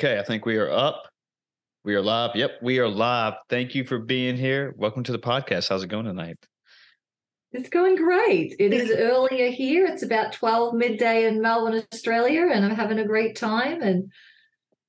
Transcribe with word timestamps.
Okay, 0.00 0.18
I 0.18 0.22
think 0.22 0.46
we 0.46 0.56
are 0.56 0.70
up. 0.70 1.08
We 1.84 1.94
are 1.94 2.00
live. 2.00 2.34
Yep, 2.34 2.52
we 2.62 2.78
are 2.78 2.88
live. 2.88 3.34
Thank 3.50 3.74
you 3.74 3.84
for 3.84 3.98
being 3.98 4.34
here. 4.34 4.74
Welcome 4.78 5.02
to 5.02 5.12
the 5.12 5.18
podcast. 5.18 5.68
How's 5.68 5.82
it 5.82 5.88
going 5.88 6.06
tonight? 6.06 6.38
It's 7.52 7.68
going 7.68 7.96
great. 7.96 8.56
It 8.58 8.72
is 8.72 8.90
earlier 8.90 9.50
here. 9.50 9.84
It's 9.84 10.02
about 10.02 10.32
12 10.32 10.72
midday 10.72 11.26
in 11.26 11.42
Melbourne, 11.42 11.82
Australia, 11.92 12.48
and 12.50 12.64
I'm 12.64 12.74
having 12.74 12.98
a 12.98 13.06
great 13.06 13.36
time. 13.36 13.82
And 13.82 14.10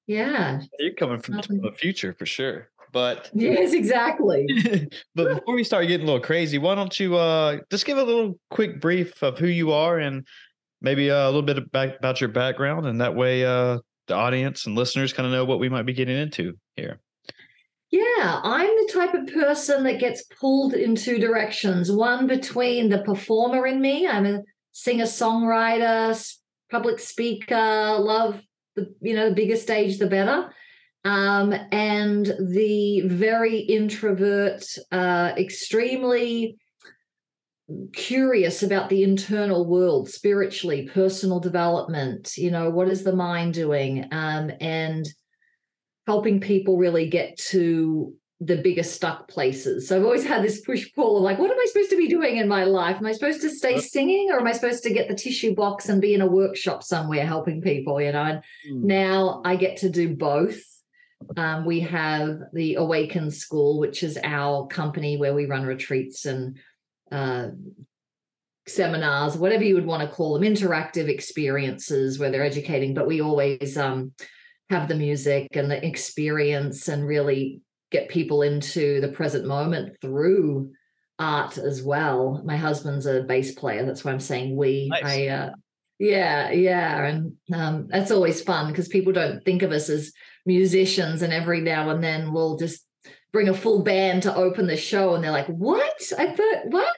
yeah. 0.07 0.61
You're 0.79 0.93
coming 0.93 1.19
from 1.19 1.41
the 1.41 1.73
future 1.77 2.15
for 2.17 2.25
sure. 2.25 2.69
But 2.93 3.31
yes, 3.33 3.73
exactly. 3.73 4.47
but 5.13 5.39
before 5.39 5.55
we 5.55 5.65
start 5.65 5.89
getting 5.89 6.07
a 6.07 6.09
little 6.09 6.25
crazy, 6.25 6.57
why 6.57 6.73
don't 6.75 6.97
you 6.97 7.17
uh 7.17 7.57
just 7.69 7.85
give 7.85 7.97
a 7.97 8.03
little 8.03 8.39
quick 8.49 8.79
brief 8.79 9.21
of 9.21 9.37
who 9.37 9.47
you 9.47 9.73
are 9.73 9.99
and 9.99 10.25
maybe 10.79 11.11
uh, 11.11 11.25
a 11.25 11.25
little 11.25 11.41
bit 11.41 11.57
about, 11.57 11.97
about 11.97 12.21
your 12.21 12.29
background, 12.29 12.85
and 12.85 13.01
that 13.01 13.13
way 13.13 13.43
uh 13.45 13.79
the 14.11 14.17
audience 14.17 14.65
and 14.65 14.75
listeners 14.75 15.13
kind 15.13 15.25
of 15.25 15.31
know 15.31 15.45
what 15.45 15.59
we 15.59 15.69
might 15.69 15.85
be 15.85 15.93
getting 15.93 16.17
into 16.17 16.57
here. 16.75 16.99
Yeah, 17.91 18.41
I'm 18.43 18.67
the 18.67 18.91
type 18.93 19.13
of 19.13 19.33
person 19.33 19.83
that 19.85 19.99
gets 19.99 20.23
pulled 20.39 20.73
in 20.73 20.95
two 20.95 21.17
directions. 21.17 21.91
One 21.91 22.27
between 22.27 22.89
the 22.89 22.99
performer 23.03 23.65
in 23.65 23.79
me. 23.79 24.07
I'm 24.07 24.25
a 24.25 24.41
singer 24.73 25.05
songwriter, 25.05 26.37
public 26.69 26.99
speaker, 26.99 27.55
love 27.99 28.41
the 28.75 28.93
you 29.01 29.15
know 29.15 29.29
the 29.29 29.35
bigger 29.35 29.57
stage 29.57 29.97
the 29.97 30.07
better. 30.07 30.49
Um, 31.03 31.53
and 31.71 32.25
the 32.25 33.01
very 33.07 33.59
introvert, 33.59 34.63
uh, 34.91 35.33
extremely 35.37 36.57
curious 37.93 38.63
about 38.63 38.89
the 38.89 39.03
internal 39.03 39.67
world 39.67 40.09
spiritually 40.09 40.89
personal 40.93 41.39
development 41.39 42.37
you 42.37 42.51
know 42.51 42.69
what 42.69 42.87
is 42.87 43.03
the 43.03 43.15
mind 43.15 43.53
doing? 43.53 44.07
Um, 44.11 44.51
and 44.59 45.07
helping 46.07 46.39
people 46.39 46.77
really 46.77 47.07
get 47.07 47.37
to 47.37 48.13
the 48.39 48.57
bigger 48.57 48.81
stuck 48.81 49.27
places. 49.27 49.87
So 49.87 49.97
i've 49.97 50.03
always 50.03 50.25
had 50.25 50.43
this 50.43 50.61
push 50.61 50.87
pull 50.95 51.17
of 51.17 51.23
like 51.23 51.37
what 51.37 51.51
am 51.51 51.57
i 51.59 51.65
supposed 51.67 51.91
to 51.91 51.97
be 51.97 52.07
doing 52.07 52.37
in 52.37 52.47
my 52.47 52.63
life? 52.63 52.97
Am 52.97 53.05
i 53.05 53.11
supposed 53.11 53.41
to 53.41 53.49
stay 53.49 53.79
singing 53.79 54.31
or 54.31 54.39
am 54.39 54.47
i 54.47 54.51
supposed 54.51 54.83
to 54.83 54.93
get 54.93 55.07
the 55.07 55.15
tissue 55.15 55.53
box 55.53 55.89
and 55.89 56.01
be 56.01 56.13
in 56.13 56.21
a 56.21 56.27
workshop 56.27 56.83
somewhere 56.83 57.25
helping 57.25 57.61
people 57.61 58.01
you 58.01 58.11
know? 58.11 58.23
And 58.23 58.39
mm. 58.39 58.83
now 58.83 59.41
i 59.45 59.55
get 59.55 59.77
to 59.77 59.89
do 59.89 60.15
both. 60.15 60.61
Um, 61.37 61.65
we 61.65 61.81
have 61.81 62.39
the 62.51 62.75
awaken 62.75 63.29
school 63.29 63.79
which 63.79 64.01
is 64.01 64.17
our 64.23 64.65
company 64.67 65.17
where 65.17 65.35
we 65.35 65.45
run 65.45 65.63
retreats 65.63 66.25
and 66.25 66.57
uh, 67.11 67.49
seminars, 68.67 69.37
whatever 69.37 69.63
you 69.63 69.75
would 69.75 69.85
want 69.85 70.07
to 70.07 70.15
call 70.15 70.33
them, 70.33 70.43
interactive 70.43 71.07
experiences 71.07 72.19
where 72.19 72.31
they're 72.31 72.43
educating, 72.43 72.93
but 72.93 73.07
we 73.07 73.21
always 73.21 73.77
um, 73.77 74.13
have 74.69 74.87
the 74.87 74.95
music 74.95 75.49
and 75.53 75.69
the 75.69 75.85
experience 75.85 76.87
and 76.87 77.05
really 77.05 77.61
get 77.91 78.09
people 78.09 78.41
into 78.41 79.01
the 79.01 79.09
present 79.09 79.45
moment 79.45 79.97
through 80.01 80.71
art 81.19 81.57
as 81.57 81.83
well. 81.83 82.41
My 82.45 82.57
husband's 82.57 83.05
a 83.05 83.21
bass 83.23 83.53
player. 83.53 83.85
That's 83.85 84.03
why 84.03 84.11
I'm 84.11 84.19
saying 84.19 84.55
we. 84.55 84.89
Nice. 84.89 85.03
I, 85.03 85.27
uh, 85.27 85.51
yeah, 85.99 86.49
yeah. 86.51 87.05
And 87.05 87.33
um, 87.53 87.87
that's 87.89 88.11
always 88.11 88.41
fun 88.41 88.69
because 88.69 88.87
people 88.87 89.13
don't 89.13 89.43
think 89.45 89.61
of 89.61 89.71
us 89.71 89.89
as 89.89 90.11
musicians. 90.45 91.21
And 91.21 91.31
every 91.31 91.61
now 91.61 91.89
and 91.89 92.03
then 92.03 92.33
we'll 92.33 92.57
just 92.57 92.83
bring 93.31 93.49
a 93.49 93.53
full 93.53 93.83
band 93.83 94.23
to 94.23 94.35
open 94.35 94.67
the 94.67 94.77
show 94.77 95.15
and 95.15 95.23
they're 95.23 95.31
like 95.31 95.47
what? 95.47 96.01
I 96.17 96.33
thought 96.33 96.65
what? 96.65 96.95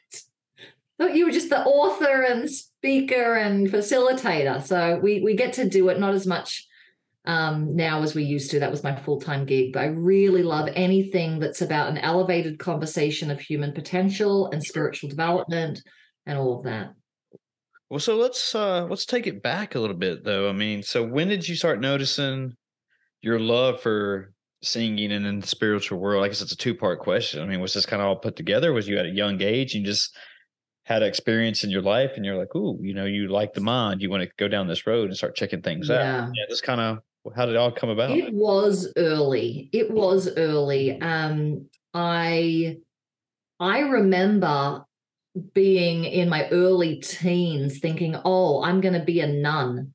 Thought 1.00 1.16
you 1.16 1.26
were 1.26 1.32
just 1.32 1.50
the 1.50 1.64
author 1.64 2.24
and 2.24 2.50
speaker 2.50 3.36
and 3.36 3.68
facilitator. 3.68 4.64
So 4.64 5.00
we 5.02 5.22
we 5.22 5.36
get 5.36 5.54
to 5.54 5.70
do 5.70 5.90
it 5.90 6.00
not 6.00 6.14
as 6.14 6.28
much 6.28 6.68
um, 7.26 7.76
now 7.76 8.02
as 8.02 8.16
we 8.16 8.24
used 8.24 8.52
to. 8.52 8.60
That 8.60 8.72
was 8.72 8.84
my 8.84 8.96
full-time 8.96 9.46
gig 9.46 9.74
but 9.74 9.82
i 9.82 9.86
really 9.86 10.44
love 10.44 10.70
anything 10.74 11.40
that's 11.40 11.62
about 11.62 11.90
an 11.90 11.98
elevated 11.98 12.60
conversation 12.60 13.32
of 13.32 13.40
human 13.40 13.72
potential 13.72 14.50
and 14.52 14.64
spiritual 14.64 15.10
development 15.10 15.82
and 16.26 16.38
all 16.38 16.58
of 16.58 16.64
that. 16.64 16.94
Well 17.90 18.00
so 18.00 18.16
let's 18.16 18.56
uh 18.56 18.86
let's 18.86 19.06
take 19.06 19.28
it 19.28 19.44
back 19.44 19.76
a 19.76 19.80
little 19.80 19.96
bit 19.96 20.24
though. 20.24 20.50
I 20.50 20.54
mean 20.54 20.82
so 20.84 21.04
when 21.06 21.28
did 21.28 21.48
you 21.48 21.56
start 21.56 21.80
noticing 21.80 22.56
your 23.22 23.40
love 23.40 23.82
for 23.82 24.33
singing 24.63 25.12
and 25.12 25.25
in 25.25 25.40
the 25.40 25.47
spiritual 25.47 26.00
world? 26.00 26.24
I 26.24 26.28
guess 26.28 26.41
it's 26.41 26.51
a 26.51 26.57
two 26.57 26.75
part 26.75 27.00
question. 27.00 27.41
I 27.41 27.46
mean, 27.46 27.59
was 27.59 27.74
this 27.74 27.85
kind 27.85 28.01
of 28.01 28.07
all 28.07 28.16
put 28.16 28.35
together? 28.35 28.74
Was 28.74 28.88
you 28.88 28.97
at 28.97 29.06
a 29.06 29.09
young 29.09 29.41
age 29.41 29.75
and 29.75 29.85
just 29.85 30.16
had 30.85 31.01
an 31.01 31.07
experience 31.07 31.63
in 31.63 31.69
your 31.69 31.81
life 31.81 32.13
and 32.16 32.25
you're 32.25 32.38
like, 32.38 32.53
ooh, 32.56 32.78
you 32.81 32.94
know, 32.94 33.06
you 33.06 33.28
like 33.28 33.53
the 33.53 33.62
mind, 33.62 34.01
you 34.01 34.09
want 34.09 34.24
to 34.24 34.29
go 34.38 34.47
down 34.47 34.68
this 34.68 34.85
road 34.85 35.09
and 35.09 35.18
start 35.18 35.35
checking 35.35 35.62
things 35.62 35.90
yeah. 35.90 36.24
out. 36.24 36.29
Yeah, 36.34 36.46
this 36.50 36.62
kind 36.62 36.81
of 36.81 37.00
how 37.35 37.46
did 37.46 37.56
it 37.56 37.57
all 37.57 37.72
come 37.72 37.90
about? 37.90 38.12
It 38.12 38.34
was 38.34 38.91
early. 38.97 39.69
It 39.72 39.91
was 39.91 40.29
early. 40.35 41.00
Um, 41.00 41.68
I 41.94 42.78
I 43.59 43.80
remember 43.80 44.84
being 45.53 46.03
in 46.03 46.30
my 46.30 46.50
early 46.50 46.97
teens 46.97 47.80
thinking, 47.80 48.16
oh, 48.25 48.62
I'm 48.62 48.81
going 48.81 48.94
to 48.94 49.03
be 49.03 49.19
a 49.19 49.28
nun. 49.28 49.94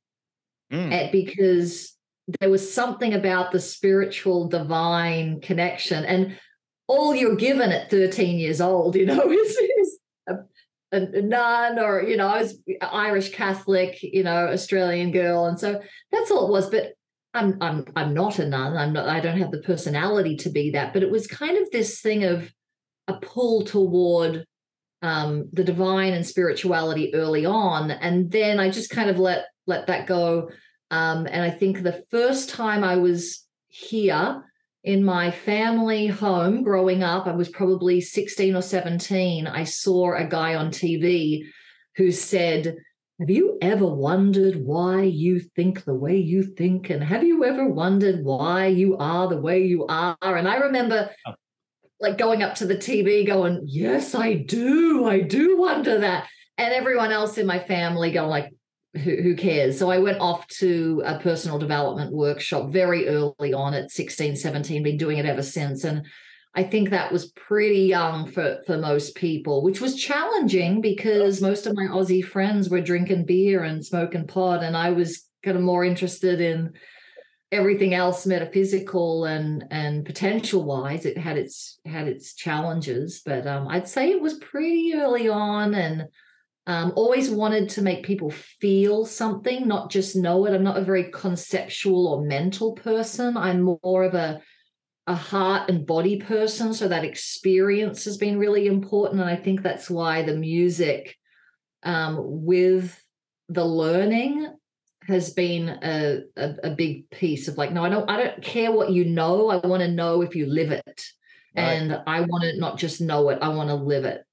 Mm. 0.72 1.10
because 1.12 1.96
there 2.40 2.50
was 2.50 2.72
something 2.72 3.14
about 3.14 3.52
the 3.52 3.60
spiritual 3.60 4.48
divine 4.48 5.40
connection 5.40 6.04
and 6.04 6.38
all 6.86 7.14
you're 7.14 7.36
given 7.36 7.72
at 7.72 7.90
13 7.90 8.38
years 8.38 8.60
old 8.60 8.96
you 8.96 9.06
know 9.06 9.30
is, 9.30 9.56
is 9.56 9.98
a, 10.28 10.34
a, 10.92 11.22
nun 11.22 11.78
or 11.78 12.02
you 12.02 12.16
know 12.16 12.26
i 12.26 12.42
was 12.42 12.58
irish 12.82 13.30
catholic 13.30 13.98
you 14.02 14.22
know 14.22 14.48
australian 14.48 15.10
girl 15.10 15.46
and 15.46 15.58
so 15.58 15.80
that's 16.12 16.30
all 16.30 16.46
it 16.46 16.52
was 16.52 16.68
but 16.68 16.92
i'm 17.34 17.56
i'm 17.60 17.84
i'm 17.96 18.12
not 18.12 18.38
a 18.38 18.46
nun 18.46 18.76
i'm 18.76 18.92
not 18.92 19.08
i 19.08 19.20
don't 19.20 19.38
have 19.38 19.50
the 19.50 19.62
personality 19.62 20.36
to 20.36 20.50
be 20.50 20.70
that 20.70 20.92
but 20.92 21.02
it 21.02 21.10
was 21.10 21.26
kind 21.26 21.56
of 21.56 21.70
this 21.70 22.00
thing 22.00 22.24
of 22.24 22.52
a 23.06 23.14
pull 23.14 23.64
toward 23.64 24.44
um, 25.00 25.48
the 25.52 25.62
divine 25.62 26.12
and 26.12 26.26
spirituality 26.26 27.14
early 27.14 27.46
on 27.46 27.90
and 27.90 28.30
then 28.32 28.58
i 28.58 28.68
just 28.68 28.90
kind 28.90 29.08
of 29.08 29.18
let 29.18 29.46
let 29.66 29.86
that 29.86 30.06
go 30.06 30.50
um, 30.90 31.26
and 31.26 31.42
I 31.42 31.50
think 31.50 31.82
the 31.82 32.04
first 32.10 32.50
time 32.50 32.82
I 32.82 32.96
was 32.96 33.46
here 33.68 34.42
in 34.84 35.04
my 35.04 35.30
family 35.30 36.06
home 36.06 36.62
growing 36.62 37.02
up, 37.02 37.26
I 37.26 37.32
was 37.32 37.48
probably 37.48 38.00
16 38.00 38.56
or 38.56 38.62
17. 38.62 39.46
I 39.46 39.64
saw 39.64 40.14
a 40.14 40.24
guy 40.24 40.54
on 40.54 40.70
TV 40.70 41.42
who 41.96 42.10
said, 42.10 42.76
Have 43.20 43.28
you 43.28 43.58
ever 43.60 43.86
wondered 43.86 44.56
why 44.56 45.02
you 45.02 45.40
think 45.40 45.84
the 45.84 45.94
way 45.94 46.16
you 46.16 46.42
think? 46.42 46.88
And 46.88 47.02
have 47.02 47.22
you 47.22 47.44
ever 47.44 47.68
wondered 47.68 48.24
why 48.24 48.66
you 48.66 48.96
are 48.96 49.28
the 49.28 49.40
way 49.40 49.64
you 49.64 49.84
are? 49.86 50.16
And 50.22 50.48
I 50.48 50.56
remember 50.56 51.10
oh. 51.26 51.34
like 52.00 52.16
going 52.16 52.42
up 52.42 52.54
to 52.56 52.66
the 52.66 52.76
TV 52.76 53.26
going, 53.26 53.64
Yes, 53.66 54.14
I 54.14 54.34
do. 54.34 55.04
I 55.04 55.20
do 55.20 55.58
wonder 55.58 55.98
that. 55.98 56.28
And 56.56 56.72
everyone 56.72 57.12
else 57.12 57.36
in 57.36 57.46
my 57.46 57.58
family 57.58 58.10
going 58.10 58.30
like, 58.30 58.52
who, 58.94 59.16
who 59.16 59.36
cares? 59.36 59.78
So 59.78 59.90
I 59.90 59.98
went 59.98 60.20
off 60.20 60.46
to 60.58 61.02
a 61.04 61.18
personal 61.18 61.58
development 61.58 62.12
workshop 62.12 62.70
very 62.70 63.08
early 63.08 63.52
on 63.52 63.74
at 63.74 63.90
16, 63.90 64.36
17, 64.36 64.82
been 64.82 64.96
doing 64.96 65.18
it 65.18 65.26
ever 65.26 65.42
since. 65.42 65.84
And 65.84 66.06
I 66.54 66.64
think 66.64 66.90
that 66.90 67.12
was 67.12 67.30
pretty 67.32 67.82
young 67.82 68.30
for, 68.30 68.62
for 68.66 68.78
most 68.78 69.14
people, 69.14 69.62
which 69.62 69.80
was 69.80 70.00
challenging 70.00 70.80
because 70.80 71.42
most 71.42 71.66
of 71.66 71.76
my 71.76 71.84
Aussie 71.84 72.24
friends 72.24 72.68
were 72.68 72.80
drinking 72.80 73.26
beer 73.26 73.62
and 73.62 73.84
smoking 73.84 74.26
pot. 74.26 74.62
And 74.62 74.76
I 74.76 74.90
was 74.90 75.28
kind 75.44 75.56
of 75.56 75.62
more 75.62 75.84
interested 75.84 76.40
in 76.40 76.72
everything 77.50 77.94
else 77.94 78.26
metaphysical 78.26 79.24
and 79.24 79.64
and 79.70 80.04
potential 80.04 80.64
wise 80.64 81.06
it 81.06 81.16
had 81.16 81.38
its 81.38 81.78
had 81.86 82.06
its 82.06 82.34
challenges 82.34 83.22
but 83.24 83.46
um, 83.46 83.66
i'd 83.68 83.88
say 83.88 84.10
it 84.10 84.20
was 84.20 84.34
pretty 84.34 84.92
early 84.94 85.28
on 85.28 85.74
and 85.74 86.06
um, 86.68 86.92
always 86.96 87.30
wanted 87.30 87.70
to 87.70 87.82
make 87.82 88.04
people 88.04 88.30
feel 88.30 89.06
something, 89.06 89.66
not 89.66 89.90
just 89.90 90.14
know 90.14 90.44
it. 90.44 90.54
I'm 90.54 90.62
not 90.62 90.76
a 90.76 90.84
very 90.84 91.10
conceptual 91.10 92.06
or 92.06 92.26
mental 92.26 92.74
person. 92.74 93.36
I'm 93.38 93.62
more 93.82 94.04
of 94.04 94.14
a 94.14 94.42
a 95.06 95.14
heart 95.14 95.70
and 95.70 95.86
body 95.86 96.20
person. 96.20 96.74
So 96.74 96.86
that 96.88 97.02
experience 97.02 98.04
has 98.04 98.18
been 98.18 98.38
really 98.38 98.66
important. 98.66 99.22
And 99.22 99.30
I 99.30 99.36
think 99.36 99.62
that's 99.62 99.88
why 99.88 100.22
the 100.22 100.36
music 100.36 101.16
um, 101.82 102.18
with 102.20 103.02
the 103.48 103.64
learning 103.64 104.52
has 105.06 105.32
been 105.32 105.70
a, 105.82 106.20
a, 106.36 106.54
a, 106.64 106.70
big 106.74 107.08
piece 107.08 107.48
of 107.48 107.56
like, 107.56 107.72
no, 107.72 107.82
I 107.82 107.88
don't, 107.88 108.10
I 108.10 108.22
don't 108.22 108.42
care 108.42 108.70
what 108.70 108.92
you 108.92 109.06
know. 109.06 109.48
I 109.48 109.66
want 109.66 109.80
to 109.82 109.88
know 109.88 110.20
if 110.20 110.36
you 110.36 110.44
live 110.44 110.72
it. 110.72 111.02
Right. 111.56 111.64
And 111.64 112.02
I 112.06 112.20
want 112.20 112.42
to 112.42 112.60
not 112.60 112.76
just 112.76 113.00
know 113.00 113.30
it, 113.30 113.38
I 113.40 113.48
want 113.48 113.70
to 113.70 113.76
live 113.76 114.04
it. 114.04 114.26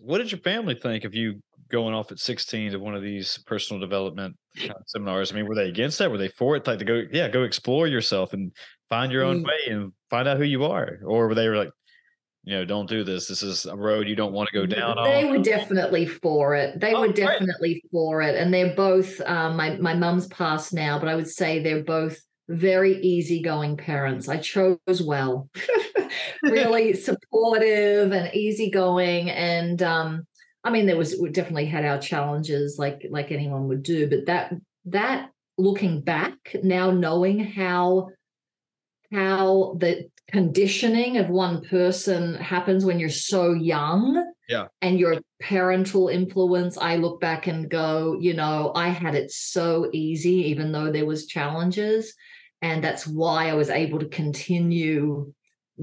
What 0.00 0.18
did 0.18 0.32
your 0.32 0.40
family 0.40 0.74
think 0.74 1.04
of 1.04 1.14
you 1.14 1.40
going 1.70 1.94
off 1.94 2.10
at 2.12 2.18
16 2.18 2.72
to 2.72 2.78
one 2.78 2.94
of 2.94 3.02
these 3.02 3.38
personal 3.46 3.80
development 3.80 4.36
kind 4.56 4.72
of 4.72 4.82
seminars? 4.86 5.32
I 5.32 5.36
mean, 5.36 5.46
were 5.46 5.54
they 5.54 5.68
against 5.68 5.98
that? 5.98 6.10
Were 6.10 6.18
they 6.18 6.28
for 6.28 6.56
it? 6.56 6.66
Like 6.66 6.78
to 6.78 6.84
go, 6.84 7.02
yeah, 7.12 7.28
go 7.28 7.42
explore 7.42 7.86
yourself 7.86 8.32
and 8.32 8.52
find 8.88 9.12
your 9.12 9.24
own 9.24 9.42
mm. 9.42 9.46
way 9.46 9.72
and 9.72 9.92
find 10.10 10.28
out 10.28 10.36
who 10.36 10.44
you 10.44 10.64
are? 10.64 10.98
Or 11.04 11.28
were 11.28 11.34
they 11.34 11.48
like, 11.48 11.70
you 12.44 12.54
know, 12.56 12.64
don't 12.64 12.88
do 12.88 13.04
this. 13.04 13.28
This 13.28 13.42
is 13.42 13.66
a 13.66 13.76
road 13.76 14.08
you 14.08 14.16
don't 14.16 14.32
want 14.32 14.48
to 14.48 14.54
go 14.54 14.66
down 14.66 14.96
they 15.04 15.24
on. 15.24 15.30
were 15.30 15.42
definitely 15.42 16.06
for 16.06 16.54
it. 16.54 16.80
They 16.80 16.94
oh, 16.94 17.02
were 17.02 17.12
definitely 17.12 17.82
for 17.92 18.22
it. 18.22 18.34
And 18.34 18.52
they're 18.52 18.74
both, 18.74 19.20
um, 19.26 19.56
my, 19.56 19.76
my 19.76 19.94
mum's 19.94 20.26
passed 20.28 20.72
now, 20.72 20.98
but 20.98 21.08
I 21.08 21.16
would 21.16 21.28
say 21.28 21.62
they're 21.62 21.84
both 21.84 22.18
very 22.50 23.00
easygoing 23.00 23.76
parents. 23.76 24.28
I 24.28 24.38
chose 24.38 25.02
well, 25.02 25.48
really 26.42 26.94
supportive 26.94 28.12
and 28.12 28.34
easygoing. 28.34 29.30
And 29.30 29.82
um, 29.82 30.26
I 30.64 30.70
mean, 30.70 30.86
there 30.86 30.96
was 30.96 31.16
we 31.20 31.30
definitely 31.30 31.66
had 31.66 31.84
our 31.84 31.98
challenges, 31.98 32.76
like 32.78 33.06
like 33.10 33.30
anyone 33.30 33.68
would 33.68 33.82
do. 33.82 34.08
But 34.08 34.26
that 34.26 34.52
that 34.86 35.30
looking 35.56 36.02
back 36.02 36.34
now, 36.62 36.90
knowing 36.90 37.38
how 37.38 38.10
how 39.12 39.76
the 39.78 40.08
conditioning 40.30 41.18
of 41.18 41.28
one 41.28 41.62
person 41.62 42.34
happens 42.34 42.84
when 42.84 43.00
you're 43.00 43.08
so 43.08 43.52
young 43.52 44.32
yeah 44.48 44.66
and 44.80 44.98
your 44.98 45.16
parental 45.40 46.06
influence 46.06 46.78
i 46.78 46.94
look 46.94 47.20
back 47.20 47.48
and 47.48 47.68
go 47.68 48.16
you 48.20 48.32
know 48.32 48.70
i 48.76 48.88
had 48.88 49.16
it 49.16 49.28
so 49.30 49.90
easy 49.92 50.48
even 50.48 50.70
though 50.70 50.92
there 50.92 51.04
was 51.04 51.26
challenges 51.26 52.14
and 52.62 52.82
that's 52.82 53.06
why 53.06 53.48
i 53.48 53.54
was 53.54 53.70
able 53.70 53.98
to 53.98 54.08
continue 54.08 55.32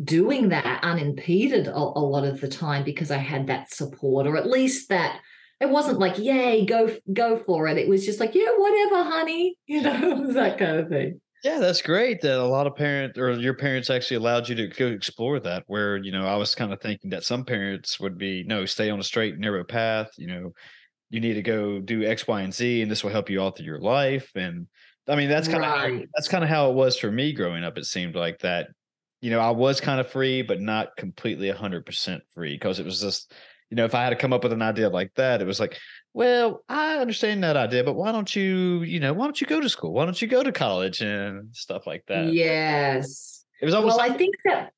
doing 0.03 0.49
that 0.49 0.83
unimpeded 0.83 1.67
a, 1.67 1.75
a 1.75 1.75
lot 1.75 2.23
of 2.23 2.39
the 2.41 2.47
time 2.47 2.83
because 2.83 3.11
i 3.11 3.17
had 3.17 3.47
that 3.47 3.71
support 3.71 4.27
or 4.27 4.37
at 4.37 4.47
least 4.47 4.89
that 4.89 5.19
it 5.59 5.69
wasn't 5.69 5.99
like 5.99 6.17
yay 6.17 6.65
go 6.65 6.95
go 7.13 7.41
for 7.45 7.67
it 7.67 7.77
it 7.77 7.89
was 7.89 8.05
just 8.05 8.19
like 8.19 8.35
yeah 8.35 8.51
whatever 8.57 9.03
honey 9.03 9.57
you 9.65 9.81
know 9.81 10.31
that 10.33 10.57
kind 10.57 10.79
of 10.79 10.89
thing 10.89 11.19
yeah, 11.43 11.59
that's 11.59 11.81
great 11.81 12.21
that 12.21 12.39
a 12.39 12.43
lot 12.43 12.67
of 12.67 12.75
parents 12.75 13.17
or 13.17 13.31
your 13.33 13.53
parents 13.53 13.89
actually 13.89 14.17
allowed 14.17 14.49
you 14.49 14.55
to 14.55 14.67
go 14.67 14.87
explore 14.87 15.39
that. 15.41 15.63
Where, 15.67 15.97
you 15.97 16.11
know, 16.11 16.25
I 16.25 16.35
was 16.35 16.55
kind 16.55 16.73
of 16.73 16.81
thinking 16.81 17.11
that 17.11 17.23
some 17.23 17.45
parents 17.45 17.99
would 17.99 18.17
be, 18.17 18.43
no, 18.43 18.65
stay 18.65 18.89
on 18.89 18.99
a 18.99 19.03
straight, 19.03 19.37
narrow 19.37 19.63
path. 19.63 20.09
You 20.17 20.27
know, 20.27 20.53
you 21.09 21.19
need 21.19 21.35
to 21.35 21.41
go 21.41 21.79
do 21.79 22.03
X, 22.03 22.27
Y, 22.27 22.41
and 22.41 22.53
Z, 22.53 22.81
and 22.81 22.89
this 22.89 23.03
will 23.03 23.11
help 23.11 23.29
you 23.29 23.39
all 23.39 23.51
through 23.51 23.65
your 23.67 23.79
life. 23.79 24.31
And 24.35 24.67
I 25.07 25.15
mean, 25.15 25.29
that's 25.29 25.47
kind 25.47 25.61
right. 25.61 26.03
of 26.03 26.09
that's 26.15 26.27
kind 26.27 26.43
of 26.43 26.49
how 26.49 26.69
it 26.69 26.75
was 26.75 26.97
for 26.97 27.11
me 27.11 27.33
growing 27.33 27.63
up. 27.63 27.77
It 27.77 27.85
seemed 27.85 28.15
like 28.15 28.39
that, 28.39 28.67
you 29.21 29.31
know, 29.31 29.39
I 29.39 29.51
was 29.51 29.79
kind 29.79 29.99
of 29.99 30.09
free, 30.09 30.41
but 30.41 30.59
not 30.59 30.95
completely 30.97 31.49
hundred 31.49 31.85
percent 31.85 32.23
free 32.33 32.55
because 32.55 32.79
it 32.79 32.85
was 32.85 33.01
just, 33.01 33.33
you 33.69 33.77
know, 33.77 33.85
if 33.85 33.95
I 33.95 34.03
had 34.03 34.09
to 34.09 34.15
come 34.15 34.33
up 34.33 34.43
with 34.43 34.53
an 34.53 34.61
idea 34.61 34.89
like 34.89 35.13
that, 35.15 35.41
it 35.41 35.47
was 35.47 35.59
like, 35.59 35.77
well, 36.13 36.63
I 36.67 36.97
understand 36.97 37.43
that 37.43 37.57
idea, 37.57 37.83
but 37.83 37.93
why 37.93 38.11
don't 38.11 38.35
you, 38.35 38.81
you 38.83 38.99
know, 38.99 39.13
why 39.13 39.25
don't 39.25 39.39
you 39.39 39.47
go 39.47 39.61
to 39.61 39.69
school? 39.69 39.93
Why 39.93 40.05
don't 40.05 40.21
you 40.21 40.27
go 40.27 40.43
to 40.43 40.51
college 40.51 41.01
and 41.01 41.55
stuff 41.55 41.87
like 41.87 42.03
that? 42.07 42.33
Yes. 42.33 43.45
It 43.61 43.65
was 43.65 43.73
almost 43.73 43.97
well, 43.97 44.07
like, 44.07 44.15
I 44.15 44.17
think 44.17 44.35
that 44.45 44.71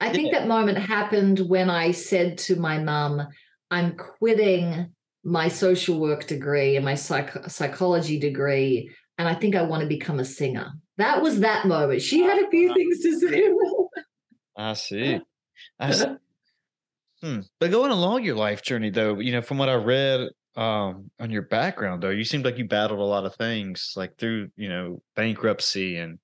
I 0.00 0.06
yeah. 0.06 0.12
think 0.12 0.32
that 0.32 0.48
moment 0.48 0.78
happened 0.78 1.38
when 1.40 1.70
I 1.70 1.92
said 1.92 2.36
to 2.38 2.56
my 2.56 2.78
mom, 2.78 3.26
I'm 3.70 3.96
quitting 3.96 4.92
my 5.24 5.48
social 5.48 6.00
work 6.00 6.26
degree 6.26 6.74
and 6.76 6.84
my 6.84 6.96
psych- 6.96 7.48
psychology 7.48 8.18
degree, 8.18 8.90
and 9.18 9.28
I 9.28 9.34
think 9.34 9.54
I 9.54 9.62
want 9.62 9.82
to 9.82 9.88
become 9.88 10.18
a 10.18 10.24
singer. 10.24 10.72
That 10.98 11.22
was 11.22 11.40
that 11.40 11.66
moment. 11.66 12.02
She 12.02 12.20
had 12.20 12.42
a 12.42 12.50
few 12.50 12.70
uh, 12.70 12.74
things 12.74 13.00
to 13.00 13.18
say. 13.18 13.48
I 14.56 14.72
see. 14.74 15.20
I 15.78 15.90
see. 15.92 16.06
Hmm. 17.22 17.42
But 17.60 17.70
going 17.70 17.92
along 17.92 18.24
your 18.24 18.34
life 18.34 18.62
journey, 18.62 18.90
though, 18.90 19.20
you 19.20 19.30
know, 19.30 19.42
from 19.42 19.56
what 19.56 19.68
I 19.68 19.74
read 19.74 20.28
um 20.56 21.10
on 21.18 21.30
your 21.30 21.42
background 21.42 22.02
though 22.02 22.10
you 22.10 22.24
seemed 22.24 22.44
like 22.44 22.58
you 22.58 22.66
battled 22.66 23.00
a 23.00 23.02
lot 23.02 23.24
of 23.24 23.34
things 23.36 23.94
like 23.96 24.18
through 24.18 24.48
you 24.56 24.68
know 24.68 25.00
bankruptcy 25.16 25.96
and 25.96 26.18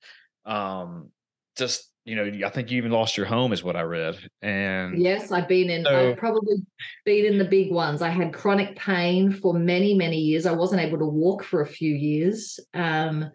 um 0.45 1.11
just 1.57 1.88
you 2.09 2.17
know 2.17 2.47
i 2.47 2.51
think 2.51 2.71
you 2.71 2.79
even 2.79 2.91
lost 2.91 3.17
your 3.17 3.27
home 3.27 3.53
is 3.53 3.63
what 3.63 3.77
i 3.77 3.83
read 3.83 4.17
and 4.41 4.99
yes 4.99 5.31
i've 5.31 5.47
been 5.47 5.69
in 5.69 5.85
so, 5.85 6.11
i've 6.11 6.17
probably 6.17 6.57
been 7.05 7.27
in 7.27 7.39
the 7.39 7.45
big 7.45 7.71
ones. 7.71 8.01
I 8.01 8.09
had 8.09 8.33
chronic 8.33 8.77
pain 8.77 9.31
for 9.31 9.53
many 9.53 9.95
many 9.95 10.17
years. 10.17 10.47
I 10.47 10.53
wasn't 10.53 10.81
able 10.81 10.99
to 10.99 11.07
walk 11.07 11.45
for 11.45 11.61
a 11.61 11.67
few 11.67 11.95
years 11.95 12.59
um 12.73 13.31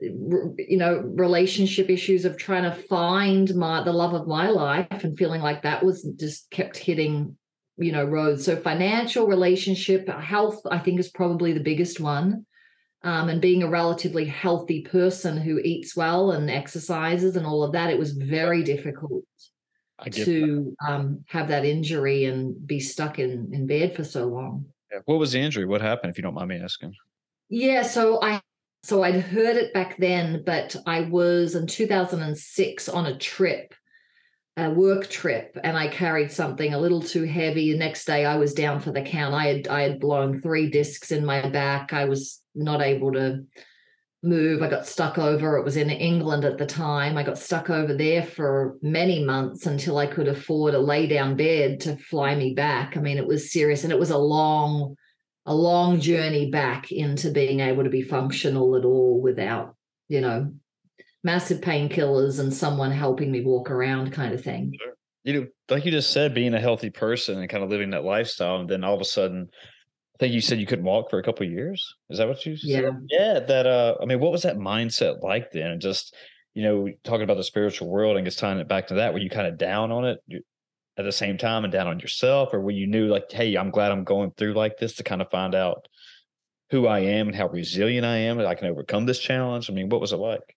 you 0.00 0.76
know 0.78 0.98
relationship 1.14 1.90
issues 1.90 2.24
of 2.24 2.36
trying 2.36 2.64
to 2.64 2.72
find 2.72 3.54
my 3.54 3.84
the 3.84 3.92
love 3.92 4.14
of 4.14 4.26
my 4.26 4.48
life 4.48 5.04
and 5.04 5.18
feeling 5.18 5.42
like 5.42 5.62
that 5.62 5.84
was 5.84 6.02
just 6.18 6.50
kept 6.50 6.76
hitting 6.78 7.36
you 7.76 7.92
know 7.92 8.04
roads. 8.04 8.46
So 8.46 8.56
financial 8.56 9.26
relationship 9.26 10.08
health 10.08 10.60
i 10.70 10.78
think 10.78 10.98
is 10.98 11.10
probably 11.10 11.52
the 11.52 11.60
biggest 11.60 12.00
one 12.00 12.45
um, 13.06 13.28
and 13.28 13.40
being 13.40 13.62
a 13.62 13.68
relatively 13.68 14.24
healthy 14.24 14.82
person 14.82 15.36
who 15.36 15.60
eats 15.60 15.94
well 15.96 16.32
and 16.32 16.50
exercises 16.50 17.36
and 17.36 17.46
all 17.46 17.62
of 17.62 17.72
that 17.72 17.88
it 17.88 17.98
was 17.98 18.12
very 18.12 18.64
difficult 18.64 19.24
to 20.10 20.76
um, 20.86 21.24
have 21.28 21.48
that 21.48 21.64
injury 21.64 22.24
and 22.24 22.66
be 22.66 22.80
stuck 22.80 23.18
in 23.18 23.48
in 23.52 23.66
bed 23.66 23.94
for 23.94 24.04
so 24.04 24.26
long. 24.26 24.66
Yeah. 24.92 24.98
what 25.06 25.18
was 25.18 25.32
the 25.32 25.40
injury? 25.40 25.64
What 25.64 25.80
happened 25.80 26.10
if 26.10 26.18
you 26.18 26.22
don't 26.22 26.34
mind 26.34 26.48
me 26.48 26.56
asking? 26.56 26.94
Yeah 27.48 27.82
so 27.82 28.20
i 28.22 28.42
so 28.82 29.04
i'd 29.04 29.20
heard 29.20 29.56
it 29.56 29.72
back 29.72 29.96
then 29.98 30.42
but 30.44 30.74
i 30.84 31.02
was 31.02 31.54
in 31.54 31.66
2006 31.66 32.88
on 32.88 33.06
a 33.06 33.16
trip 33.18 33.72
a 34.56 34.70
work 34.70 35.08
trip 35.08 35.56
and 35.62 35.76
I 35.76 35.88
carried 35.88 36.32
something 36.32 36.72
a 36.72 36.78
little 36.78 37.02
too 37.02 37.24
heavy. 37.24 37.72
The 37.72 37.78
next 37.78 38.06
day 38.06 38.24
I 38.24 38.36
was 38.36 38.54
down 38.54 38.80
for 38.80 38.90
the 38.90 39.02
count. 39.02 39.34
I 39.34 39.46
had 39.46 39.68
I 39.68 39.82
had 39.82 40.00
blown 40.00 40.40
three 40.40 40.70
discs 40.70 41.12
in 41.12 41.26
my 41.26 41.48
back. 41.48 41.92
I 41.92 42.06
was 42.06 42.42
not 42.54 42.80
able 42.80 43.12
to 43.12 43.44
move. 44.22 44.62
I 44.62 44.68
got 44.68 44.86
stuck 44.86 45.18
over. 45.18 45.58
It 45.58 45.64
was 45.64 45.76
in 45.76 45.90
England 45.90 46.44
at 46.44 46.56
the 46.56 46.64
time. 46.64 47.18
I 47.18 47.22
got 47.22 47.38
stuck 47.38 47.68
over 47.68 47.94
there 47.94 48.22
for 48.22 48.76
many 48.80 49.22
months 49.22 49.66
until 49.66 49.98
I 49.98 50.06
could 50.06 50.26
afford 50.26 50.74
a 50.74 50.78
lay 50.78 51.06
down 51.06 51.36
bed 51.36 51.80
to 51.80 51.96
fly 51.96 52.34
me 52.34 52.54
back. 52.54 52.96
I 52.96 53.00
mean, 53.00 53.18
it 53.18 53.26
was 53.26 53.52
serious 53.52 53.84
and 53.84 53.92
it 53.92 53.98
was 53.98 54.10
a 54.10 54.18
long, 54.18 54.96
a 55.44 55.54
long 55.54 56.00
journey 56.00 56.50
back 56.50 56.90
into 56.90 57.30
being 57.30 57.60
able 57.60 57.84
to 57.84 57.90
be 57.90 58.02
functional 58.02 58.74
at 58.76 58.86
all 58.86 59.20
without, 59.20 59.76
you 60.08 60.22
know, 60.22 60.52
massive 61.26 61.60
painkillers 61.60 62.40
and 62.40 62.54
someone 62.54 62.92
helping 62.92 63.30
me 63.30 63.42
walk 63.42 63.70
around 63.70 64.12
kind 64.12 64.32
of 64.32 64.42
thing. 64.42 64.72
You 65.24 65.32
know, 65.32 65.46
like 65.68 65.84
you 65.84 65.90
just 65.90 66.12
said, 66.12 66.32
being 66.32 66.54
a 66.54 66.60
healthy 66.60 66.88
person 66.88 67.40
and 67.40 67.50
kind 67.50 67.64
of 67.64 67.68
living 67.68 67.90
that 67.90 68.04
lifestyle, 68.04 68.60
and 68.60 68.70
then 68.70 68.84
all 68.84 68.94
of 68.94 69.00
a 69.00 69.04
sudden, 69.04 69.48
I 70.14 70.16
think 70.20 70.32
you 70.32 70.40
said 70.40 70.60
you 70.60 70.66
couldn't 70.66 70.84
walk 70.84 71.10
for 71.10 71.18
a 71.18 71.22
couple 71.22 71.44
years. 71.44 71.84
Is 72.08 72.18
that 72.18 72.28
what 72.28 72.46
you 72.46 72.56
said? 72.56 72.70
Yeah. 72.70 72.90
Yeah. 73.10 73.40
That 73.40 73.66
uh, 73.66 73.96
I 74.00 74.06
mean, 74.06 74.20
what 74.20 74.32
was 74.32 74.42
that 74.42 74.56
mindset 74.56 75.22
like 75.22 75.50
then? 75.50 75.72
And 75.72 75.82
just 75.82 76.14
you 76.54 76.62
know, 76.62 76.88
talking 77.04 77.22
about 77.24 77.36
the 77.36 77.44
spiritual 77.44 77.90
world 77.90 78.16
and 78.16 78.24
just 78.24 78.38
tying 78.38 78.58
it 78.58 78.66
back 78.66 78.86
to 78.86 78.94
that, 78.94 79.12
were 79.12 79.18
you 79.18 79.28
kind 79.28 79.46
of 79.46 79.58
down 79.58 79.92
on 79.92 80.06
it 80.06 80.20
at 80.96 81.04
the 81.04 81.12
same 81.12 81.36
time 81.36 81.64
and 81.64 81.72
down 81.72 81.86
on 81.86 82.00
yourself, 82.00 82.48
or 82.54 82.60
were 82.62 82.70
you 82.70 82.86
knew 82.86 83.08
like, 83.08 83.30
hey, 83.30 83.56
I'm 83.56 83.70
glad 83.70 83.92
I'm 83.92 84.04
going 84.04 84.30
through 84.30 84.54
like 84.54 84.78
this 84.78 84.94
to 84.94 85.02
kind 85.02 85.20
of 85.20 85.30
find 85.30 85.54
out 85.54 85.86
who 86.70 86.86
I 86.86 87.00
am 87.00 87.28
and 87.28 87.36
how 87.36 87.48
resilient 87.48 88.06
I 88.06 88.16
am 88.16 88.38
and 88.38 88.48
I 88.48 88.54
can 88.54 88.68
overcome 88.68 89.04
this 89.04 89.18
challenge? 89.18 89.68
I 89.68 89.74
mean, 89.74 89.90
what 89.90 90.00
was 90.00 90.12
it 90.12 90.16
like? 90.16 90.56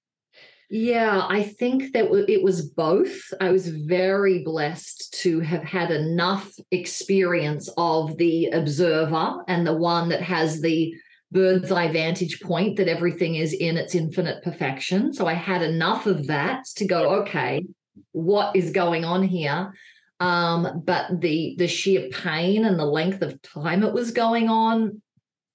Yeah, 0.72 1.26
I 1.28 1.42
think 1.42 1.94
that 1.94 2.12
it 2.28 2.44
was 2.44 2.70
both. 2.70 3.34
I 3.42 3.50
was 3.50 3.68
very 3.68 4.44
blessed 4.44 5.16
to 5.22 5.40
have 5.40 5.64
had 5.64 5.90
enough 5.90 6.52
experience 6.70 7.70
of 7.76 8.18
the 8.18 8.48
observer 8.48 9.44
and 9.48 9.66
the 9.66 9.76
one 9.76 10.10
that 10.10 10.22
has 10.22 10.62
the 10.62 10.94
bird's 11.32 11.72
eye 11.72 11.92
vantage 11.92 12.40
point 12.40 12.78
that 12.78 12.88
everything 12.88 13.36
is 13.36 13.54
in 13.54 13.78
its 13.78 13.96
infinite 13.96 14.44
perfection. 14.44 15.12
So 15.12 15.26
I 15.26 15.34
had 15.34 15.64
enough 15.64 16.06
of 16.06 16.28
that 16.28 16.66
to 16.76 16.86
go, 16.86 17.22
okay, 17.22 17.66
what 18.12 18.56
is 18.56 18.72
going 18.72 19.06
on 19.06 19.24
here? 19.24 19.74
Um, 20.20 20.84
but 20.86 21.22
the 21.22 21.56
the 21.58 21.68
sheer 21.68 22.10
pain 22.10 22.66
and 22.66 22.78
the 22.78 22.86
length 22.86 23.22
of 23.22 23.42
time 23.42 23.84
it 23.84 23.94
was 23.94 24.12
going 24.12 24.50
on 24.50 25.02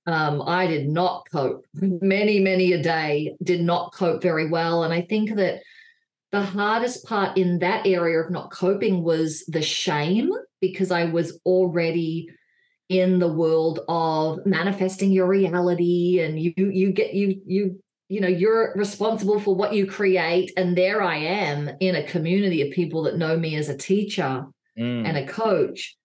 um, 0.06 0.42
I 0.42 0.66
did 0.66 0.88
not 0.88 1.26
cope. 1.30 1.66
Many, 1.74 2.40
many 2.40 2.72
a 2.72 2.82
day 2.82 3.34
did 3.42 3.62
not 3.62 3.94
cope 3.94 4.22
very 4.22 4.48
well. 4.48 4.84
And 4.84 4.92
I 4.92 5.02
think 5.02 5.34
that 5.36 5.62
the 6.32 6.42
hardest 6.42 7.06
part 7.06 7.38
in 7.38 7.60
that 7.60 7.86
area 7.86 8.18
of 8.18 8.30
not 8.30 8.50
coping 8.50 9.02
was 9.02 9.44
the 9.46 9.62
shame 9.62 10.30
because 10.60 10.90
I 10.90 11.04
was 11.04 11.38
already 11.46 12.28
in 12.88 13.18
the 13.18 13.32
world 13.32 13.80
of 13.88 14.44
manifesting 14.44 15.10
your 15.10 15.26
reality 15.26 16.20
and 16.20 16.38
you 16.38 16.52
you 16.56 16.92
get 16.92 17.14
you 17.14 17.40
you 17.46 17.80
you 18.08 18.20
know 18.20 18.28
you're 18.28 18.74
responsible 18.76 19.40
for 19.40 19.54
what 19.54 19.72
you 19.72 19.86
create 19.86 20.52
and 20.56 20.76
there 20.76 21.02
I 21.02 21.16
am 21.16 21.70
in 21.80 21.94
a 21.94 22.02
community 22.02 22.60
of 22.60 22.74
people 22.74 23.04
that 23.04 23.16
know 23.16 23.38
me 23.38 23.56
as 23.56 23.70
a 23.70 23.76
teacher 23.76 24.44
mm. 24.78 25.08
and 25.08 25.16
a 25.16 25.26
coach 25.26 25.96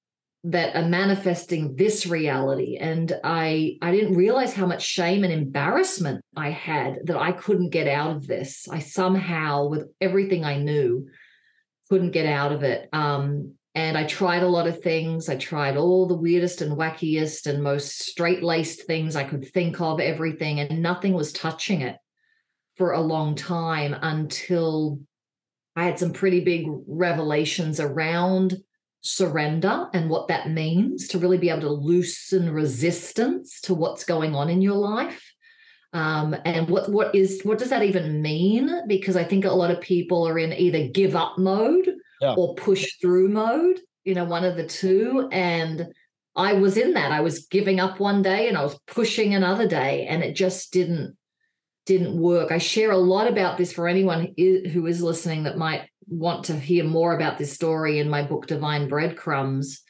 that 0.45 0.75
are 0.75 0.87
manifesting 0.87 1.75
this 1.75 2.07
reality. 2.07 2.77
And 2.77 3.11
i 3.23 3.77
i 3.81 3.91
didn't 3.91 4.15
realize 4.15 4.53
how 4.53 4.65
much 4.65 4.83
shame 4.83 5.23
and 5.23 5.33
embarrassment 5.33 6.23
i 6.35 6.49
had 6.49 6.99
that 7.05 7.17
i 7.17 7.31
couldn't 7.31 7.69
get 7.69 7.87
out 7.87 8.15
of 8.15 8.27
this. 8.27 8.67
I 8.69 8.79
somehow 8.79 9.67
with 9.67 9.89
everything 9.99 10.45
i 10.45 10.57
knew 10.57 11.07
couldn't 11.89 12.11
get 12.11 12.25
out 12.25 12.51
of 12.51 12.63
it. 12.63 12.87
Um, 12.93 13.55
and 13.75 13.97
i 13.97 14.05
tried 14.05 14.43
a 14.43 14.47
lot 14.47 14.67
of 14.67 14.81
things. 14.81 15.27
I 15.27 15.35
tried 15.35 15.75
all 15.75 16.07
the 16.07 16.15
weirdest 16.15 16.61
and 16.61 16.77
wackiest 16.77 17.45
and 17.45 17.61
most 17.61 17.99
straight-laced 17.99 18.83
things 18.87 19.17
i 19.17 19.25
could 19.25 19.45
think 19.45 19.81
of 19.81 19.99
everything 19.99 20.61
and 20.61 20.81
nothing 20.81 21.13
was 21.13 21.33
touching 21.33 21.81
it 21.81 21.97
for 22.77 22.93
a 22.93 23.01
long 23.01 23.35
time 23.35 23.93
until 24.01 25.01
i 25.75 25.83
had 25.83 25.99
some 25.99 26.13
pretty 26.13 26.39
big 26.39 26.65
revelations 26.87 27.81
around 27.81 28.55
surrender 29.01 29.87
and 29.93 30.09
what 30.09 30.27
that 30.27 30.49
means 30.49 31.07
to 31.07 31.19
really 31.19 31.37
be 31.37 31.49
able 31.49 31.61
to 31.61 31.69
loosen 31.69 32.51
resistance 32.51 33.61
to 33.61 33.73
what's 33.73 34.03
going 34.03 34.35
on 34.35 34.49
in 34.49 34.61
your 34.61 34.75
life. 34.75 35.33
Um, 35.91 36.35
and 36.45 36.69
what 36.69 36.91
what 36.91 37.15
is 37.15 37.41
what 37.43 37.57
does 37.57 37.69
that 37.69 37.83
even 37.83 38.21
mean? 38.21 38.69
Because 38.87 39.15
I 39.15 39.23
think 39.23 39.45
a 39.45 39.51
lot 39.51 39.71
of 39.71 39.81
people 39.81 40.27
are 40.27 40.37
in 40.37 40.53
either 40.53 40.87
give 40.87 41.15
up 41.15 41.37
mode 41.39 41.89
yeah. 42.21 42.35
or 42.37 42.53
push 42.55 42.99
through 43.01 43.29
mode, 43.29 43.79
you 44.03 44.13
know, 44.13 44.25
one 44.25 44.43
of 44.43 44.55
the 44.55 44.67
two. 44.67 45.27
And 45.31 45.87
I 46.35 46.53
was 46.53 46.77
in 46.77 46.93
that. 46.93 47.11
I 47.11 47.21
was 47.21 47.47
giving 47.47 47.79
up 47.79 47.99
one 47.99 48.21
day 48.21 48.47
and 48.47 48.57
I 48.57 48.63
was 48.63 48.79
pushing 48.85 49.33
another 49.33 49.67
day, 49.67 50.05
and 50.07 50.23
it 50.23 50.35
just 50.35 50.71
didn't 50.71 51.17
didn't 51.87 52.21
work. 52.21 52.51
I 52.51 52.59
share 52.59 52.91
a 52.91 52.97
lot 52.97 53.27
about 53.27 53.57
this 53.57 53.73
for 53.73 53.87
anyone 53.87 54.35
who 54.37 54.85
is 54.85 55.01
listening 55.01 55.43
that 55.43 55.57
might 55.57 55.88
want 56.09 56.45
to 56.45 56.59
hear 56.59 56.83
more 56.83 57.15
about 57.15 57.37
this 57.37 57.53
story 57.53 57.99
in 57.99 58.09
my 58.09 58.23
book 58.23 58.47
Divine 58.47 58.87
Breadcrumbs. 58.87 59.81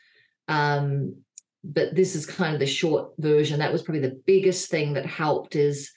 Um, 0.47 1.17
but 1.63 1.95
this 1.95 2.15
is 2.15 2.25
kind 2.25 2.53
of 2.53 2.59
the 2.59 2.65
short 2.65 3.11
version. 3.17 3.59
That 3.59 3.71
was 3.71 3.81
probably 3.81 4.01
the 4.01 4.21
biggest 4.25 4.69
thing 4.69 4.93
that 4.93 5.05
helped 5.05 5.55
is 5.55 5.91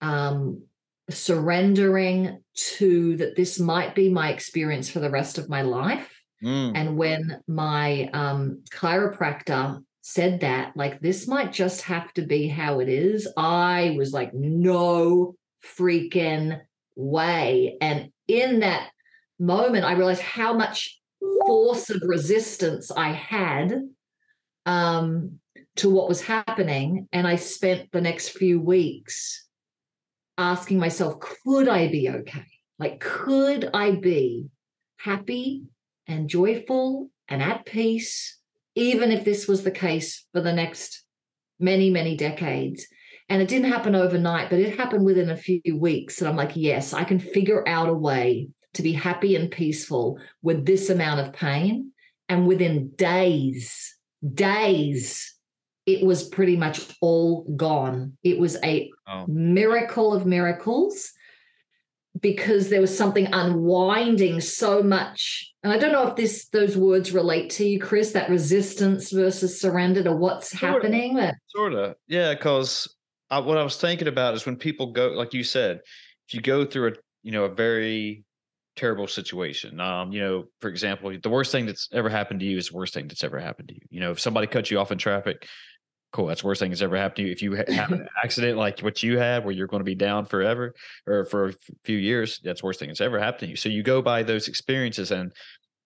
um, 0.00 0.62
surrendering 1.10 2.42
to 2.76 3.16
that 3.16 3.36
this 3.36 3.60
might 3.60 3.94
be 3.94 4.10
my 4.10 4.32
experience 4.32 4.88
for 4.90 5.00
the 5.00 5.10
rest 5.10 5.38
of 5.38 5.48
my 5.48 5.62
life. 5.62 6.10
Mm. 6.42 6.72
And 6.74 6.96
when 6.96 7.40
my 7.46 8.10
um, 8.12 8.62
chiropractor 8.72 9.82
said 10.02 10.40
that, 10.40 10.76
like, 10.76 11.00
this 11.00 11.26
might 11.26 11.52
just 11.52 11.82
have 11.82 12.12
to 12.14 12.22
be 12.22 12.48
how 12.48 12.80
it 12.80 12.88
is, 12.88 13.26
I 13.36 13.94
was 13.96 14.12
like, 14.12 14.34
no 14.34 15.36
freaking 15.78 16.60
way. 16.96 17.78
And 17.80 18.10
in 18.28 18.60
that 18.60 18.90
moment, 19.38 19.84
I 19.84 19.92
realized 19.92 20.22
how 20.22 20.52
much 20.52 21.00
force 21.46 21.90
of 21.90 22.02
resistance 22.04 22.90
I 22.90 23.12
had 23.12 23.80
um, 24.66 25.38
to 25.76 25.90
what 25.90 26.08
was 26.08 26.22
happening. 26.22 27.08
And 27.12 27.26
I 27.26 27.36
spent 27.36 27.92
the 27.92 28.00
next 28.00 28.30
few 28.30 28.60
weeks 28.60 29.46
asking 30.38 30.78
myself, 30.78 31.20
could 31.20 31.68
I 31.68 31.88
be 31.88 32.08
okay? 32.08 32.46
Like, 32.78 33.00
could 33.00 33.70
I 33.72 33.92
be 33.92 34.46
happy 34.96 35.64
and 36.06 36.28
joyful 36.28 37.10
and 37.28 37.42
at 37.42 37.66
peace, 37.66 38.38
even 38.74 39.12
if 39.12 39.24
this 39.24 39.46
was 39.46 39.62
the 39.62 39.70
case 39.70 40.26
for 40.32 40.40
the 40.40 40.52
next 40.52 41.04
many, 41.60 41.90
many 41.90 42.16
decades? 42.16 42.86
And 43.28 43.40
it 43.40 43.48
didn't 43.48 43.72
happen 43.72 43.94
overnight, 43.94 44.50
but 44.50 44.58
it 44.58 44.76
happened 44.76 45.04
within 45.04 45.30
a 45.30 45.36
few 45.36 45.78
weeks. 45.78 46.20
And 46.20 46.28
I'm 46.28 46.36
like, 46.36 46.56
yes, 46.56 46.92
I 46.92 47.04
can 47.04 47.18
figure 47.18 47.66
out 47.66 47.88
a 47.88 47.94
way 47.94 48.48
to 48.74 48.82
be 48.82 48.92
happy 48.92 49.36
and 49.36 49.50
peaceful 49.50 50.18
with 50.42 50.66
this 50.66 50.90
amount 50.90 51.20
of 51.20 51.32
pain. 51.32 51.92
And 52.28 52.46
within 52.46 52.90
days, 52.96 53.94
days, 54.32 55.34
it 55.86 56.04
was 56.04 56.28
pretty 56.28 56.56
much 56.56 56.80
all 57.00 57.44
gone. 57.56 58.16
It 58.22 58.38
was 58.38 58.56
a 58.64 58.90
oh. 59.06 59.26
miracle 59.26 60.14
of 60.14 60.26
miracles 60.26 61.12
because 62.20 62.68
there 62.70 62.80
was 62.80 62.96
something 62.96 63.26
unwinding 63.32 64.40
so 64.40 64.82
much. 64.82 65.52
And 65.62 65.72
I 65.72 65.78
don't 65.78 65.92
know 65.92 66.06
if 66.06 66.16
this 66.16 66.48
those 66.48 66.76
words 66.76 67.12
relate 67.12 67.50
to 67.50 67.66
you, 67.66 67.80
Chris, 67.80 68.12
that 68.12 68.30
resistance 68.30 69.10
versus 69.10 69.60
surrender 69.60 70.02
to 70.04 70.12
what's 70.12 70.58
sort 70.58 70.74
happening. 70.74 71.18
Of, 71.18 71.34
sort 71.48 71.74
of. 71.74 71.96
Yeah, 72.06 72.34
because 72.34 72.94
what 73.30 73.58
I 73.58 73.62
was 73.62 73.76
thinking 73.76 74.08
about 74.08 74.34
is 74.34 74.46
when 74.46 74.56
people 74.56 74.92
go, 74.92 75.08
like 75.08 75.34
you 75.34 75.42
said, 75.42 75.80
if 76.28 76.34
you 76.34 76.40
go 76.40 76.64
through 76.64 76.88
a 76.88 76.92
you 77.22 77.32
know 77.32 77.44
a 77.44 77.54
very 77.54 78.23
terrible 78.76 79.06
situation. 79.06 79.80
Um, 79.80 80.12
you 80.12 80.20
know, 80.20 80.44
for 80.60 80.68
example, 80.68 81.16
the 81.20 81.30
worst 81.30 81.52
thing 81.52 81.66
that's 81.66 81.88
ever 81.92 82.08
happened 82.08 82.40
to 82.40 82.46
you 82.46 82.58
is 82.58 82.68
the 82.68 82.76
worst 82.76 82.94
thing 82.94 83.08
that's 83.08 83.24
ever 83.24 83.38
happened 83.38 83.68
to 83.68 83.74
you. 83.74 83.80
You 83.90 84.00
know, 84.00 84.10
if 84.12 84.20
somebody 84.20 84.46
cuts 84.46 84.70
you 84.70 84.78
off 84.78 84.92
in 84.92 84.98
traffic, 84.98 85.46
cool, 86.12 86.26
that's 86.26 86.42
the 86.42 86.46
worst 86.46 86.60
thing 86.60 86.70
that's 86.70 86.82
ever 86.82 86.96
happened 86.96 87.16
to 87.16 87.22
you. 87.24 87.32
If 87.32 87.42
you 87.42 87.52
have 87.54 87.92
an 87.92 88.08
accident 88.24 88.56
like 88.56 88.80
what 88.80 89.02
you 89.02 89.18
had, 89.18 89.44
where 89.44 89.52
you're 89.52 89.66
going 89.66 89.80
to 89.80 89.84
be 89.84 89.94
down 89.94 90.26
forever 90.26 90.74
or 91.06 91.24
for 91.24 91.48
a 91.48 91.54
few 91.84 91.98
years, 91.98 92.40
that's 92.42 92.60
the 92.60 92.66
worst 92.66 92.78
thing 92.78 92.88
that's 92.88 93.00
ever 93.00 93.18
happened 93.18 93.40
to 93.40 93.48
you. 93.48 93.56
So 93.56 93.68
you 93.68 93.82
go 93.82 94.00
by 94.02 94.22
those 94.22 94.48
experiences, 94.48 95.10
and 95.10 95.32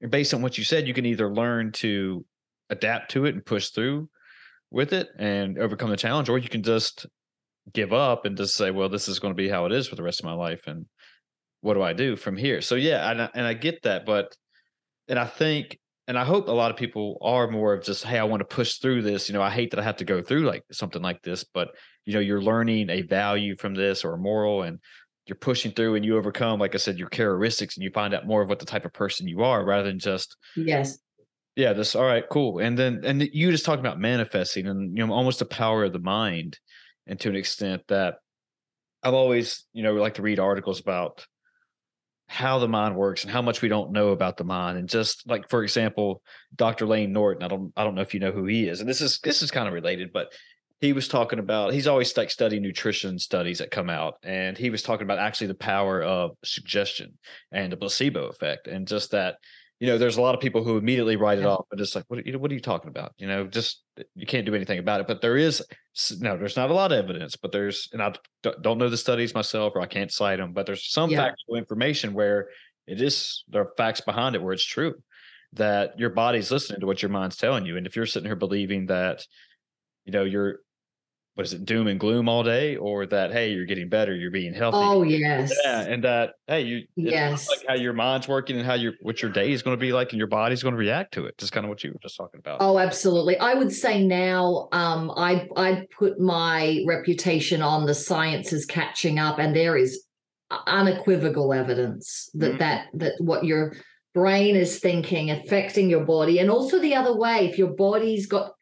based 0.09 0.35
on 0.35 0.42
what 0.42 0.59
you 0.59 0.64
said, 0.64 0.87
you 0.87 0.95
can 0.95 1.07
either 1.07 1.33
learn 1.33 1.73
to 1.73 2.25
adapt 2.71 3.11
to 3.12 3.25
it 3.25 3.35
and 3.35 3.45
push 3.45 3.71
through 3.71 4.09
with 4.71 4.92
it 4.92 5.09
and 5.18 5.59
overcome 5.59 5.90
the 5.90 5.97
challenge, 5.97 6.28
or 6.28 6.38
you 6.38 6.49
can 6.49 6.62
just 6.62 7.07
give 7.73 7.92
up 7.92 8.25
and 8.25 8.37
just 8.37 8.54
say, 8.54 8.71
well, 8.71 8.88
this 8.88 9.09
is 9.09 9.18
going 9.18 9.33
to 9.33 9.37
be 9.37 9.49
how 9.49 9.66
it 9.66 9.73
is 9.73 9.88
for 9.88 9.97
the 9.97 10.02
rest 10.02 10.21
of 10.21 10.26
my 10.26 10.33
life, 10.33 10.66
and 10.66 10.87
what 11.60 11.74
do 11.74 11.82
I 11.82 11.92
do 11.92 12.16
from 12.16 12.36
here? 12.36 12.60
So 12.60 12.74
yeah, 12.74 13.10
and 13.10 13.22
I, 13.22 13.30
and 13.34 13.46
I 13.46 13.54
get 13.54 13.82
that, 13.82 14.06
but 14.06 14.36
and 15.08 15.18
I 15.18 15.26
think 15.26 15.78
and 16.08 16.18
I 16.18 16.24
hope 16.24 16.48
a 16.48 16.52
lot 16.52 16.70
of 16.70 16.76
people 16.78 17.18
are 17.20 17.50
more 17.50 17.74
of 17.74 17.84
just, 17.84 18.02
hey, 18.02 18.18
I 18.18 18.24
want 18.24 18.40
to 18.40 18.46
push 18.46 18.78
through 18.78 19.02
this. 19.02 19.28
You 19.28 19.34
know, 19.34 19.42
I 19.42 19.50
hate 19.50 19.70
that 19.70 19.80
I 19.80 19.82
have 19.82 19.98
to 19.98 20.06
go 20.06 20.22
through 20.22 20.46
like 20.46 20.64
something 20.72 21.02
like 21.02 21.20
this, 21.22 21.44
but 21.44 21.68
you 22.06 22.14
know, 22.14 22.20
you're 22.20 22.40
learning 22.40 22.88
a 22.88 23.02
value 23.02 23.56
from 23.56 23.74
this 23.74 24.04
or 24.04 24.14
a 24.14 24.18
moral 24.18 24.62
and 24.62 24.78
you're 25.26 25.36
pushing 25.36 25.70
through 25.72 25.96
and 25.96 26.04
you 26.06 26.16
overcome, 26.16 26.58
like 26.58 26.74
I 26.74 26.78
said, 26.78 26.98
your 26.98 27.10
characteristics 27.10 27.76
and 27.76 27.84
you 27.84 27.90
find 27.90 28.14
out 28.14 28.26
more 28.26 28.40
of 28.40 28.48
what 28.48 28.58
the 28.58 28.64
type 28.64 28.86
of 28.86 28.94
person 28.94 29.28
you 29.28 29.42
are 29.42 29.62
rather 29.62 29.84
than 29.84 29.98
just 29.98 30.36
yes. 30.56 30.98
Yeah, 31.56 31.72
this 31.72 31.94
all 31.94 32.04
right, 32.04 32.24
cool. 32.30 32.60
And 32.60 32.78
then 32.78 33.00
and 33.04 33.20
you 33.32 33.50
just 33.50 33.66
talking 33.66 33.84
about 33.84 34.00
manifesting 34.00 34.66
and 34.66 34.96
you 34.96 35.04
know, 35.04 35.12
almost 35.12 35.40
the 35.40 35.44
power 35.44 35.84
of 35.84 35.92
the 35.92 35.98
mind 35.98 36.58
and 37.06 37.20
to 37.20 37.28
an 37.28 37.36
extent 37.36 37.82
that 37.88 38.14
I've 39.02 39.12
always, 39.12 39.66
you 39.74 39.82
know, 39.82 39.92
like 39.94 40.14
to 40.14 40.22
read 40.22 40.38
articles 40.38 40.80
about 40.80 41.26
how 42.28 42.58
the 42.58 42.68
mind 42.68 42.94
works 42.94 43.25
and 43.25 43.32
how 43.32 43.42
much 43.42 43.62
we 43.62 43.68
don't 43.68 43.90
know 43.90 44.11
about 44.11 44.37
the 44.37 44.44
mind 44.44 44.78
and 44.78 44.88
just 44.88 45.26
like 45.26 45.49
for 45.49 45.62
example 45.62 46.23
dr 46.56 46.85
Layne 46.87 47.12
Norton 47.12 47.42
i 47.42 47.49
don't 47.49 47.73
i 47.76 47.82
don't 47.82 47.94
know 47.94 48.02
if 48.02 48.12
you 48.12 48.20
know 48.20 48.30
who 48.30 48.44
he 48.44 48.68
is 48.68 48.80
and 48.80 48.88
this 48.88 49.00
is 49.00 49.18
this 49.25 49.42
is 49.42 49.50
kind 49.50 49.66
of 49.66 49.75
related 49.75 50.12
but 50.12 50.32
he 50.80 50.92
was 50.92 51.08
talking 51.08 51.38
about 51.38 51.73
he's 51.73 51.87
always 51.87 52.14
like 52.16 52.30
studying 52.30 52.62
nutrition 52.62 53.18
studies 53.18 53.58
that 53.58 53.70
come 53.70 53.88
out 53.90 54.14
and 54.23 54.58
he 54.58 54.70
was 54.70 54.82
talking 54.82 55.04
about 55.04 55.18
actually 55.18 55.47
the 55.47 55.54
power 55.54 56.02
of 56.02 56.32
suggestion 56.44 57.18
and 57.50 57.73
the 57.73 57.76
placebo 57.76 58.26
effect 58.26 58.68
and 58.68 58.87
just 58.87 59.11
that 59.11 59.37
you 59.80 59.87
know, 59.87 59.97
there's 59.97 60.16
a 60.16 60.23
lot 60.23 60.35
of 60.35 60.40
people 60.40 60.64
who 60.64 60.76
immediately 60.76 61.16
write 61.16 61.38
it 61.38 61.47
off, 61.47 61.66
but 61.70 61.80
it's 61.80 61.94
like, 61.94 62.04
what, 62.08 62.26
you 62.26 62.32
know, 62.32 62.38
what 62.38 62.50
are 62.50 62.54
you 62.54 62.61
talking 62.61 62.88
about? 62.88 63.12
You 63.16 63.28
know, 63.28 63.47
just 63.47 63.85
you 64.16 64.26
can't 64.26 64.44
do 64.44 64.54
anything 64.54 64.80
about 64.80 65.00
it. 65.00 65.06
But 65.06 65.20
there 65.20 65.37
is 65.37 65.62
no, 66.21 66.37
there's 66.37 66.57
not 66.57 66.71
a 66.71 66.75
lot 66.75 66.93
of 66.93 66.99
evidence, 66.99 67.37
but 67.37 67.52
there's, 67.52 67.88
and 67.93 68.02
I 68.02 68.12
don't 68.43 68.78
know 68.78 68.88
the 68.88 68.97
studies 68.97 69.35
myself, 69.35 69.73
or 69.75 69.81
I 69.81 69.87
can't 69.87 70.12
cite 70.12 70.38
them, 70.38 70.52
but 70.52 70.67
there's 70.67 70.90
some 70.90 71.11
yeah. 71.11 71.19
factual 71.19 71.57
information 71.57 72.14
where 72.14 72.49
it 72.87 73.02
is 73.02 73.45
there 73.49 73.62
are 73.62 73.73
facts 73.76 74.00
behind 74.00 74.35
it 74.35 74.43
where 74.43 74.52
it's 74.52 74.64
true 74.64 74.95
that 75.55 75.99
your 75.99 76.11
body's 76.11 76.50
listening 76.50 76.81
to 76.81 76.87
what 76.87 77.02
your 77.02 77.11
mind's 77.11 77.37
telling 77.37 77.67
you, 77.67 77.76
and 77.76 77.87
if 77.87 77.97
you're 77.97 78.07
sitting 78.07 78.28
here 78.28 78.37
believing 78.37 78.87
that, 78.87 79.26
you 80.05 80.12
know, 80.12 80.25
you're 80.25 80.61
what 81.38 81.47
is 81.47 81.52
it 81.52 81.64
doom 81.64 81.87
and 81.87 82.00
gloom 82.00 82.28
all 82.28 82.42
day 82.42 82.75
or 82.75 83.07
that 83.07 83.30
hey 83.30 83.52
you're 83.52 83.64
getting 83.64 83.88
better 83.88 84.12
you're 84.12 84.28
being 84.28 84.52
healthy. 84.52 84.76
Oh 84.76 85.04
yes. 85.04 85.54
Yeah 85.64 85.83
and 85.83 86.02
that 86.02 86.33
hey 86.49 86.62
you 86.62 86.83
yes. 86.97 87.49
like 87.49 87.64
how 87.68 87.75
your 87.75 87.92
mind's 87.92 88.26
working 88.26 88.57
and 88.57 88.66
how 88.66 88.75
your 88.75 88.95
what 89.02 89.23
your 89.23 89.30
day 89.30 89.52
is 89.52 89.62
going 89.62 89.76
to 89.76 89.80
be 89.80 89.92
like 89.92 90.11
and 90.11 90.18
your 90.18 90.26
body's 90.26 90.64
going 90.64 90.73
to 90.73 90.78
react 90.78 91.14
to 91.14 91.26
it 91.26 91.38
just 91.38 91.52
kind 91.52 91.64
of 91.64 91.71
what 91.71 91.85
you 91.85 91.92
were 91.92 92.00
just 92.02 92.16
talking 92.16 92.40
about. 92.40 92.57
Oh 92.59 92.76
absolutely. 92.80 93.38
I 93.38 93.54
would 93.54 93.71
say 93.71 94.04
now 94.04 94.68
um 94.73 95.12
i 95.16 95.47
i 95.57 95.85
put 95.97 96.18
my 96.18 96.83
reputation 96.88 97.62
on 97.62 97.87
the 97.87 97.95
science 97.95 98.52
is 98.52 98.66
catching 98.66 99.21
up 99.21 99.38
and 99.38 99.54
there 99.54 99.76
is 99.76 100.07
unequivocal 100.66 101.52
evidence 101.52 102.30
that 102.35 102.49
mm-hmm. 102.49 102.59
that 102.59 102.87
that 102.95 103.12
what 103.21 103.45
your 103.45 103.76
brain 104.12 104.57
is 104.57 104.80
thinking 104.80 105.30
affecting 105.30 105.88
your 105.88 106.04
body 106.04 106.40
and 106.40 106.50
also 106.50 106.80
the 106.80 106.97
other 106.97 107.16
way 107.16 107.47
if 107.47 107.57
your 107.59 107.73
body's 107.76 108.26
got 108.26 108.54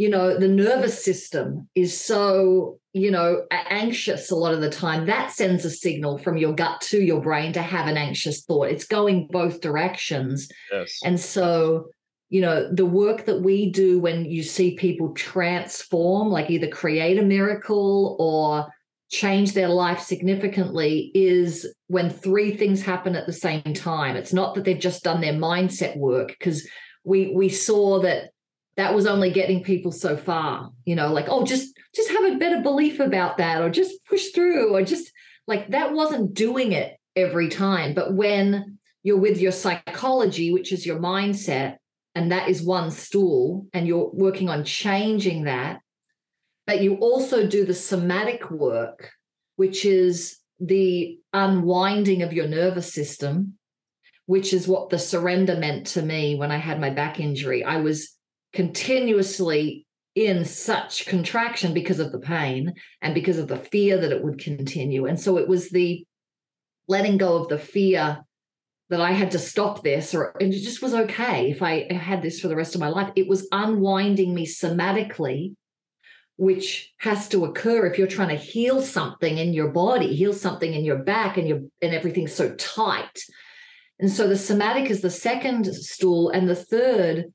you 0.00 0.08
know 0.08 0.38
the 0.38 0.48
nervous 0.48 1.04
system 1.04 1.68
is 1.74 2.00
so 2.00 2.78
you 2.94 3.10
know 3.10 3.44
anxious 3.50 4.30
a 4.30 4.34
lot 4.34 4.54
of 4.54 4.62
the 4.62 4.70
time 4.70 5.04
that 5.04 5.30
sends 5.30 5.62
a 5.66 5.70
signal 5.70 6.16
from 6.16 6.38
your 6.38 6.54
gut 6.54 6.80
to 6.80 7.02
your 7.02 7.20
brain 7.20 7.52
to 7.52 7.60
have 7.60 7.86
an 7.86 7.98
anxious 7.98 8.42
thought. 8.46 8.70
It's 8.70 8.86
going 8.86 9.28
both 9.30 9.60
directions. 9.60 10.48
Yes. 10.72 11.00
and 11.04 11.20
so 11.20 11.90
you 12.30 12.40
know 12.40 12.72
the 12.72 12.86
work 12.86 13.26
that 13.26 13.42
we 13.42 13.70
do 13.70 14.00
when 14.00 14.24
you 14.24 14.42
see 14.42 14.74
people 14.74 15.12
transform 15.12 16.28
like 16.28 16.48
either 16.48 16.68
create 16.68 17.18
a 17.18 17.22
miracle 17.36 18.16
or 18.18 18.72
change 19.10 19.52
their 19.52 19.68
life 19.68 20.00
significantly 20.00 21.10
is 21.14 21.66
when 21.88 22.08
three 22.08 22.56
things 22.56 22.80
happen 22.80 23.16
at 23.16 23.26
the 23.26 23.34
same 23.34 23.74
time. 23.74 24.16
It's 24.16 24.32
not 24.32 24.54
that 24.54 24.64
they've 24.64 24.86
just 24.88 25.04
done 25.04 25.20
their 25.20 25.34
mindset 25.34 25.94
work 25.98 26.28
because 26.28 26.66
we 27.04 27.34
we 27.34 27.50
saw 27.50 28.00
that 28.00 28.30
that 28.76 28.94
was 28.94 29.06
only 29.06 29.30
getting 29.30 29.62
people 29.62 29.92
so 29.92 30.16
far 30.16 30.70
you 30.84 30.94
know 30.94 31.12
like 31.12 31.26
oh 31.28 31.44
just 31.44 31.76
just 31.94 32.10
have 32.10 32.24
a 32.24 32.36
better 32.36 32.60
belief 32.60 33.00
about 33.00 33.38
that 33.38 33.60
or 33.60 33.70
just 33.70 34.04
push 34.06 34.28
through 34.28 34.74
or 34.74 34.82
just 34.82 35.10
like 35.46 35.68
that 35.70 35.92
wasn't 35.92 36.34
doing 36.34 36.72
it 36.72 36.96
every 37.16 37.48
time. 37.48 37.94
But 37.94 38.14
when 38.14 38.78
you're 39.02 39.18
with 39.18 39.38
your 39.38 39.52
psychology 39.52 40.52
which 40.52 40.72
is 40.72 40.86
your 40.86 40.98
mindset 40.98 41.76
and 42.14 42.30
that 42.32 42.48
is 42.48 42.62
one 42.62 42.90
stool 42.90 43.66
and 43.72 43.86
you're 43.86 44.10
working 44.12 44.48
on 44.48 44.62
changing 44.62 45.44
that 45.44 45.80
but 46.66 46.82
you 46.82 46.96
also 46.96 47.46
do 47.46 47.64
the 47.64 47.72
somatic 47.72 48.50
work 48.50 49.10
which 49.56 49.86
is 49.86 50.36
the 50.60 51.18
unwinding 51.32 52.22
of 52.22 52.34
your 52.34 52.46
nervous 52.46 52.92
system 52.92 53.54
which 54.26 54.52
is 54.52 54.68
what 54.68 54.90
the 54.90 54.98
surrender 54.98 55.56
meant 55.56 55.86
to 55.86 56.02
me 56.02 56.34
when 56.34 56.50
i 56.52 56.58
had 56.58 56.78
my 56.78 56.90
back 56.90 57.18
injury. 57.18 57.64
I 57.64 57.78
was 57.78 58.14
continuously 58.52 59.86
in 60.14 60.44
such 60.44 61.06
contraction 61.06 61.72
because 61.72 62.00
of 62.00 62.12
the 62.12 62.18
pain 62.18 62.74
and 63.00 63.14
because 63.14 63.38
of 63.38 63.48
the 63.48 63.56
fear 63.56 63.98
that 63.98 64.12
it 64.12 64.22
would 64.22 64.38
continue. 64.38 65.06
And 65.06 65.18
so 65.20 65.38
it 65.38 65.48
was 65.48 65.70
the 65.70 66.04
letting 66.88 67.16
go 67.16 67.36
of 67.36 67.48
the 67.48 67.58
fear 67.58 68.24
that 68.88 69.00
I 69.00 69.12
had 69.12 69.30
to 69.30 69.38
stop 69.38 69.84
this, 69.84 70.14
or 70.14 70.34
it 70.40 70.50
just 70.50 70.82
was 70.82 70.94
okay 70.94 71.48
if 71.50 71.62
I 71.62 71.92
had 71.92 72.22
this 72.22 72.40
for 72.40 72.48
the 72.48 72.56
rest 72.56 72.74
of 72.74 72.80
my 72.80 72.88
life. 72.88 73.12
It 73.14 73.28
was 73.28 73.46
unwinding 73.52 74.34
me 74.34 74.46
somatically, 74.46 75.54
which 76.36 76.92
has 76.98 77.28
to 77.28 77.44
occur 77.44 77.86
if 77.86 77.96
you're 77.96 78.08
trying 78.08 78.30
to 78.30 78.34
heal 78.34 78.82
something 78.82 79.38
in 79.38 79.54
your 79.54 79.68
body, 79.68 80.16
heal 80.16 80.32
something 80.32 80.74
in 80.74 80.84
your 80.84 81.04
back, 81.04 81.36
and 81.36 81.46
your 81.46 81.60
and 81.80 81.94
everything's 81.94 82.34
so 82.34 82.52
tight. 82.56 83.20
And 84.00 84.10
so 84.10 84.26
the 84.26 84.36
somatic 84.36 84.90
is 84.90 85.02
the 85.02 85.10
second 85.10 85.66
stool, 85.66 86.30
and 86.30 86.48
the 86.48 86.56
third, 86.56 87.26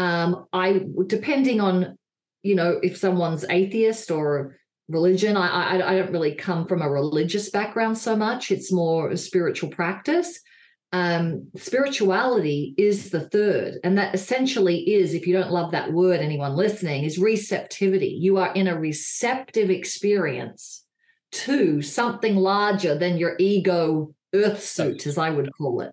um, 0.00 0.46
I 0.52 0.80
depending 1.06 1.60
on, 1.60 1.96
you 2.42 2.54
know, 2.54 2.80
if 2.82 2.96
someone's 2.96 3.44
atheist 3.48 4.10
or 4.10 4.56
religion. 4.88 5.36
I, 5.36 5.46
I, 5.46 5.92
I 5.92 5.98
don't 5.98 6.10
really 6.10 6.34
come 6.34 6.66
from 6.66 6.82
a 6.82 6.90
religious 6.90 7.48
background 7.50 7.96
so 7.96 8.16
much. 8.16 8.50
It's 8.50 8.72
more 8.72 9.10
a 9.10 9.16
spiritual 9.16 9.70
practice 9.70 10.40
um, 10.92 11.48
spirituality 11.56 12.74
is 12.76 13.10
the 13.10 13.28
third. 13.28 13.78
And 13.84 13.96
that 13.98 14.14
essentially 14.14 14.78
is, 14.78 15.14
if 15.14 15.26
you 15.26 15.32
don't 15.32 15.52
love 15.52 15.70
that 15.70 15.92
word, 15.92 16.20
anyone 16.20 16.56
listening, 16.56 17.04
is 17.04 17.18
receptivity. 17.18 18.08
You 18.08 18.38
are 18.38 18.52
in 18.54 18.66
a 18.66 18.78
receptive 18.78 19.70
experience 19.70 20.84
to 21.32 21.80
something 21.80 22.34
larger 22.34 22.98
than 22.98 23.18
your 23.18 23.36
ego 23.38 24.14
earth 24.34 24.64
suit, 24.64 25.06
as 25.06 25.16
I 25.16 25.30
would 25.30 25.50
call 25.56 25.80
it. 25.80 25.92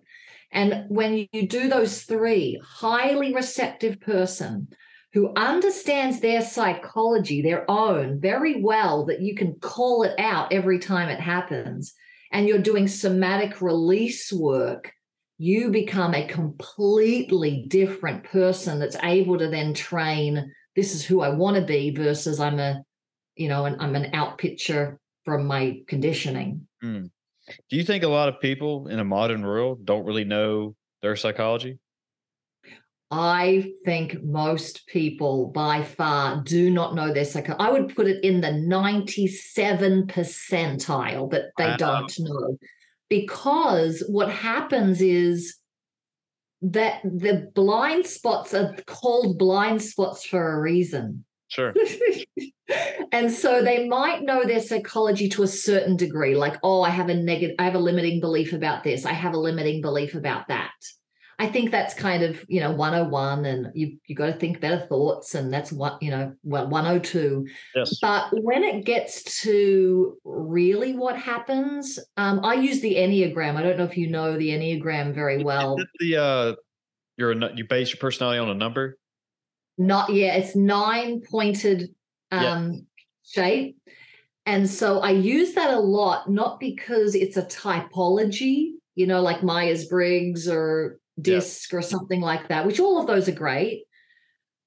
And 0.50 0.84
when 0.88 1.28
you 1.32 1.46
do 1.46 1.68
those 1.68 2.02
three, 2.02 2.60
highly 2.64 3.34
receptive 3.34 4.00
person 4.00 4.68
who 5.12 5.32
understands 5.36 6.20
their 6.20 6.42
psychology, 6.42 7.42
their 7.42 7.70
own, 7.70 8.20
very 8.20 8.62
well, 8.62 9.06
that 9.06 9.20
you 9.20 9.34
can 9.34 9.54
call 9.60 10.02
it 10.02 10.18
out 10.18 10.52
every 10.52 10.78
time 10.78 11.08
it 11.08 11.20
happens 11.20 11.94
and 12.32 12.46
you're 12.46 12.58
doing 12.58 12.88
somatic 12.88 13.60
release 13.60 14.32
work, 14.32 14.92
you 15.38 15.70
become 15.70 16.14
a 16.14 16.26
completely 16.26 17.64
different 17.68 18.24
person 18.24 18.78
that's 18.78 18.96
able 19.02 19.38
to 19.38 19.48
then 19.48 19.72
train 19.72 20.52
this 20.78 20.94
is 20.94 21.04
who 21.04 21.22
I 21.22 21.30
want 21.30 21.56
to 21.56 21.62
be 21.62 21.90
versus 21.90 22.38
I'm 22.38 22.60
a, 22.60 22.82
you 23.34 23.48
know, 23.48 23.64
and 23.64 23.82
I'm 23.82 23.96
an 23.96 24.14
out 24.14 24.38
pitcher 24.38 25.00
from 25.24 25.44
my 25.44 25.80
conditioning. 25.88 26.68
Mm. 26.84 27.10
Do 27.70 27.76
you 27.76 27.84
think 27.84 28.04
a 28.04 28.08
lot 28.08 28.28
of 28.28 28.40
people 28.40 28.88
in 28.88 28.98
a 28.98 29.04
modern 29.04 29.42
world 29.42 29.84
don't 29.84 30.04
really 30.04 30.24
know 30.24 30.74
their 31.02 31.16
psychology? 31.16 31.78
I 33.10 33.72
think 33.86 34.22
most 34.22 34.86
people 34.86 35.46
by 35.46 35.82
far 35.82 36.42
do 36.42 36.70
not 36.70 36.94
know 36.94 37.12
their 37.12 37.24
psychology. 37.24 37.64
I 37.64 37.70
would 37.70 37.94
put 37.96 38.06
it 38.06 38.22
in 38.22 38.42
the 38.42 38.52
97 38.52 40.06
percentile 40.08 41.30
that 41.30 41.52
they 41.56 41.68
wow. 41.68 41.76
don't 41.76 42.12
know. 42.18 42.58
Because 43.08 44.04
what 44.08 44.30
happens 44.30 45.00
is 45.00 45.56
that 46.60 47.00
the 47.02 47.50
blind 47.54 48.06
spots 48.06 48.52
are 48.52 48.76
called 48.86 49.38
blind 49.38 49.80
spots 49.80 50.26
for 50.26 50.52
a 50.52 50.60
reason. 50.60 51.24
Sure. 51.48 51.74
and 53.12 53.32
so 53.32 53.62
they 53.62 53.88
might 53.88 54.22
know 54.22 54.44
their 54.44 54.60
psychology 54.60 55.28
to 55.30 55.42
a 55.42 55.48
certain 55.48 55.96
degree, 55.96 56.34
like, 56.34 56.56
oh, 56.62 56.82
I 56.82 56.90
have 56.90 57.08
a 57.08 57.14
negative, 57.14 57.56
I 57.58 57.64
have 57.64 57.74
a 57.74 57.78
limiting 57.78 58.20
belief 58.20 58.52
about 58.52 58.84
this, 58.84 59.06
I 59.06 59.12
have 59.12 59.34
a 59.34 59.38
limiting 59.38 59.80
belief 59.80 60.14
about 60.14 60.48
that. 60.48 60.72
I 61.40 61.46
think 61.46 61.70
that's 61.70 61.94
kind 61.94 62.24
of, 62.24 62.44
you 62.48 62.60
know, 62.60 62.72
101 62.72 63.44
and 63.44 63.68
you 63.72 63.96
you 64.08 64.16
got 64.16 64.26
to 64.26 64.32
think 64.32 64.60
better 64.60 64.84
thoughts 64.88 65.36
and 65.36 65.52
that's 65.52 65.70
what, 65.70 66.02
you 66.02 66.10
know, 66.10 66.34
well 66.42 66.68
102. 66.68 67.46
Yes. 67.76 67.96
But 68.02 68.30
when 68.42 68.64
it 68.64 68.84
gets 68.84 69.40
to 69.42 70.16
really 70.24 70.94
what 70.94 71.16
happens, 71.16 71.98
um, 72.16 72.44
I 72.44 72.54
use 72.54 72.80
the 72.80 72.96
Enneagram. 72.96 73.54
I 73.54 73.62
don't 73.62 73.78
know 73.78 73.84
if 73.84 73.96
you 73.96 74.10
know 74.10 74.36
the 74.36 74.48
Enneagram 74.48 75.14
very 75.14 75.44
well. 75.44 75.76
the 76.00 76.16
uh 76.16 76.54
you're 77.16 77.30
a, 77.30 77.54
you 77.54 77.64
base 77.64 77.90
your 77.90 77.98
personality 77.98 78.40
on 78.40 78.48
a 78.48 78.54
number? 78.54 78.98
Not 79.78 80.12
yeah, 80.12 80.34
it's 80.34 80.56
nine 80.56 81.20
pointed 81.20 81.94
um 82.30 82.72
yeah. 82.72 82.78
shape. 83.24 83.76
And 84.44 84.68
so 84.68 85.00
I 85.00 85.10
use 85.10 85.54
that 85.54 85.74
a 85.74 85.78
lot, 85.78 86.30
not 86.30 86.58
because 86.58 87.14
it's 87.14 87.36
a 87.36 87.42
typology, 87.42 88.72
you 88.94 89.06
know, 89.06 89.20
like 89.20 89.42
Myers 89.42 89.84
Briggs 89.86 90.48
or 90.48 90.98
DISC 91.20 91.72
yeah. 91.72 91.78
or 91.78 91.82
something 91.82 92.22
like 92.22 92.48
that, 92.48 92.66
which 92.66 92.80
all 92.80 92.98
of 92.98 93.06
those 93.06 93.28
are 93.28 93.32
great. 93.32 93.84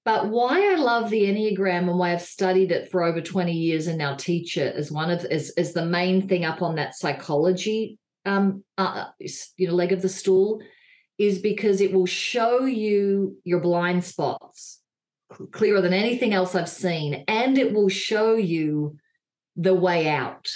But 0.04 0.30
why 0.30 0.72
I 0.72 0.76
love 0.76 1.10
the 1.10 1.24
Enneagram 1.24 1.90
and 1.90 1.98
why 1.98 2.14
I've 2.14 2.22
studied 2.22 2.72
it 2.72 2.90
for 2.90 3.04
over 3.04 3.22
20 3.22 3.54
years 3.54 3.88
and 3.88 3.98
now 3.98 4.16
teach 4.16 4.58
it 4.58 4.76
is 4.76 4.92
one 4.92 5.12
of 5.12 5.26
is, 5.26 5.52
is 5.58 5.74
the 5.74 5.86
main 5.86 6.28
thing 6.28 6.44
up 6.44 6.62
on 6.62 6.76
that 6.76 6.96
psychology 6.96 7.98
um 8.26 8.64
uh, 8.78 9.06
you 9.58 9.68
know 9.68 9.74
leg 9.74 9.92
of 9.92 10.02
the 10.02 10.10
stool 10.10 10.62
is 11.18 11.40
because 11.40 11.82
it 11.82 11.94
will 11.94 12.06
show 12.06 12.66
you 12.66 13.38
your 13.44 13.60
blind 13.60 14.04
spots 14.04 14.81
clearer 15.52 15.82
than 15.82 15.94
anything 15.94 16.34
else 16.34 16.56
I've 16.56 16.70
seen 16.70 17.24
and 17.28 17.58
it 17.58 17.74
will 17.74 17.90
show 17.90 18.36
you 18.36 18.98
the 19.56 19.74
way 19.74 20.08
out 20.08 20.50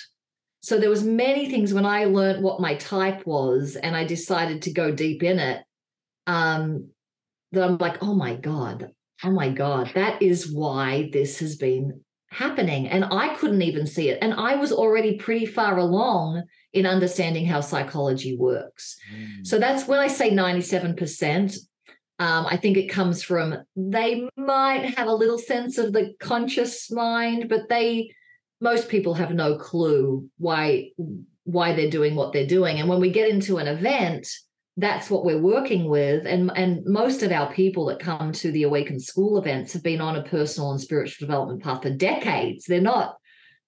so 0.66 0.80
there 0.80 0.90
was 0.90 1.04
many 1.04 1.48
things 1.48 1.76
when 1.76 1.86
I 1.86 2.06
learned 2.06 2.44
what 2.44 2.60
my 2.60 2.74
type 2.74 3.28
was 3.28 3.76
and 3.76 3.96
I 3.96 4.04
decided 4.04 4.64
to 4.64 4.74
go 4.74 4.92
deep 4.92 5.22
in 5.22 5.38
it 5.38 5.62
um, 6.26 6.90
that 7.52 7.64
I'm 7.64 7.78
like, 7.78 8.02
oh 8.02 8.16
my 8.16 8.34
God, 8.34 8.90
oh 9.24 9.30
my 9.30 9.50
God, 9.50 9.92
that 9.94 10.24
is 10.24 10.52
why 10.52 11.12
this 11.14 11.38
has 11.38 11.56
been 11.56 12.02
happening. 12.32 12.88
And 12.88 13.06
I 13.06 13.36
couldn't 13.36 13.62
even 13.62 13.86
see 13.86 14.10
it. 14.10 14.18
And 14.24 14.34
I 14.34 14.56
was 14.56 14.72
already 14.72 15.18
pretty 15.18 15.46
far 15.46 15.78
along 15.78 16.42
in 16.74 16.88
understanding 16.88 17.46
how 17.46 17.62
psychology 17.62 18.36
works. 18.36 18.98
Mm. 19.14 19.46
So 19.46 19.60
that's 19.60 19.88
when 19.88 20.00
I 20.00 20.08
say 20.08 20.32
97%. 20.32 21.58
Um, 22.18 22.46
I 22.50 22.58
think 22.58 22.78
it 22.78 22.88
comes 22.88 23.24
from 23.24 23.58
they 23.76 24.30
might 24.38 24.96
have 24.98 25.08
a 25.08 25.14
little 25.14 25.38
sense 25.38 25.78
of 25.78 25.92
the 25.92 26.14
conscious 26.20 26.90
mind, 26.90 27.50
but 27.50 27.68
they 27.68 28.12
most 28.62 28.88
people 28.90 29.14
have 29.16 29.32
no 29.32 29.58
clue 29.58 30.30
why 30.38 30.92
why 31.44 31.74
they're 31.74 31.90
doing 31.90 32.16
what 32.16 32.34
they're 32.34 32.48
doing. 32.48 32.80
And 32.80 32.90
when 32.90 33.00
we 33.00 33.12
get 33.12 33.30
into 33.30 33.58
an 33.58 33.68
event, 33.68 34.28
that's 34.78 35.10
what 35.10 35.26
we're 35.26 35.42
working 35.42 35.90
with. 35.90 36.26
And 36.26 36.52
and 36.56 36.86
most 36.86 37.22
of 37.22 37.32
our 37.32 37.52
people 37.54 37.86
that 37.88 38.00
come 38.00 38.32
to 38.34 38.52
the 38.52 38.64
awakened 38.64 39.04
school 39.04 39.38
events 39.38 39.74
have 39.74 39.84
been 39.84 40.02
on 40.02 40.16
a 40.16 40.24
personal 40.24 40.72
and 40.72 40.82
spiritual 40.82 41.28
development 41.28 41.64
path 41.64 41.84
for 41.84 41.90
decades. 41.90 42.66
They're 42.66 42.82
not 42.82 43.16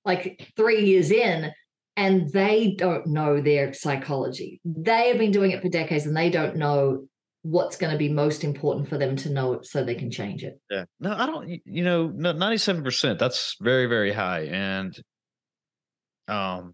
like 0.06 0.52
3 0.56 0.86
years 0.86 1.12
in 1.12 1.52
and 1.98 2.32
they 2.32 2.76
don't 2.78 3.08
know 3.08 3.42
their 3.42 3.74
psychology. 3.74 4.62
They 4.64 5.10
have 5.10 5.18
been 5.18 5.32
doing 5.32 5.52
it 5.52 5.62
for 5.62 5.68
decades 5.68 6.06
and 6.06 6.16
they 6.16 6.30
don't 6.30 6.56
know 6.56 7.08
what's 7.50 7.78
going 7.78 7.92
to 7.92 7.98
be 7.98 8.10
most 8.10 8.44
important 8.44 8.88
for 8.90 8.98
them 8.98 9.16
to 9.16 9.30
know 9.30 9.60
so 9.62 9.84
they 9.84 9.96
can 9.96 10.12
change 10.12 10.44
it 10.44 10.60
yeah 10.70 10.84
no 11.00 11.14
i 11.14 11.26
don't 11.26 11.48
you 11.66 11.84
know 11.84 12.10
97% 12.10 13.18
that's 13.18 13.56
very 13.62 13.86
very 13.86 14.12
high 14.12 14.42
and 14.46 15.00
um 16.28 16.74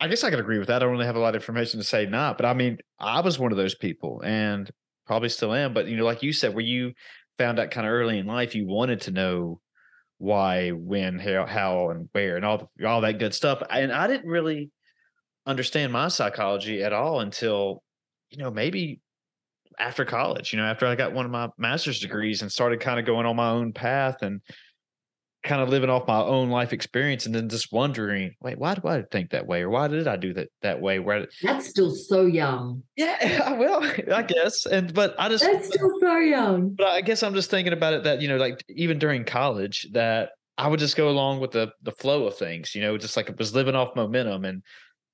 I 0.00 0.08
guess 0.08 0.24
I 0.24 0.28
could 0.30 0.40
agree 0.40 0.58
with 0.58 0.68
that. 0.68 0.76
I 0.76 0.78
don't 0.80 0.90
really 0.90 1.06
have 1.06 1.16
a 1.16 1.20
lot 1.20 1.34
of 1.34 1.40
information 1.40 1.78
to 1.80 1.84
say 1.84 2.04
not, 2.04 2.36
but 2.36 2.44
I 2.44 2.52
mean, 2.52 2.78
I 2.98 3.20
was 3.20 3.38
one 3.38 3.52
of 3.52 3.56
those 3.56 3.76
people 3.76 4.20
and 4.22 4.68
probably 5.06 5.28
still 5.28 5.54
am. 5.54 5.72
But 5.72 5.86
you 5.86 5.96
know, 5.96 6.04
like 6.04 6.22
you 6.22 6.32
said, 6.32 6.52
where 6.52 6.64
you 6.64 6.92
found 7.38 7.58
out 7.58 7.70
kind 7.70 7.86
of 7.86 7.92
early 7.92 8.18
in 8.18 8.26
life, 8.26 8.54
you 8.54 8.66
wanted 8.66 9.02
to 9.02 9.12
know 9.12 9.60
why, 10.18 10.70
when, 10.70 11.18
how, 11.18 11.46
how, 11.46 11.90
and 11.90 12.08
where, 12.12 12.36
and 12.36 12.44
all 12.44 12.68
the, 12.76 12.86
all 12.86 13.00
that 13.02 13.18
good 13.18 13.34
stuff. 13.34 13.62
And 13.70 13.92
I 13.92 14.06
didn't 14.06 14.28
really 14.28 14.70
understand 15.46 15.92
my 15.92 16.08
psychology 16.08 16.82
at 16.82 16.92
all 16.92 17.20
until 17.20 17.82
you 18.30 18.38
know 18.38 18.50
maybe 18.50 19.00
after 19.78 20.04
college. 20.04 20.52
You 20.52 20.58
know, 20.58 20.66
after 20.66 20.86
I 20.86 20.94
got 20.94 21.12
one 21.12 21.24
of 21.24 21.30
my 21.30 21.48
master's 21.58 22.00
degrees 22.00 22.42
and 22.42 22.50
started 22.50 22.80
kind 22.80 22.98
of 22.98 23.06
going 23.06 23.26
on 23.26 23.36
my 23.36 23.50
own 23.50 23.72
path 23.72 24.22
and 24.22 24.40
kind 25.44 25.60
of 25.60 25.68
living 25.68 25.90
off 25.90 26.08
my 26.08 26.22
own 26.22 26.48
life 26.48 26.72
experience 26.72 27.26
and 27.26 27.34
then 27.34 27.48
just 27.48 27.70
wondering, 27.70 28.34
wait, 28.40 28.58
why 28.58 28.74
do 28.74 28.88
I 28.88 29.02
think 29.02 29.30
that 29.30 29.46
way? 29.46 29.60
Or 29.60 29.68
why 29.68 29.88
did 29.88 30.08
I 30.08 30.16
do 30.16 30.32
that 30.34 30.48
that 30.62 30.80
way? 30.80 30.98
Where 30.98 31.26
that's 31.42 31.68
still 31.68 31.94
so 31.94 32.24
young. 32.24 32.82
Yeah, 32.96 33.52
well, 33.58 33.82
I 34.12 34.22
guess. 34.22 34.64
And 34.66 34.92
but 34.94 35.14
I 35.18 35.28
just 35.28 35.44
that's 35.44 35.68
still 35.68 35.90
so 36.00 36.16
young. 36.16 36.70
But 36.70 36.88
I 36.88 37.02
guess 37.02 37.22
I'm 37.22 37.34
just 37.34 37.50
thinking 37.50 37.74
about 37.74 37.92
it 37.92 38.04
that, 38.04 38.22
you 38.22 38.28
know, 38.28 38.38
like 38.38 38.64
even 38.70 38.98
during 38.98 39.24
college, 39.24 39.86
that 39.92 40.30
I 40.56 40.66
would 40.68 40.80
just 40.80 40.96
go 40.96 41.10
along 41.10 41.40
with 41.40 41.50
the 41.50 41.72
the 41.82 41.92
flow 41.92 42.26
of 42.26 42.36
things, 42.36 42.74
you 42.74 42.80
know, 42.80 42.96
just 42.96 43.16
like 43.16 43.28
it 43.28 43.38
was 43.38 43.54
living 43.54 43.74
off 43.74 43.94
momentum 43.94 44.46
and, 44.46 44.62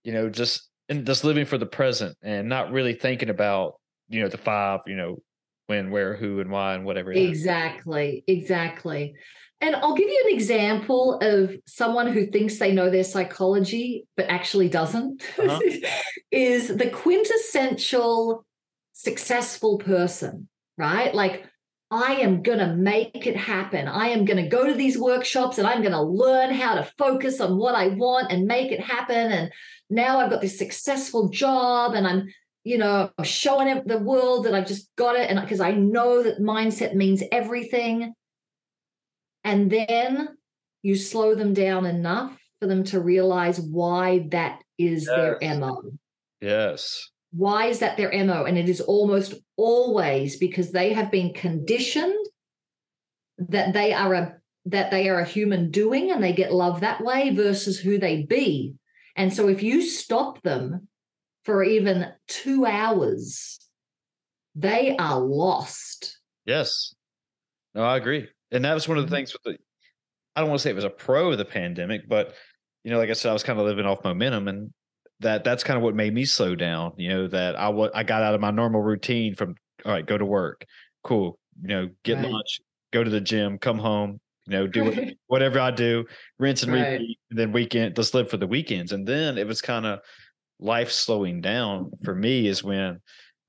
you 0.04 0.12
know, 0.12 0.30
just 0.30 0.68
and 0.88 1.04
just 1.06 1.24
living 1.24 1.44
for 1.44 1.58
the 1.58 1.66
present 1.66 2.16
and 2.22 2.48
not 2.48 2.70
really 2.70 2.94
thinking 2.94 3.30
about, 3.30 3.79
you 4.10 4.20
know, 4.20 4.28
the 4.28 4.38
five, 4.38 4.80
you 4.86 4.96
know, 4.96 5.22
when, 5.68 5.90
where, 5.90 6.16
who, 6.16 6.40
and 6.40 6.50
why, 6.50 6.74
and 6.74 6.84
whatever. 6.84 7.12
Exactly. 7.12 8.24
Exactly. 8.26 9.14
And 9.62 9.76
I'll 9.76 9.94
give 9.94 10.08
you 10.08 10.24
an 10.26 10.34
example 10.34 11.18
of 11.20 11.54
someone 11.66 12.12
who 12.12 12.26
thinks 12.26 12.58
they 12.58 12.72
know 12.72 12.90
their 12.90 13.04
psychology, 13.04 14.06
but 14.16 14.26
actually 14.28 14.68
doesn't, 14.68 15.22
uh-huh. 15.38 15.60
is 16.30 16.68
the 16.68 16.90
quintessential 16.90 18.44
successful 18.92 19.78
person, 19.78 20.48
right? 20.76 21.14
Like 21.14 21.44
I 21.90 22.14
am 22.16 22.42
going 22.42 22.58
to 22.58 22.74
make 22.74 23.26
it 23.26 23.36
happen. 23.36 23.88
I 23.88 24.08
am 24.08 24.24
going 24.24 24.42
to 24.42 24.48
go 24.48 24.66
to 24.66 24.74
these 24.74 24.98
workshops 24.98 25.58
and 25.58 25.66
I'm 25.66 25.82
going 25.82 25.92
to 25.92 26.02
learn 26.02 26.54
how 26.54 26.76
to 26.76 26.90
focus 26.96 27.40
on 27.40 27.58
what 27.58 27.74
I 27.74 27.88
want 27.88 28.30
and 28.30 28.46
make 28.46 28.70
it 28.72 28.80
happen. 28.80 29.32
And 29.32 29.52
now 29.88 30.18
I've 30.18 30.30
got 30.30 30.40
this 30.40 30.58
successful 30.58 31.28
job 31.28 31.94
and 31.94 32.06
I'm, 32.06 32.28
you 32.64 32.78
know, 32.78 33.10
I'm 33.16 33.24
showing 33.24 33.68
it 33.68 33.86
the 33.86 33.98
world 33.98 34.44
that 34.44 34.54
I've 34.54 34.66
just 34.66 34.88
got 34.96 35.16
it. 35.16 35.30
And 35.30 35.40
because 35.40 35.60
I 35.60 35.72
know 35.72 36.22
that 36.22 36.40
mindset 36.40 36.94
means 36.94 37.22
everything. 37.32 38.12
And 39.44 39.70
then 39.70 40.28
you 40.82 40.96
slow 40.96 41.34
them 41.34 41.54
down 41.54 41.86
enough 41.86 42.38
for 42.60 42.66
them 42.66 42.84
to 42.84 43.00
realize 43.00 43.58
why 43.58 44.26
that 44.30 44.62
is 44.78 45.06
yes. 45.06 45.16
their 45.16 45.58
MO. 45.58 45.82
Yes. 46.40 47.10
Why 47.32 47.66
is 47.66 47.78
that 47.78 47.96
their 47.96 48.12
MO? 48.24 48.44
And 48.44 48.58
it 48.58 48.68
is 48.68 48.80
almost 48.80 49.34
always 49.56 50.36
because 50.36 50.72
they 50.72 50.92
have 50.92 51.10
been 51.10 51.32
conditioned 51.32 52.26
that 53.38 53.72
they 53.72 53.94
are 53.94 54.12
a 54.14 54.34
that 54.66 54.90
they 54.90 55.08
are 55.08 55.20
a 55.20 55.24
human 55.24 55.70
doing 55.70 56.10
and 56.10 56.22
they 56.22 56.34
get 56.34 56.52
love 56.52 56.80
that 56.80 57.02
way 57.02 57.34
versus 57.34 57.78
who 57.78 57.96
they 57.96 58.24
be. 58.24 58.74
And 59.16 59.32
so 59.32 59.48
if 59.48 59.62
you 59.62 59.80
stop 59.80 60.42
them 60.42 60.88
for 61.44 61.62
even 61.62 62.06
two 62.28 62.66
hours, 62.66 63.58
they 64.54 64.96
are 64.96 65.18
lost. 65.18 66.18
Yes. 66.44 66.94
No, 67.74 67.82
I 67.82 67.96
agree. 67.96 68.28
And 68.50 68.64
that 68.64 68.74
was 68.74 68.88
one 68.88 68.98
of 68.98 69.04
the 69.04 69.06
mm-hmm. 69.08 69.16
things 69.16 69.32
with 69.32 69.42
the 69.44 69.58
I 70.36 70.40
don't 70.40 70.50
want 70.50 70.60
to 70.60 70.62
say 70.62 70.70
it 70.70 70.76
was 70.76 70.84
a 70.84 70.90
pro 70.90 71.32
of 71.32 71.38
the 71.38 71.44
pandemic, 71.44 72.08
but 72.08 72.34
you 72.84 72.90
know, 72.90 72.98
like 72.98 73.10
I 73.10 73.14
said, 73.14 73.30
I 73.30 73.32
was 73.32 73.42
kind 73.42 73.58
of 73.58 73.66
living 73.66 73.84
off 73.84 74.04
momentum 74.04 74.48
and 74.48 74.72
that 75.20 75.44
that's 75.44 75.64
kind 75.64 75.76
of 75.76 75.82
what 75.82 75.94
made 75.94 76.14
me 76.14 76.24
slow 76.24 76.54
down. 76.54 76.92
You 76.96 77.08
know, 77.10 77.28
that 77.28 77.56
I 77.56 77.68
was 77.68 77.90
I 77.94 78.02
got 78.02 78.22
out 78.22 78.34
of 78.34 78.40
my 78.40 78.50
normal 78.50 78.82
routine 78.82 79.34
from 79.34 79.54
all 79.84 79.92
right, 79.92 80.06
go 80.06 80.18
to 80.18 80.24
work, 80.24 80.64
cool. 81.04 81.38
You 81.62 81.68
know, 81.68 81.88
get 82.04 82.16
right. 82.16 82.30
lunch, 82.30 82.60
go 82.92 83.04
to 83.04 83.10
the 83.10 83.20
gym, 83.20 83.58
come 83.58 83.78
home. 83.78 84.20
You 84.46 84.52
know, 84.52 84.66
do 84.66 84.90
right. 84.90 85.16
whatever 85.26 85.60
I 85.60 85.70
do, 85.70 86.06
rinse 86.38 86.62
and 86.62 86.72
right. 86.72 86.92
repeat, 86.92 87.18
and 87.30 87.38
then 87.38 87.52
weekend, 87.52 87.94
just 87.94 88.14
live 88.14 88.30
for 88.30 88.38
the 88.38 88.46
weekends. 88.46 88.92
And 88.92 89.06
then 89.06 89.38
it 89.38 89.46
was 89.46 89.60
kind 89.60 89.86
of 89.86 90.00
life 90.60 90.92
slowing 90.92 91.40
down 91.40 91.90
for 92.04 92.14
me 92.14 92.46
is 92.46 92.62
when 92.62 93.00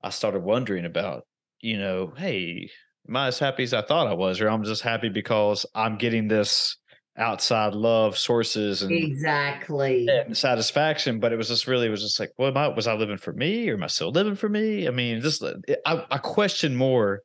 I 0.02 0.10
started 0.10 0.40
wondering 0.40 0.84
about, 0.84 1.24
you 1.60 1.78
know, 1.78 2.12
hey, 2.16 2.70
am 3.08 3.16
I 3.16 3.28
as 3.28 3.38
happy 3.38 3.62
as 3.62 3.74
I 3.74 3.82
thought 3.82 4.06
I 4.06 4.14
was, 4.14 4.40
or 4.40 4.48
I'm 4.48 4.64
just 4.64 4.82
happy 4.82 5.08
because 5.08 5.66
I'm 5.74 5.96
getting 5.96 6.28
this 6.28 6.76
outside 7.18 7.74
love 7.74 8.16
sources 8.16 8.82
and 8.82 8.90
exactly. 8.90 10.08
and 10.08 10.36
satisfaction. 10.36 11.20
But 11.20 11.32
it 11.32 11.36
was 11.36 11.48
just 11.48 11.66
really 11.66 11.86
it 11.86 11.90
was 11.90 12.02
just 12.02 12.18
like 12.18 12.32
what 12.36 12.48
am 12.48 12.56
I 12.56 12.68
was 12.68 12.86
I 12.86 12.94
living 12.94 13.18
for 13.18 13.32
me? 13.32 13.68
Or 13.68 13.74
am 13.74 13.82
I 13.82 13.88
still 13.88 14.10
living 14.10 14.34
for 14.34 14.48
me? 14.48 14.88
I 14.88 14.90
mean 14.90 15.20
just 15.20 15.42
uh, 15.42 15.54
I, 15.84 16.04
I 16.10 16.18
question 16.18 16.74
more 16.74 17.20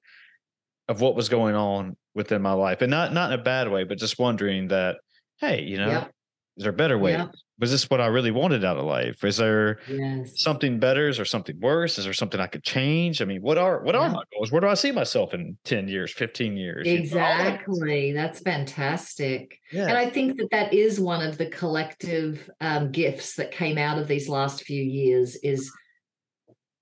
of 0.89 1.01
what 1.01 1.15
was 1.15 1.29
going 1.29 1.55
on 1.55 1.95
within 2.15 2.41
my 2.41 2.53
life 2.53 2.81
and 2.81 2.91
not 2.91 3.13
not 3.13 3.31
in 3.31 3.39
a 3.39 3.43
bad 3.43 3.69
way 3.69 3.83
but 3.83 3.97
just 3.97 4.17
wondering 4.17 4.69
that 4.69 4.95
hey 5.39 5.61
you 5.61 5.77
know 5.77 5.87
yep. 5.87 6.11
is 6.55 6.63
there 6.63 6.71
a 6.71 6.75
better 6.75 6.97
way 6.97 7.11
yep 7.11 7.29
was 7.59 7.71
this 7.71 7.89
what 7.89 7.99
I 7.99 8.05
really 8.05 8.29
wanted 8.29 8.63
out 8.63 8.77
of 8.77 8.85
life? 8.85 9.23
Is 9.23 9.37
there 9.37 9.79
yes. 9.89 10.39
something 10.39 10.79
better? 10.79 11.09
Is 11.09 11.15
there 11.15 11.25
something 11.25 11.59
worse? 11.59 11.97
Is 11.97 12.05
there 12.05 12.13
something 12.13 12.39
I 12.39 12.45
could 12.45 12.63
change? 12.63 13.21
I 13.21 13.25
mean, 13.25 13.41
what 13.41 13.57
are 13.57 13.81
what 13.81 13.95
yeah. 13.95 14.01
are 14.01 14.09
my 14.09 14.23
goals? 14.33 14.51
Where 14.51 14.61
do 14.61 14.67
I 14.67 14.75
see 14.75 14.91
myself 14.91 15.33
in 15.33 15.57
10 15.63 15.87
years, 15.87 16.13
15 16.13 16.55
years? 16.55 16.85
Exactly. 16.85 18.09
You 18.09 18.13
know, 18.13 18.21
That's 18.21 18.39
fantastic. 18.41 19.59
Yeah. 19.71 19.87
And 19.87 19.97
I 19.97 20.09
think 20.09 20.37
that 20.37 20.49
that 20.51 20.73
is 20.73 20.99
one 20.99 21.25
of 21.25 21.37
the 21.37 21.47
collective 21.47 22.47
um, 22.61 22.91
gifts 22.91 23.35
that 23.35 23.51
came 23.51 23.77
out 23.79 23.97
of 23.97 24.07
these 24.07 24.29
last 24.29 24.63
few 24.63 24.83
years 24.83 25.35
is 25.37 25.71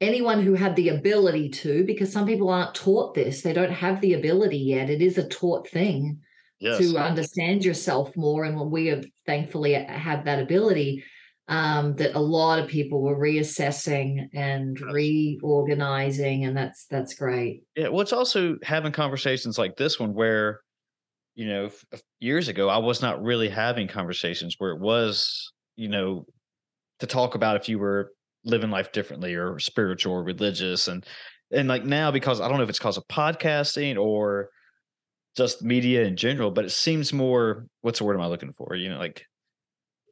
anyone 0.02 0.42
who 0.42 0.56
had 0.56 0.76
the 0.76 0.90
ability 0.90 1.50
to, 1.50 1.86
because 1.86 2.12
some 2.12 2.26
people 2.26 2.50
aren't 2.50 2.76
taught 2.76 3.14
this, 3.14 3.42
they 3.42 3.54
don't 3.54 3.72
have 3.72 4.02
the 4.02 4.14
ability 4.14 4.58
yet. 4.58 4.90
It 4.90 5.02
is 5.02 5.18
a 5.18 5.28
taught 5.28 5.70
thing 5.70 6.20
yes. 6.60 6.80
to 6.80 6.98
understand 6.98 7.64
yourself 7.66 8.16
more. 8.16 8.44
And 8.44 8.72
we 8.72 8.88
have 8.88 9.06
thankfully 9.26 9.74
have 9.74 10.26
that 10.26 10.40
ability. 10.40 11.04
Um, 11.48 11.94
that 11.98 12.16
a 12.16 12.20
lot 12.20 12.58
of 12.58 12.68
people 12.68 13.04
were 13.04 13.16
reassessing 13.16 14.30
and 14.34 14.82
reorganizing, 14.82 16.44
and 16.44 16.58
that's 16.58 16.88
that's 16.90 17.14
great. 17.14 17.62
Yeah, 17.76 17.90
well, 17.90 18.02
it's 18.02 18.14
also 18.14 18.58
having 18.64 18.92
conversations 18.92 19.56
like 19.60 19.78
this 19.78 20.00
one 20.00 20.16
where, 20.16 20.62
you 21.36 21.48
know, 21.48 21.70
years 22.20 22.48
ago 22.48 22.68
I 22.68 22.80
was 22.80 23.00
not 23.00 23.22
really 23.22 23.48
having 23.48 23.88
conversations 23.88 24.56
where 24.58 24.72
it 24.72 24.80
was, 24.80 25.52
you 25.76 25.88
know, 25.88 26.26
to 27.00 27.06
talk 27.06 27.36
about 27.36 27.58
if 27.58 27.70
you 27.70 27.78
were 27.78 28.12
living 28.44 28.72
life 28.72 28.92
differently 28.92 29.36
or 29.36 29.60
spiritual 29.60 30.14
or 30.14 30.24
religious 30.24 30.88
and 30.88 31.06
and 31.52 31.68
like 31.68 31.86
now 31.86 32.12
because 32.12 32.42
I 32.42 32.48
don't 32.48 32.58
know 32.58 32.64
if 32.64 32.70
it's 32.70 32.80
because 32.80 32.98
of 32.98 33.08
podcasting 33.08 33.98
or 34.00 34.50
just 35.36 35.62
media 35.62 36.04
in 36.04 36.16
general, 36.16 36.52
but 36.52 36.66
it 36.66 36.72
seems 36.72 37.12
more 37.14 37.66
what's 37.82 38.00
the 38.00 38.06
word 38.06 38.16
am 38.16 38.22
I 38.22 38.28
looking 38.28 38.54
for? 38.54 38.76
You 38.76 38.90
know, 38.90 38.98
like 38.98 39.26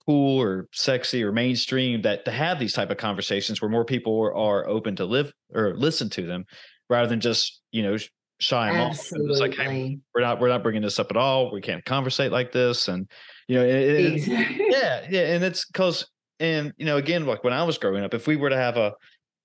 cool 0.06 0.42
or 0.42 0.68
sexy 0.74 1.24
or 1.24 1.32
mainstream 1.32 2.02
that 2.02 2.26
to 2.26 2.32
have 2.32 2.60
these 2.60 2.74
type 2.74 2.90
of 2.90 2.98
conversations 2.98 3.62
where 3.62 3.72
more 3.72 3.86
people 3.86 4.20
are, 4.22 4.36
are 4.36 4.68
open 4.68 4.96
to 4.98 5.06
live 5.06 5.32
or 5.54 5.76
listen 5.76 6.10
to 6.10 6.26
them 6.26 6.46
rather 6.90 7.08
than 7.08 7.22
just 7.22 7.62
you 7.72 7.84
know 7.84 7.98
shy 8.40 8.72
them 8.72 8.82
Absolutely. 8.82 9.28
off. 9.28 9.32
It's 9.32 9.58
like 9.58 9.68
hey, 9.68 10.00
we're 10.14 10.22
not 10.22 10.40
we're 10.40 10.50
not 10.50 10.64
bringing 10.64 10.82
this 10.82 11.00
up 11.00 11.10
at 11.10 11.18
all. 11.18 11.52
We 11.52 11.62
can't 11.62 11.84
conversate 11.86 12.32
like 12.32 12.52
this, 12.52 12.88
and 12.88 13.10
you 13.48 13.56
know, 13.56 13.66
it, 13.66 13.76
it, 13.76 14.28
yeah, 14.72 15.08
yeah, 15.10 15.34
and 15.34 15.44
it's 15.44 15.66
because 15.66 16.06
and 16.40 16.74
you 16.78 16.86
know 16.86 16.98
again 16.98 17.26
like 17.26 17.44
when 17.44 17.54
I 17.54 17.64
was 17.64 17.78
growing 17.78 18.04
up, 18.04 18.14
if 18.14 18.28
we 18.28 18.36
were 18.36 18.50
to 18.50 18.58
have 18.58 18.78
a 18.78 18.94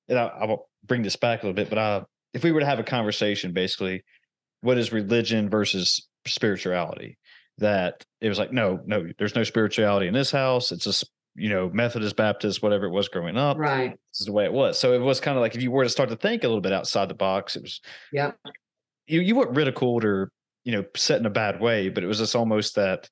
and 0.08 0.18
I, 0.18 0.26
I 0.26 0.44
will 0.46 0.68
bring 0.84 1.02
this 1.02 1.16
back 1.16 1.42
a 1.42 1.46
little 1.46 1.54
bit, 1.54 1.68
but 1.68 1.78
uh, 1.78 2.04
if 2.34 2.42
we 2.42 2.50
were 2.50 2.60
to 2.60 2.66
have 2.66 2.78
a 2.78 2.84
conversation 2.84 3.52
basically 3.52 4.02
what 4.60 4.78
is 4.78 4.92
religion 4.92 5.48
versus 5.48 6.06
spirituality? 6.26 7.18
That 7.58 8.04
it 8.20 8.28
was 8.28 8.38
like 8.38 8.52
no 8.52 8.80
no 8.86 9.08
there's 9.18 9.34
no 9.34 9.44
spirituality 9.44 10.06
in 10.06 10.14
this 10.14 10.30
house. 10.30 10.70
It's 10.70 10.84
just 10.84 11.10
you 11.34 11.48
know 11.48 11.70
methodist 11.72 12.16
baptist 12.16 12.62
whatever 12.62 12.86
it 12.86 12.92
was 12.92 13.08
growing 13.08 13.36
up. 13.36 13.58
Right. 13.58 13.90
This 13.90 14.20
is 14.20 14.26
the 14.26 14.32
way 14.32 14.44
it 14.44 14.52
was. 14.52 14.78
So 14.78 14.92
it 14.92 15.00
was 15.00 15.20
kind 15.20 15.36
of 15.36 15.40
like 15.40 15.54
if 15.54 15.62
you 15.62 15.70
were 15.70 15.84
to 15.84 15.90
start 15.90 16.08
to 16.10 16.16
think 16.16 16.44
a 16.44 16.48
little 16.48 16.60
bit 16.60 16.72
outside 16.72 17.08
the 17.08 17.14
box 17.14 17.56
it 17.56 17.62
was 17.62 17.80
yeah 18.12 18.32
you 19.08 19.20
you 19.20 19.34
weren't 19.34 19.56
ridiculed 19.56 20.04
or 20.04 20.30
you 20.64 20.72
know 20.72 20.84
set 20.96 21.18
in 21.18 21.26
a 21.26 21.30
bad 21.30 21.60
way 21.60 21.88
but 21.88 22.04
it 22.04 22.06
was 22.06 22.18
just 22.18 22.36
almost 22.36 22.76
that 22.76 23.08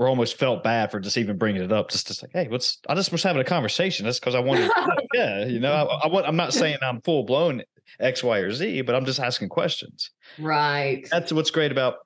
were 0.00 0.08
almost 0.08 0.38
felt 0.38 0.64
bad 0.64 0.90
for 0.90 0.98
just 0.98 1.18
even 1.18 1.36
bringing 1.36 1.62
it 1.62 1.70
up 1.70 1.90
just 1.90 2.06
to 2.06 2.14
say 2.14 2.26
hey 2.32 2.48
what's 2.48 2.78
i 2.88 2.94
just 2.94 3.12
was 3.12 3.22
having 3.22 3.40
a 3.40 3.44
conversation 3.44 4.04
that's 4.04 4.18
because 4.18 4.34
i 4.34 4.40
wanted 4.40 4.68
yeah 5.14 5.44
you 5.44 5.60
know 5.60 5.72
I, 5.72 6.06
I 6.06 6.08
want 6.08 6.26
i'm 6.26 6.36
not 6.36 6.52
saying 6.52 6.78
i'm 6.82 7.02
full 7.02 7.22
blown 7.22 7.62
X, 7.98 8.22
Y, 8.22 8.38
or 8.38 8.52
Z, 8.52 8.82
but 8.82 8.94
I'm 8.94 9.04
just 9.04 9.20
asking 9.20 9.48
questions. 9.48 10.10
Right. 10.38 11.06
That's 11.10 11.32
what's 11.32 11.50
great 11.50 11.72
about, 11.72 11.96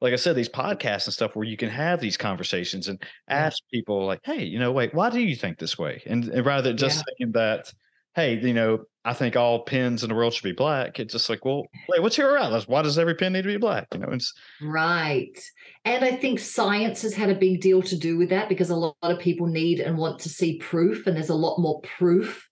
like 0.00 0.12
I 0.12 0.16
said, 0.16 0.36
these 0.36 0.48
podcasts 0.48 1.06
and 1.06 1.14
stuff 1.14 1.34
where 1.34 1.46
you 1.46 1.56
can 1.56 1.70
have 1.70 2.00
these 2.00 2.16
conversations 2.16 2.88
and 2.88 3.02
ask 3.28 3.62
people, 3.72 4.06
like, 4.06 4.20
hey, 4.22 4.44
you 4.44 4.58
know, 4.58 4.72
wait, 4.72 4.94
why 4.94 5.10
do 5.10 5.20
you 5.20 5.34
think 5.34 5.58
this 5.58 5.78
way? 5.78 6.02
And, 6.06 6.28
and 6.28 6.46
rather 6.46 6.70
than 6.70 6.76
just 6.76 6.98
yeah. 6.98 7.14
saying 7.18 7.32
that, 7.32 7.72
hey, 8.14 8.38
you 8.38 8.54
know, 8.54 8.84
I 9.04 9.12
think 9.12 9.36
all 9.36 9.64
pins 9.64 10.02
in 10.02 10.08
the 10.08 10.14
world 10.14 10.32
should 10.32 10.44
be 10.44 10.52
black. 10.52 10.98
It's 10.98 11.12
just 11.12 11.28
like, 11.28 11.44
well, 11.44 11.66
wait, 11.88 12.00
what's 12.02 12.16
your 12.16 12.38
outlet? 12.38 12.68
Why 12.68 12.82
does 12.82 12.98
every 12.98 13.14
pin 13.14 13.34
need 13.34 13.42
to 13.42 13.48
be 13.48 13.56
black? 13.58 13.88
You 13.92 14.00
know, 14.00 14.08
it's 14.10 14.32
right. 14.62 15.38
And 15.84 16.04
I 16.04 16.12
think 16.12 16.38
science 16.38 17.02
has 17.02 17.14
had 17.14 17.28
a 17.28 17.34
big 17.34 17.60
deal 17.60 17.82
to 17.82 17.98
do 17.98 18.16
with 18.16 18.30
that 18.30 18.48
because 18.48 18.70
a 18.70 18.76
lot 18.76 18.96
of 19.02 19.18
people 19.18 19.46
need 19.46 19.80
and 19.80 19.98
want 19.98 20.20
to 20.20 20.28
see 20.28 20.58
proof, 20.58 21.06
and 21.06 21.16
there's 21.16 21.28
a 21.28 21.34
lot 21.34 21.58
more 21.58 21.80
proof 21.82 22.48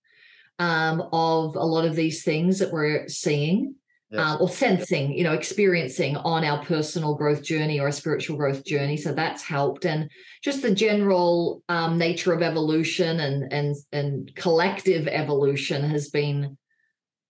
um, 0.59 1.01
of 1.13 1.57
a 1.57 1.65
lot 1.65 1.85
of 1.85 1.97
these 1.97 2.23
things 2.23 2.59
that 2.59 2.73
we're 2.73 3.09
seeing 3.09 3.75
yes. 4.13 4.21
um, 4.21 4.39
or 4.41 4.49
sensing, 4.49 5.13
you 5.13 5.25
know, 5.25 5.33
experiencing 5.33 6.17
on 6.17 6.45
our 6.45 6.65
personal 6.65 7.15
growth 7.15 7.43
journey 7.43 7.81
or 7.81 7.89
a 7.89 7.93
spiritual 7.93 8.37
growth 8.37 8.65
journey. 8.65 8.97
So 8.97 9.13
that's 9.13 9.43
helped, 9.43 9.85
and 9.85 10.11
just 10.43 10.63
the 10.63 10.75
general 10.75 11.63
um, 11.69 11.99
nature 11.99 12.33
of 12.33 12.43
evolution 12.43 13.21
and 13.21 13.53
and 13.53 13.75
and 13.93 14.35
collective 14.37 15.09
evolution 15.09 15.83
has 15.91 16.09
been 16.09 16.57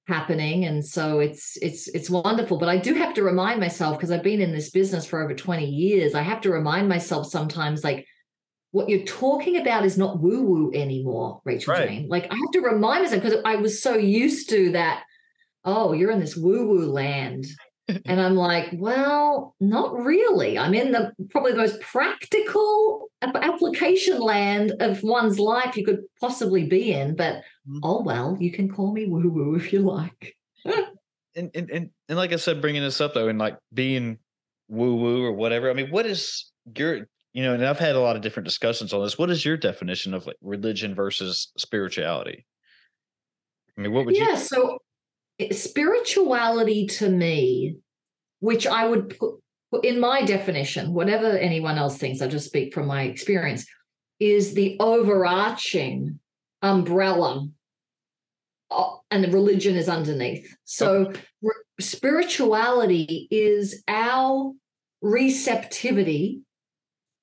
happening 0.08 0.64
and 0.64 0.84
so 0.84 1.20
it's 1.20 1.56
it's 1.62 1.86
it's 1.86 2.10
wonderful 2.10 2.58
but 2.58 2.68
i 2.68 2.76
do 2.76 2.92
have 2.92 3.14
to 3.14 3.22
remind 3.22 3.60
myself 3.60 3.96
because 3.96 4.10
i've 4.10 4.22
been 4.22 4.40
in 4.40 4.50
this 4.50 4.68
business 4.68 5.06
for 5.06 5.22
over 5.22 5.32
20 5.32 5.64
years 5.64 6.16
i 6.16 6.22
have 6.22 6.40
to 6.40 6.50
remind 6.50 6.88
myself 6.88 7.28
sometimes 7.28 7.84
like 7.84 8.04
what 8.72 8.88
you're 8.88 9.04
talking 9.04 9.58
about 9.58 9.84
is 9.84 9.96
not 9.96 10.18
woo 10.18 10.42
woo 10.42 10.72
anymore, 10.74 11.40
Rachel 11.44 11.74
right. 11.74 11.88
Jane. 11.88 12.08
Like 12.08 12.24
I 12.32 12.34
have 12.34 12.50
to 12.54 12.60
remind 12.60 13.02
myself 13.02 13.22
because 13.22 13.38
I 13.44 13.56
was 13.56 13.80
so 13.80 13.94
used 13.94 14.48
to 14.50 14.72
that. 14.72 15.04
Oh, 15.64 15.92
you're 15.92 16.10
in 16.10 16.20
this 16.20 16.36
woo 16.36 16.66
woo 16.66 16.90
land. 16.90 17.46
and 18.06 18.20
I'm 18.20 18.36
like, 18.36 18.70
well, 18.74 19.54
not 19.60 19.96
really. 19.96 20.58
I'm 20.58 20.74
in 20.74 20.92
the 20.92 21.12
probably 21.30 21.52
the 21.52 21.58
most 21.58 21.80
practical 21.80 23.08
application 23.22 24.20
land 24.20 24.72
of 24.80 25.02
one's 25.02 25.38
life 25.38 25.76
you 25.76 25.84
could 25.84 26.00
possibly 26.20 26.64
be 26.64 26.92
in. 26.92 27.16
But 27.16 27.36
mm-hmm. 27.68 27.78
oh 27.82 28.02
well, 28.02 28.36
you 28.40 28.52
can 28.52 28.68
call 28.68 28.92
me 28.92 29.06
woo 29.06 29.28
woo 29.28 29.54
if 29.56 29.72
you 29.72 29.80
like. 29.80 30.36
and, 30.64 31.50
and 31.54 31.70
and 31.70 31.90
and 32.08 32.18
like 32.18 32.32
I 32.32 32.36
said, 32.36 32.60
bringing 32.60 32.82
this 32.82 33.00
up 33.00 33.14
though, 33.14 33.28
and 33.28 33.38
like 33.38 33.56
being 33.72 34.18
woo 34.68 34.96
woo 34.96 35.24
or 35.24 35.32
whatever. 35.32 35.70
I 35.70 35.74
mean, 35.74 35.90
what 35.90 36.06
is 36.06 36.50
your 36.76 37.06
you 37.32 37.42
know, 37.42 37.54
and 37.54 37.64
I've 37.64 37.78
had 37.78 37.94
a 37.94 38.00
lot 38.00 38.16
of 38.16 38.22
different 38.22 38.46
discussions 38.46 38.92
on 38.92 39.02
this. 39.02 39.18
What 39.18 39.30
is 39.30 39.44
your 39.44 39.56
definition 39.56 40.12
of 40.12 40.26
like 40.26 40.36
religion 40.42 40.94
versus 40.94 41.50
spirituality? 41.56 42.44
I 43.76 43.80
mean, 43.80 43.92
what 43.92 44.04
would 44.04 44.14
yeah, 44.14 44.24
you? 44.24 44.30
Yeah, 44.30 44.36
so 44.36 44.78
spirituality 45.50 46.86
to 46.86 47.08
me, 47.08 47.76
which 48.40 48.66
I 48.66 48.86
would 48.86 49.18
put 49.18 49.40
in 49.82 49.98
my 49.98 50.22
definition, 50.22 50.92
whatever 50.92 51.36
anyone 51.38 51.78
else 51.78 51.96
thinks, 51.96 52.20
I 52.20 52.28
just 52.28 52.46
speak 52.46 52.74
from 52.74 52.86
my 52.86 53.02
experience, 53.04 53.66
is 54.20 54.54
the 54.54 54.76
overarching 54.78 56.20
umbrella 56.60 57.48
uh, 58.70 58.90
and 59.10 59.32
religion 59.32 59.76
is 59.76 59.88
underneath. 59.88 60.54
So 60.64 61.06
okay. 61.06 61.20
re- 61.42 61.52
spirituality 61.80 63.28
is 63.30 63.82
our 63.88 64.52
receptivity 65.00 66.40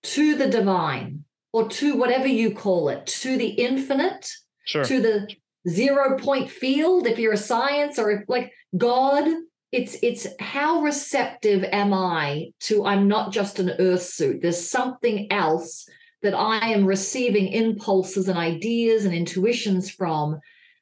to 0.04 0.36
the 0.36 0.48
divine 0.48 1.24
or 1.54 1.70
to 1.70 1.96
whatever 1.96 2.28
you 2.28 2.54
call 2.54 2.90
it, 2.90 3.08
to 3.08 3.38
the 3.38 3.48
infinite, 3.48 4.32
sure. 4.66 4.86
to 4.86 5.02
the 5.02 5.28
zero 5.68 6.18
point 6.18 6.50
field, 6.50 7.08
if 7.08 7.20
you're 7.20 7.34
a 7.34 7.38
science, 7.38 8.00
or 8.00 8.12
if 8.12 8.24
like 8.28 8.52
God, 8.78 9.28
it's 9.72 9.98
it's 10.02 10.28
how 10.40 10.82
receptive 10.82 11.64
am 11.64 11.94
I 11.94 12.50
to 12.62 12.86
I'm 12.86 13.08
not 13.08 13.32
just 13.32 13.60
an 13.60 13.72
earth 13.80 14.04
suit. 14.04 14.42
There's 14.42 14.70
something 14.70 15.32
else 15.32 15.88
that 16.22 16.34
I 16.34 16.70
am 16.70 16.86
receiving 16.86 17.48
impulses 17.48 18.28
and 18.28 18.38
ideas 18.38 19.06
and 19.06 19.14
intuitions 19.14 19.90
from 19.90 20.40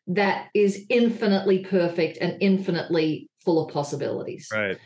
that 0.08 0.48
is 0.54 0.86
infinitely 0.90 1.60
perfect 1.60 2.18
and 2.22 2.42
infinitely 2.42 3.30
full 3.44 3.64
of 3.64 3.74
possibilities. 3.74 4.48
Right. 4.52 4.78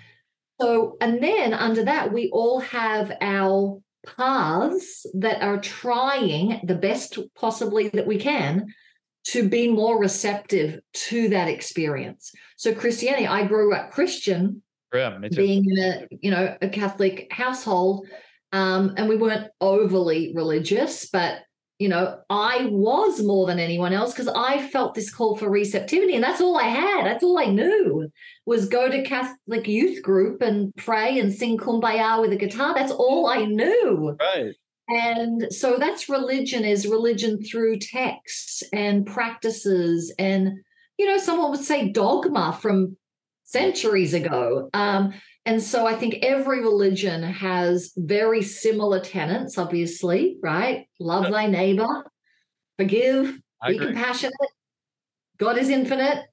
So, 0.60 0.97
and 0.99 1.23
then 1.23 1.54
under 1.54 1.84
that, 1.86 2.12
we 2.12 2.30
all 2.32 2.60
have 2.60 3.12
our 3.21 3.80
paths 4.06 5.06
that 5.13 5.41
are 5.41 5.60
trying 5.60 6.60
the 6.63 6.75
best 6.75 7.17
possibly 7.36 7.89
that 7.89 8.08
we 8.08 8.17
can 8.17 8.67
to 9.23 9.47
be 9.47 9.67
more 9.67 9.99
receptive 9.99 10.79
to 10.93 11.29
that 11.29 11.47
experience. 11.47 12.31
So 12.57 12.73
Christianity, 12.73 13.27
I 13.27 13.45
grew 13.45 13.73
up 13.73 13.91
Christian, 13.91 14.62
yeah, 14.93 15.17
being 15.36 15.65
in 15.69 15.77
a 15.77 16.07
you 16.21 16.31
know 16.31 16.55
a 16.62 16.69
Catholic 16.69 17.27
household, 17.31 18.07
um, 18.51 18.93
and 18.97 19.07
we 19.07 19.15
weren't 19.15 19.47
overly 19.62 20.34
religious, 20.36 21.07
but 21.10 21.39
you 21.79 21.88
know 21.88 22.19
I 22.29 22.67
was 22.69 23.21
more 23.23 23.47
than 23.47 23.60
anyone 23.60 23.93
else 23.93 24.12
because 24.12 24.27
I 24.27 24.67
felt 24.67 24.95
this 24.95 25.13
call 25.13 25.38
for 25.38 25.49
receptivity, 25.49 26.15
and 26.15 26.23
that's 26.23 26.41
all 26.41 26.57
I 26.57 26.63
had. 26.63 27.05
That's 27.05 27.23
all 27.23 27.39
I 27.39 27.45
knew 27.45 28.12
was 28.45 28.67
go 28.67 28.89
to 28.89 29.03
Catholic 29.03 29.67
youth 29.67 30.01
group 30.01 30.41
and 30.41 30.75
pray 30.75 31.19
and 31.19 31.34
sing 31.34 31.57
kumbaya 31.57 32.21
with 32.21 32.34
a 32.34 32.38
guitar. 32.38 32.73
That's 32.73 32.91
all 32.91 33.27
I 33.27 33.45
knew. 33.45 34.17
Right. 34.19 34.55
And 34.91 35.47
so 35.54 35.77
that's 35.77 36.10
religion 36.10 36.65
is 36.65 36.86
religion 36.86 37.41
through 37.41 37.80
texts 37.80 38.62
and 38.73 39.06
practices 39.06 40.13
and 40.19 40.60
you 40.97 41.06
know 41.06 41.17
someone 41.17 41.49
would 41.51 41.63
say 41.63 41.89
dogma 41.89 42.58
from 42.62 42.97
centuries 43.43 44.13
ago. 44.13 44.69
Um, 44.73 45.13
and 45.45 45.63
so 45.63 45.88
I 45.88 45.95
think 45.95 46.15
every 46.21 46.62
religion 46.62 47.23
has 47.23 47.93
very 47.95 48.41
similar 48.41 48.99
tenets, 48.99 49.58
obviously, 49.58 50.38
right? 50.43 50.88
Love 50.99 51.32
thy 51.32 51.47
neighbor, 51.47 52.06
forgive, 52.77 53.39
I 53.62 53.69
be 53.69 53.75
agree. 53.77 53.88
compassionate. 53.88 54.34
God 55.38 55.58
is 55.58 55.69
infinite. 55.69 56.25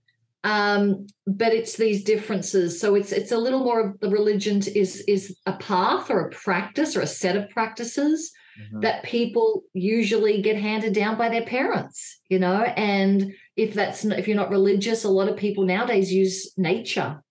Um, 0.44 1.06
but 1.26 1.52
it's 1.52 1.76
these 1.76 2.04
differences. 2.04 2.80
So 2.80 2.94
it's 2.94 3.12
it's 3.12 3.32
a 3.32 3.38
little 3.38 3.60
more 3.60 3.80
of 3.80 4.00
the 4.00 4.10
religion 4.10 4.58
is 4.58 5.04
is 5.08 5.36
a 5.46 5.54
path 5.54 6.10
or 6.10 6.26
a 6.26 6.30
practice 6.30 6.96
or 6.96 7.00
a 7.00 7.06
set 7.06 7.36
of 7.36 7.48
practices 7.50 8.32
mm-hmm. 8.58 8.80
that 8.80 9.02
people 9.02 9.62
usually 9.72 10.42
get 10.42 10.56
handed 10.56 10.92
down 10.94 11.16
by 11.16 11.28
their 11.28 11.44
parents, 11.44 12.20
you 12.28 12.38
know. 12.38 12.62
And 12.62 13.34
if 13.56 13.74
that's 13.74 14.04
if 14.04 14.26
you're 14.26 14.36
not 14.36 14.50
religious, 14.50 15.04
a 15.04 15.08
lot 15.08 15.28
of 15.28 15.36
people 15.36 15.64
nowadays 15.64 16.12
use 16.12 16.52
nature 16.56 17.22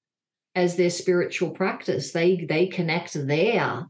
as 0.56 0.76
their 0.76 0.90
spiritual 0.90 1.52
practice. 1.52 2.12
They 2.12 2.46
they 2.48 2.68
connect 2.68 3.14
there, 3.14 3.86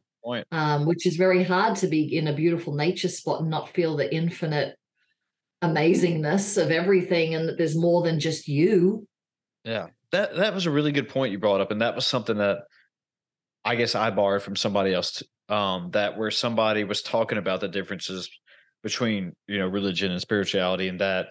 um, 0.52 0.86
which 0.86 1.06
is 1.06 1.15
very 1.15 1.43
hard 1.43 1.78
to 1.78 1.88
be 1.88 2.15
in 2.15 2.28
a 2.28 2.36
beautiful 2.36 2.73
nature 2.73 3.10
spot 3.10 3.41
and 3.41 3.50
not 3.50 3.69
feel 3.69 3.95
the 3.95 4.13
infinite 4.13 4.76
amazingness 5.63 6.62
of 6.62 6.71
everything 6.71 7.34
and 7.34 7.50
that 7.50 7.58
there's 7.58 7.76
more 7.76 8.04
than 8.04 8.19
just 8.19 8.47
you. 8.47 9.08
Yeah. 9.63 9.88
That 10.12 10.36
that 10.38 10.54
was 10.54 10.65
a 10.65 10.71
really 10.71 10.91
good 10.91 11.10
point 11.10 11.32
you 11.32 11.39
brought 11.39 11.62
up 11.62 11.71
and 11.71 11.82
that 11.82 11.95
was 11.95 12.06
something 12.06 12.38
that 12.38 12.60
I 13.65 13.76
guess 13.76 13.95
I 13.95 14.10
borrowed 14.12 14.43
from 14.43 14.56
somebody 14.56 14.93
else 14.93 15.21
um, 15.49 15.91
that 15.91 16.17
where 16.17 16.31
somebody 16.31 16.83
was 16.83 17.01
talking 17.01 17.38
about 17.38 17.62
the 17.62 17.67
differences 17.67 18.29
between 18.83 19.33
you 19.47 19.60
know 19.60 19.67
religion 19.67 20.12
and 20.12 20.21
spirituality 20.21 20.88
and 20.88 21.01
that 21.01 21.27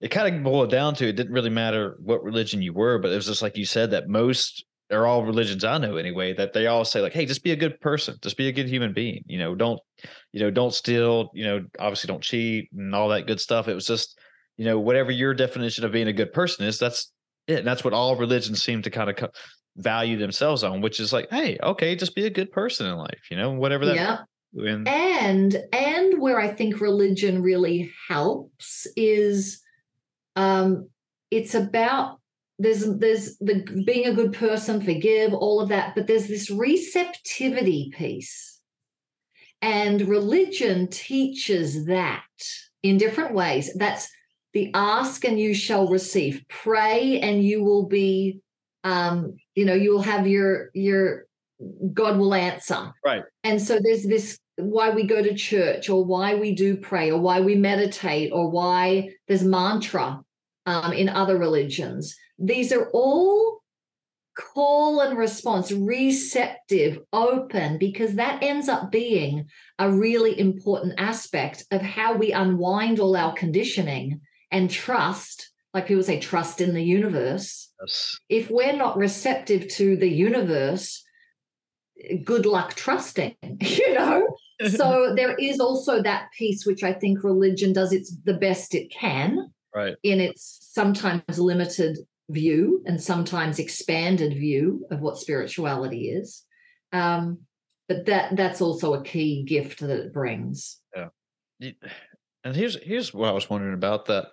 it 0.00 0.08
kind 0.08 0.34
of 0.34 0.42
boiled 0.42 0.70
down 0.70 0.94
to 0.94 1.08
it 1.08 1.16
didn't 1.16 1.32
really 1.32 1.50
matter 1.50 1.96
what 2.00 2.24
religion 2.24 2.60
you 2.60 2.72
were 2.72 2.98
but 2.98 3.12
it 3.12 3.16
was 3.16 3.26
just 3.26 3.42
like 3.42 3.56
you 3.56 3.64
said 3.64 3.92
that 3.92 4.08
most 4.08 4.64
or 4.90 5.06
all 5.06 5.24
religions 5.24 5.64
I 5.64 5.78
know 5.78 5.96
anyway 5.96 6.34
that 6.34 6.52
they 6.52 6.66
all 6.66 6.84
say 6.84 7.00
like 7.00 7.12
hey 7.12 7.24
just 7.24 7.44
be 7.44 7.52
a 7.52 7.56
good 7.56 7.80
person 7.80 8.16
just 8.20 8.36
be 8.36 8.48
a 8.48 8.52
good 8.52 8.68
human 8.68 8.92
being 8.92 9.22
you 9.26 9.38
know 9.38 9.54
don't 9.54 9.80
you 10.32 10.40
know 10.40 10.50
don't 10.50 10.74
steal 10.74 11.30
you 11.34 11.44
know 11.44 11.64
obviously 11.78 12.08
don't 12.08 12.22
cheat 12.22 12.68
and 12.72 12.94
all 12.94 13.08
that 13.10 13.26
good 13.26 13.40
stuff. 13.40 13.68
It 13.68 13.74
was 13.74 13.86
just 13.86 14.18
you 14.56 14.64
know 14.64 14.78
whatever 14.78 15.10
your 15.10 15.34
definition 15.34 15.84
of 15.84 15.92
being 15.92 16.08
a 16.08 16.12
good 16.12 16.32
person 16.32 16.66
is 16.66 16.78
that's 16.78 17.10
it 17.46 17.58
and 17.58 17.66
that's 17.66 17.84
what 17.84 17.94
all 17.94 18.16
religions 18.16 18.62
seem 18.62 18.82
to 18.82 18.90
kind 18.90 19.10
of 19.10 19.16
co- 19.16 19.30
value 19.76 20.18
themselves 20.18 20.62
on, 20.64 20.80
which 20.80 21.00
is 21.00 21.12
like, 21.12 21.28
hey, 21.30 21.58
okay, 21.62 21.96
just 21.96 22.14
be 22.14 22.26
a 22.26 22.30
good 22.30 22.52
person 22.52 22.86
in 22.86 22.96
life, 22.96 23.30
you 23.30 23.36
know, 23.36 23.50
whatever 23.52 23.86
that. 23.86 23.96
Yeah. 23.96 24.18
And, 24.54 24.86
and 24.86 25.56
and 25.72 26.20
where 26.20 26.38
I 26.38 26.48
think 26.48 26.80
religion 26.80 27.42
really 27.42 27.90
helps 28.08 28.86
is 28.96 29.62
um 30.36 30.90
it's 31.30 31.54
about 31.54 32.18
there's 32.58 32.84
there's 32.98 33.38
the 33.38 33.64
being 33.86 34.06
a 34.06 34.14
good 34.14 34.34
person, 34.34 34.82
forgive, 34.82 35.32
all 35.32 35.60
of 35.60 35.70
that, 35.70 35.94
but 35.94 36.06
there's 36.06 36.28
this 36.28 36.50
receptivity 36.50 37.90
piece. 37.96 38.60
And 39.62 40.02
religion 40.02 40.88
teaches 40.88 41.86
that 41.86 42.22
in 42.82 42.98
different 42.98 43.32
ways. 43.32 43.72
That's 43.74 44.08
the 44.52 44.70
ask 44.74 45.24
and 45.24 45.40
you 45.40 45.54
shall 45.54 45.88
receive. 45.88 46.44
Pray 46.48 47.20
and 47.20 47.42
you 47.42 47.64
will 47.64 47.86
be 47.86 48.40
um, 48.84 49.36
you 49.54 49.64
know, 49.64 49.74
you'll 49.74 50.02
have 50.02 50.26
your 50.26 50.70
your 50.74 51.26
God 51.92 52.18
will 52.18 52.34
answer. 52.34 52.92
Right. 53.04 53.22
And 53.44 53.60
so 53.60 53.78
there's 53.82 54.04
this 54.04 54.38
why 54.56 54.90
we 54.90 55.04
go 55.04 55.22
to 55.22 55.34
church 55.34 55.88
or 55.88 56.04
why 56.04 56.34
we 56.34 56.54
do 56.54 56.76
pray 56.76 57.10
or 57.10 57.20
why 57.20 57.40
we 57.40 57.54
meditate 57.54 58.32
or 58.32 58.50
why 58.50 59.10
there's 59.26 59.44
mantra 59.44 60.22
um, 60.66 60.92
in 60.92 61.08
other 61.08 61.38
religions. 61.38 62.14
These 62.38 62.72
are 62.72 62.90
all 62.92 63.62
call 64.36 65.00
and 65.00 65.16
response, 65.16 65.72
receptive, 65.72 66.98
open, 67.12 67.78
because 67.78 68.14
that 68.14 68.42
ends 68.42 68.68
up 68.68 68.90
being 68.90 69.46
a 69.78 69.90
really 69.90 70.38
important 70.38 70.94
aspect 70.98 71.64
of 71.70 71.82
how 71.82 72.14
we 72.14 72.32
unwind 72.32 72.98
all 72.98 73.16
our 73.16 73.34
conditioning 73.34 74.20
and 74.50 74.70
trust 74.70 75.51
like 75.74 75.86
people 75.86 76.02
say, 76.02 76.20
trust 76.20 76.60
in 76.60 76.74
the 76.74 76.82
universe. 76.82 77.72
Yes. 77.80 78.18
If 78.28 78.50
we're 78.50 78.76
not 78.76 78.96
receptive 78.96 79.68
to 79.68 79.96
the 79.96 80.08
universe, 80.08 81.02
good 82.24 82.46
luck 82.46 82.74
trusting, 82.74 83.36
you 83.60 83.94
know? 83.94 84.36
so 84.68 85.12
there 85.16 85.34
is 85.36 85.60
also 85.60 86.02
that 86.02 86.28
piece 86.36 86.66
which 86.66 86.82
I 86.82 86.92
think 86.92 87.24
religion 87.24 87.72
does 87.72 87.92
its 87.92 88.14
the 88.24 88.34
best 88.34 88.74
it 88.74 88.90
can. 88.90 89.52
Right. 89.74 89.96
In 90.02 90.20
its 90.20 90.58
sometimes 90.72 91.38
limited 91.38 91.98
view 92.28 92.82
and 92.86 93.02
sometimes 93.02 93.58
expanded 93.58 94.34
view 94.34 94.86
of 94.90 95.00
what 95.00 95.18
spirituality 95.18 96.10
is. 96.10 96.44
Um, 96.92 97.38
but 97.88 98.06
that 98.06 98.36
that's 98.36 98.60
also 98.60 98.94
a 98.94 99.02
key 99.02 99.44
gift 99.44 99.80
that 99.80 99.90
it 99.90 100.12
brings. 100.12 100.78
Yeah. 100.94 101.08
And 102.44 102.54
here's 102.56 102.82
here's 102.82 103.14
what 103.14 103.28
I 103.28 103.32
was 103.32 103.48
wondering 103.48 103.74
about 103.74 104.06
that 104.06 104.26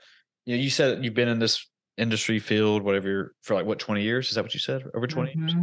you 0.50 0.58
know, 0.58 0.64
you 0.64 0.72
said 0.72 1.06
you've 1.06 1.14
been 1.14 1.28
in 1.28 1.38
this 1.38 1.64
industry 1.96 2.40
field, 2.40 2.82
whatever, 2.82 3.36
for 3.44 3.54
like 3.54 3.68
what 3.68 3.78
twenty 3.78 4.02
years? 4.02 4.30
Is 4.30 4.36
that 4.36 4.42
what 4.42 4.56
you 4.56 4.60
said? 4.60 4.82
Over 4.96 5.06
20 5.06 5.30
mm-hmm. 5.30 5.40
years? 5.42 5.54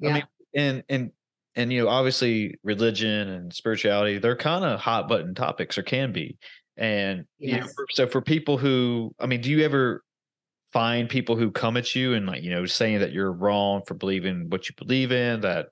Yeah. 0.00 0.10
I 0.10 0.12
mean, 0.12 0.24
and 0.54 0.84
and 0.90 1.10
and 1.56 1.72
you 1.72 1.82
know, 1.82 1.88
obviously, 1.88 2.56
religion 2.62 3.30
and 3.30 3.54
spirituality 3.54 4.18
they're 4.18 4.36
kind 4.36 4.66
of 4.66 4.80
hot 4.80 5.08
button 5.08 5.34
topics, 5.34 5.78
or 5.78 5.82
can 5.82 6.12
be. 6.12 6.36
And 6.76 7.24
yes. 7.38 7.54
you 7.54 7.60
know, 7.60 7.66
so 7.92 8.06
for 8.06 8.20
people 8.20 8.58
who, 8.58 9.14
I 9.18 9.24
mean, 9.24 9.40
do 9.40 9.50
you 9.50 9.64
ever 9.64 10.04
find 10.74 11.08
people 11.08 11.36
who 11.36 11.50
come 11.50 11.78
at 11.78 11.94
you 11.94 12.12
and 12.12 12.26
like 12.26 12.42
you 12.42 12.50
know 12.50 12.66
saying 12.66 12.98
that 12.98 13.12
you're 13.12 13.32
wrong 13.32 13.80
for 13.86 13.94
believing 13.94 14.50
what 14.50 14.68
you 14.68 14.74
believe 14.76 15.10
in 15.10 15.40
that 15.40 15.68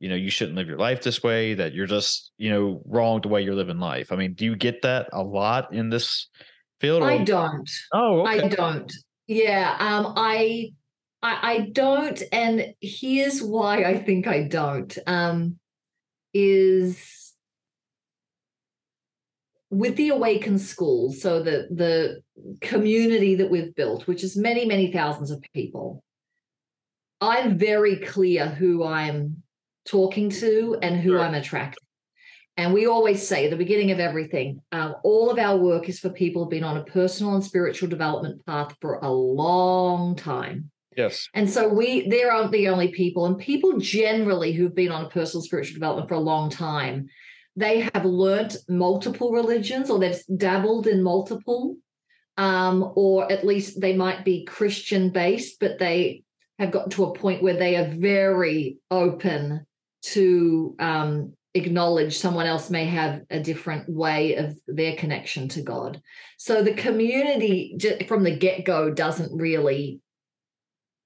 you 0.00 0.08
know 0.08 0.16
you 0.16 0.30
shouldn't 0.30 0.56
live 0.56 0.66
your 0.66 0.78
life 0.78 1.02
this 1.02 1.22
way 1.22 1.54
that 1.54 1.72
you're 1.74 1.86
just 1.86 2.32
you 2.36 2.50
know 2.50 2.82
wrong 2.86 3.20
the 3.20 3.28
way 3.28 3.42
you're 3.42 3.54
living 3.54 3.78
life 3.78 4.10
i 4.10 4.16
mean 4.16 4.32
do 4.32 4.46
you 4.46 4.56
get 4.56 4.80
that 4.80 5.06
a 5.12 5.22
lot 5.22 5.74
in 5.74 5.90
this 5.90 6.28
field? 6.80 7.02
I 7.02 7.18
don't. 7.18 7.70
Oh, 7.92 8.20
okay. 8.20 8.42
I 8.42 8.48
don't. 8.48 8.92
Yeah. 9.26 9.76
Um, 9.78 10.14
I, 10.16 10.72
I, 11.22 11.52
I 11.52 11.58
don't, 11.72 12.22
and 12.32 12.74
here's 12.80 13.42
why 13.42 13.84
I 13.84 13.98
think 13.98 14.26
I 14.26 14.44
don't. 14.44 14.96
Um, 15.06 15.58
is 16.34 17.32
with 19.70 19.96
the 19.96 20.10
awakened 20.10 20.60
school, 20.60 21.12
so 21.12 21.42
the 21.42 21.68
the 21.70 22.22
community 22.60 23.34
that 23.36 23.50
we've 23.50 23.74
built, 23.74 24.06
which 24.06 24.22
is 24.22 24.36
many 24.36 24.64
many 24.64 24.92
thousands 24.92 25.30
of 25.30 25.42
people, 25.52 26.02
I'm 27.20 27.58
very 27.58 27.96
clear 27.96 28.46
who 28.46 28.84
I'm 28.84 29.42
talking 29.84 30.30
to 30.30 30.78
and 30.82 31.00
who 31.00 31.10
Sure. 31.12 31.20
I'm 31.20 31.34
attracting. 31.34 31.87
And 32.58 32.74
we 32.74 32.86
always 32.86 33.26
say 33.26 33.48
the 33.48 33.56
beginning 33.56 33.92
of 33.92 34.00
everything, 34.00 34.60
um, 34.72 34.96
all 35.04 35.30
of 35.30 35.38
our 35.38 35.56
work 35.56 35.88
is 35.88 36.00
for 36.00 36.10
people 36.10 36.42
who've 36.42 36.50
been 36.50 36.64
on 36.64 36.76
a 36.76 36.84
personal 36.84 37.36
and 37.36 37.44
spiritual 37.44 37.88
development 37.88 38.44
path 38.44 38.74
for 38.80 38.96
a 38.96 39.10
long 39.10 40.16
time. 40.16 40.72
Yes. 40.96 41.28
And 41.34 41.48
so 41.48 41.68
we 41.68 42.08
they 42.08 42.24
aren't 42.24 42.50
the 42.50 42.66
only 42.68 42.88
people, 42.88 43.26
and 43.26 43.38
people 43.38 43.78
generally 43.78 44.52
who've 44.52 44.74
been 44.74 44.90
on 44.90 45.04
a 45.04 45.08
personal 45.08 45.44
spiritual 45.44 45.74
development 45.74 46.08
for 46.08 46.16
a 46.16 46.20
long 46.20 46.50
time, 46.50 47.06
they 47.54 47.88
have 47.94 48.04
learnt 48.04 48.56
multiple 48.68 49.30
religions 49.30 49.88
or 49.88 50.00
they've 50.00 50.20
dabbled 50.36 50.88
in 50.88 51.00
multiple, 51.00 51.76
um, 52.38 52.92
or 52.96 53.30
at 53.30 53.46
least 53.46 53.80
they 53.80 53.94
might 53.94 54.24
be 54.24 54.44
Christian 54.44 55.10
based, 55.10 55.60
but 55.60 55.78
they 55.78 56.24
have 56.58 56.72
gotten 56.72 56.90
to 56.90 57.04
a 57.04 57.14
point 57.14 57.40
where 57.40 57.56
they 57.56 57.76
are 57.76 57.94
very 57.94 58.78
open 58.90 59.64
to 60.02 60.74
um, 60.80 61.34
acknowledge 61.58 62.16
someone 62.18 62.46
else 62.46 62.70
may 62.70 62.84
have 62.86 63.22
a 63.30 63.40
different 63.40 63.88
way 63.88 64.36
of 64.36 64.58
their 64.66 64.96
connection 64.96 65.48
to 65.48 65.62
God. 65.62 66.00
So 66.38 66.62
the 66.62 66.74
community 66.74 67.76
from 68.08 68.22
the 68.24 68.36
get 68.36 68.64
go 68.64 68.90
doesn't 68.90 69.36
really, 69.36 70.00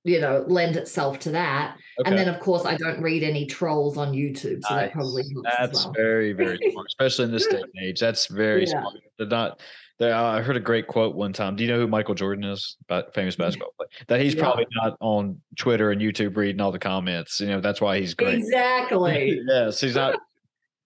you 0.04 0.20
know, 0.20 0.44
lend 0.46 0.76
itself 0.76 1.18
to 1.20 1.30
that. 1.32 1.76
Okay. 2.00 2.08
And 2.10 2.18
then, 2.18 2.28
of 2.28 2.40
course, 2.40 2.64
I 2.64 2.76
don't 2.76 3.00
read 3.02 3.22
any 3.22 3.46
trolls 3.46 3.96
on 3.98 4.12
YouTube, 4.12 4.62
so 4.64 4.74
that 4.74 4.92
probably 4.92 5.24
That's 5.58 5.84
well. 5.84 5.92
very, 5.94 6.32
very 6.32 6.58
smart, 6.72 6.86
especially 6.88 7.26
in 7.26 7.32
this 7.32 7.46
day 7.46 7.60
and 7.60 7.84
age. 7.84 8.00
That's 8.00 8.26
very 8.26 8.62
Yeah. 8.62 8.80
smart. 8.80 8.94
They're 9.18 9.26
not. 9.26 9.60
They're, 9.98 10.14
I 10.14 10.40
heard 10.40 10.56
a 10.56 10.60
great 10.60 10.88
quote 10.88 11.14
one 11.14 11.32
time. 11.32 11.54
Do 11.54 11.62
you 11.62 11.70
know 11.70 11.78
who 11.78 11.86
Michael 11.86 12.14
Jordan 12.14 12.44
is? 12.44 12.76
Famous 13.14 13.36
basketball 13.36 13.72
player. 13.76 13.88
That 14.08 14.20
he's 14.20 14.34
Yeah. 14.34 14.42
probably 14.42 14.66
not 14.74 14.96
on 15.00 15.40
Twitter 15.56 15.92
and 15.92 16.00
YouTube 16.00 16.36
reading 16.36 16.60
all 16.60 16.72
the 16.72 16.78
comments. 16.78 17.40
You 17.40 17.48
know, 17.48 17.60
that's 17.60 17.80
why 17.80 18.00
he's 18.00 18.14
great. 18.14 18.34
Exactly. 18.34 19.40
yes, 19.48 19.80
he's 19.80 19.94
not. 19.94 20.18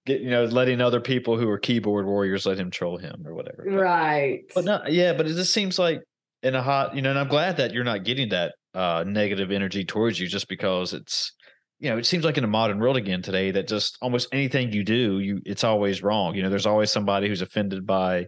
Get, 0.07 0.21
you 0.21 0.31
know, 0.31 0.45
letting 0.45 0.81
other 0.81 1.01
people 1.01 1.37
who 1.37 1.49
are 1.51 1.59
keyboard 1.59 2.07
warriors 2.07 2.47
let 2.47 2.59
him 2.59 2.71
troll 2.71 2.97
him 2.97 3.25
or 3.27 3.35
whatever. 3.35 3.65
But- 3.67 3.77
right. 3.77 4.41
But 4.55 4.65
no, 4.65 4.81
yeah, 4.89 5.13
but 5.13 5.27
it 5.27 5.35
just 5.35 5.53
seems 5.53 5.79
like 5.79 6.01
in 6.43 6.55
a 6.55 6.63
hot, 6.63 6.95
you 6.95 7.03
know, 7.03 7.11
and 7.11 7.19
I'm 7.19 7.29
glad 7.29 7.57
that 7.59 7.73
you're 7.73 7.85
not 7.85 8.05
getting 8.05 8.31
that 8.31 8.55
uh 8.75 9.05
negative 9.07 9.51
energy 9.51 9.85
towards 9.85 10.21
you 10.21 10.27
just 10.27 10.49
because 10.49 10.93
it's 10.93 11.33
you 11.79 11.91
know, 11.91 11.99
it 11.99 12.07
seems 12.07 12.25
like 12.25 12.39
in 12.39 12.45
a 12.45 12.49
modern 12.49 12.79
world 12.79 12.97
again 12.97 13.21
today 13.21 13.51
that 13.51 13.69
just 13.69 13.99
almost 14.01 14.29
anything 14.33 14.73
you 14.73 14.83
do, 14.83 15.19
you 15.19 15.41
it's 15.45 15.65
always 15.65 16.03
wrong. 16.03 16.35
You 16.35 16.43
know, 16.43 16.51
there's 16.51 16.67
always 16.67 16.91
somebody 16.91 17.29
who's 17.29 17.43
offended 17.43 17.87
by 17.87 18.27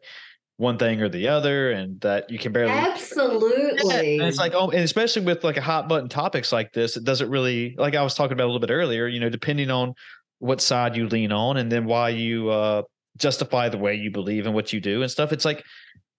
one 0.58 0.76
thing 0.76 1.00
or 1.00 1.08
the 1.08 1.28
other, 1.28 1.70
and 1.70 2.00
that 2.00 2.30
you 2.30 2.38
can 2.38 2.52
barely 2.52 2.72
Absolutely. 2.72 4.18
and 4.18 4.28
it's 4.28 4.38
like, 4.38 4.54
oh, 4.54 4.70
and 4.70 4.80
especially 4.80 5.24
with 5.24 5.44
like 5.44 5.56
a 5.56 5.62
hot 5.62 5.88
button 5.88 6.08
topics 6.08 6.52
like 6.52 6.72
this, 6.72 6.96
it 6.96 7.04
doesn't 7.04 7.30
really 7.30 7.74
like 7.78 7.94
I 7.94 8.02
was 8.02 8.14
talking 8.14 8.32
about 8.32 8.44
a 8.44 8.50
little 8.50 8.60
bit 8.60 8.70
earlier. 8.70 9.06
You 9.06 9.20
know, 9.20 9.30
depending 9.30 9.70
on 9.70 9.94
what 10.38 10.60
side 10.60 10.96
you 10.96 11.08
lean 11.08 11.32
on, 11.32 11.56
and 11.56 11.70
then 11.70 11.84
why 11.84 12.10
you 12.10 12.50
uh 12.50 12.82
justify 13.16 13.68
the 13.68 13.78
way 13.78 13.94
you 13.94 14.10
believe 14.10 14.46
and 14.46 14.54
what 14.54 14.72
you 14.72 14.80
do 14.80 15.02
and 15.02 15.10
stuff. 15.10 15.32
It's 15.32 15.44
like, 15.44 15.64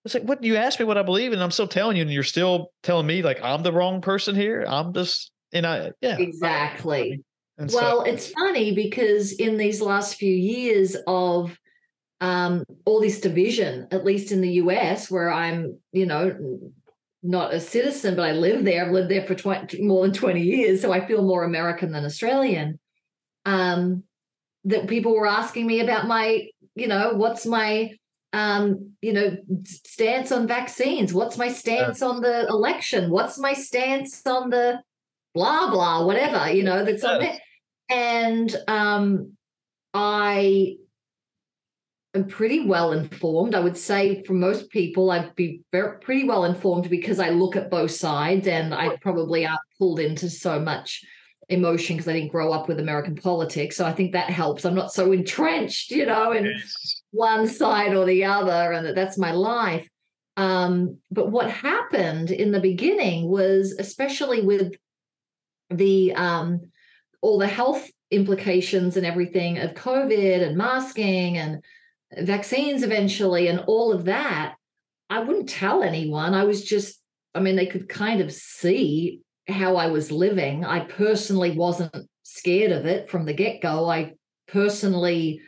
it's 0.03 0.13
like, 0.13 0.23
what 0.23 0.43
you 0.43 0.57
asked 0.57 0.79
me 0.79 0.85
what 0.85 0.97
I 0.97 1.03
believe, 1.03 1.31
and 1.33 1.41
I'm 1.41 1.51
still 1.51 1.67
telling 1.67 1.95
you, 1.95 2.01
and 2.03 2.11
you're 2.11 2.23
still 2.23 2.71
telling 2.83 3.07
me 3.07 3.21
like 3.21 3.41
I'm 3.41 3.63
the 3.63 3.71
wrong 3.71 4.01
person 4.01 4.35
here. 4.35 4.65
I'm 4.67 4.93
just, 4.93 5.31
and 5.53 5.65
I, 5.65 5.91
yeah, 6.01 6.17
exactly. 6.17 7.21
And 7.57 7.71
so- 7.71 7.77
Well, 7.77 8.01
it's 8.03 8.29
funny 8.31 8.73
because 8.73 9.31
in 9.33 9.57
these 9.57 9.81
last 9.81 10.15
few 10.15 10.33
years 10.33 10.97
of 11.07 11.57
um, 12.21 12.65
all 12.85 12.99
this 12.99 13.21
division, 13.21 13.87
at 13.91 14.03
least 14.03 14.31
in 14.33 14.41
the 14.41 14.51
US, 14.63 15.09
where 15.09 15.31
I'm, 15.31 15.77
you 15.93 16.05
know, 16.05 16.35
not 17.23 17.53
a 17.53 17.59
citizen, 17.61 18.15
but 18.15 18.23
I 18.25 18.31
live 18.33 18.65
there. 18.65 18.85
I've 18.85 18.91
lived 18.91 19.09
there 19.09 19.25
for 19.25 19.35
20, 19.35 19.81
more 19.83 20.03
than 20.03 20.13
20 20.13 20.41
years. 20.41 20.81
So 20.81 20.91
I 20.91 21.05
feel 21.05 21.21
more 21.21 21.43
American 21.43 21.91
than 21.93 22.03
Australian. 22.05 22.79
Um, 23.45 24.03
that 24.65 24.87
people 24.87 25.13
were 25.13 25.27
asking 25.27 25.67
me 25.67 25.79
about 25.79 26.07
my, 26.07 26.47
you 26.75 26.87
know, 26.87 27.13
what's 27.13 27.45
my, 27.45 27.91
um, 28.33 28.91
you 29.01 29.13
know, 29.13 29.37
stance 29.63 30.31
on 30.31 30.47
vaccines? 30.47 31.13
What's 31.13 31.37
my 31.37 31.49
stance 31.49 32.01
on 32.01 32.21
the 32.21 32.47
election? 32.47 33.09
What's 33.09 33.37
my 33.37 33.53
stance 33.53 34.25
on 34.25 34.49
the 34.49 34.81
blah, 35.33 35.69
blah, 35.69 36.05
whatever, 36.05 36.51
you 36.51 36.63
know, 36.63 36.83
that's 36.83 37.03
on 37.03 37.19
there. 37.19 37.39
And 37.89 38.55
um, 38.67 39.33
I 39.93 40.77
am 42.13 42.27
pretty 42.27 42.65
well 42.65 42.91
informed. 42.91 43.55
I 43.55 43.59
would 43.59 43.77
say 43.77 44.23
for 44.23 44.33
most 44.33 44.69
people, 44.69 45.11
I'd 45.11 45.35
be 45.35 45.61
very 45.71 45.99
pretty 45.99 46.25
well 46.25 46.45
informed 46.45 46.89
because 46.89 47.19
I 47.19 47.29
look 47.29 47.55
at 47.55 47.71
both 47.71 47.91
sides 47.91 48.47
and 48.47 48.73
I 48.73 48.97
probably 48.97 49.45
aren't 49.45 49.59
pulled 49.77 49.99
into 49.99 50.29
so 50.29 50.59
much 50.59 51.03
emotion 51.49 51.97
because 51.97 52.07
I 52.07 52.13
didn't 52.13 52.31
grow 52.31 52.53
up 52.53 52.67
with 52.67 52.79
American 52.79 53.15
politics. 53.15 53.75
So 53.75 53.85
I 53.85 53.91
think 53.91 54.13
that 54.13 54.29
helps. 54.29 54.65
I'm 54.65 54.75
not 54.75 54.93
so 54.93 55.11
entrenched, 55.11 55.91
you 55.91 56.05
know, 56.05 56.31
in 56.31 56.53
one 57.11 57.47
side 57.47 57.95
or 57.95 58.05
the 58.05 58.25
other, 58.25 58.71
and 58.71 58.85
that 58.85 58.95
that's 58.95 59.17
my 59.17 59.31
life. 59.31 59.87
Um, 60.37 60.97
but 61.11 61.31
what 61.31 61.49
happened 61.49 62.31
in 62.31 62.51
the 62.51 62.61
beginning 62.61 63.29
was, 63.29 63.75
especially 63.77 64.41
with 64.41 64.73
the 65.69 66.13
um, 66.13 66.61
all 67.21 67.39
the 67.39 67.47
health 67.47 67.89
implications 68.11 68.95
and 68.95 69.05
everything 69.05 69.57
of 69.57 69.73
COVID 69.73 70.47
and 70.47 70.57
masking 70.57 71.37
and 71.37 71.63
vaccines 72.17 72.83
eventually 72.83 73.47
and 73.47 73.59
all 73.67 73.91
of 73.91 74.05
that, 74.05 74.55
I 75.09 75.19
wouldn't 75.19 75.49
tell 75.49 75.83
anyone. 75.83 76.33
I 76.33 76.43
was 76.43 76.63
just, 76.63 76.99
I 77.35 77.39
mean, 77.39 77.55
they 77.55 77.65
could 77.65 77.89
kind 77.89 78.21
of 78.21 78.31
see 78.31 79.21
how 79.49 79.75
I 79.75 79.87
was 79.87 80.11
living. 80.11 80.65
I 80.65 80.81
personally 80.81 81.51
wasn't 81.51 81.95
scared 82.23 82.71
of 82.71 82.85
it 82.85 83.09
from 83.09 83.25
the 83.25 83.33
get 83.33 83.61
go. 83.61 83.89
I 83.89 84.13
personally 84.47 85.41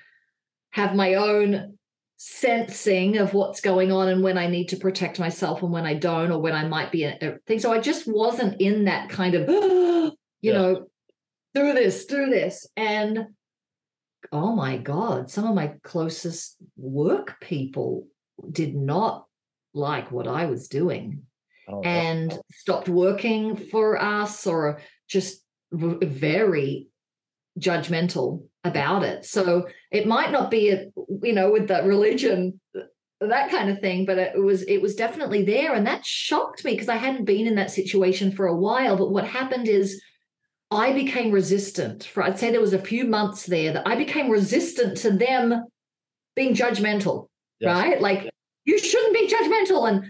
have 0.72 0.96
my 0.96 1.16
own 1.16 1.78
sensing 2.18 3.18
of 3.18 3.34
what's 3.34 3.62
going 3.62 3.92
on 3.92 4.08
and 4.08 4.24
when 4.24 4.38
I 4.38 4.48
need 4.48 4.70
to 4.70 4.78
protect 4.78 5.20
myself 5.20 5.64
and 5.64 5.72
when 5.72 5.86
I 5.86 5.96
don't, 5.96 6.32
or 6.32 6.40
when 6.40 6.54
I 6.54 6.68
might 6.68 6.92
be 6.92 7.04
a 7.04 7.18
a 7.22 7.38
thing. 7.48 7.60
So 7.60 7.74
I 7.74 7.80
just 7.80 8.08
wasn't 8.08 8.62
in 8.62 8.86
that 8.86 9.10
kind 9.10 9.36
of, 9.36 9.50
you 9.50 10.18
Yeah. 10.42 10.54
know, 10.54 10.88
do 11.54 11.74
this, 11.74 12.06
do 12.06 12.28
this. 12.28 12.68
And 12.78 13.28
oh 14.32 14.56
my 14.56 14.78
God, 14.78 15.30
some 15.30 15.46
of 15.48 15.56
my 15.56 15.74
closest 15.84 16.58
work 16.78 17.40
people 17.42 18.08
did 18.52 18.76
not 18.76 19.26
like 19.74 20.12
what 20.12 20.28
I 20.28 20.46
was 20.46 20.68
doing 20.68 21.24
Oh, 21.72 21.82
and 21.84 22.38
stopped 22.52 22.90
working 22.90 23.56
for 23.56 24.02
us 24.02 24.46
or 24.46 24.82
just 25.08 25.44
very 25.72 26.88
judgmental 27.60 28.46
about 28.64 29.04
it. 29.04 29.26
So 29.26 29.68
it 29.92 30.08
might 30.08 30.32
not 30.32 30.52
be, 30.52 30.70
a, 30.70 30.88
you 31.24 31.34
know, 31.34 31.52
with 31.52 31.68
that 31.70 31.86
religion, 31.86 32.60
uh, 32.78 32.82
that 33.28 33.52
kind 33.52 33.70
of 33.70 33.80
thing, 33.80 34.06
but 34.06 34.18
it 34.18 34.38
was 34.38 34.64
it 34.64 34.82
was 34.82 34.96
definitely 34.96 35.44
there, 35.44 35.74
and 35.74 35.86
that 35.88 36.06
shocked 36.06 36.66
me 36.66 36.72
because 36.74 36.90
I 36.90 36.96
hadn't 36.98 37.26
been 37.26 37.48
in 37.48 37.56
that 37.56 37.72
situation 37.72 38.32
for 38.32 38.48
a 38.48 38.56
while. 38.56 38.98
But 38.98 39.12
what 39.12 39.26
happened 39.28 39.68
is. 39.68 40.02
I 40.74 40.94
became 40.94 41.32
resistant 41.34 42.06
for 42.06 42.24
I'd 42.24 42.40
say 42.40 42.50
there 42.50 42.62
was 42.62 42.72
a 42.72 42.80
few 42.80 43.04
months 43.04 43.46
there 43.46 43.74
that 43.74 43.86
I 43.86 43.98
became 43.98 44.30
resistant 44.30 44.96
to 45.00 45.12
them 45.12 45.66
being 46.34 46.54
judgmental, 46.54 47.28
Yes. 47.60 47.76
right? 47.76 48.00
Like 48.00 48.30
you 48.64 48.80
shouldn't 48.80 49.14
be 49.14 49.28
judgmental 49.28 49.90
and 49.90 50.06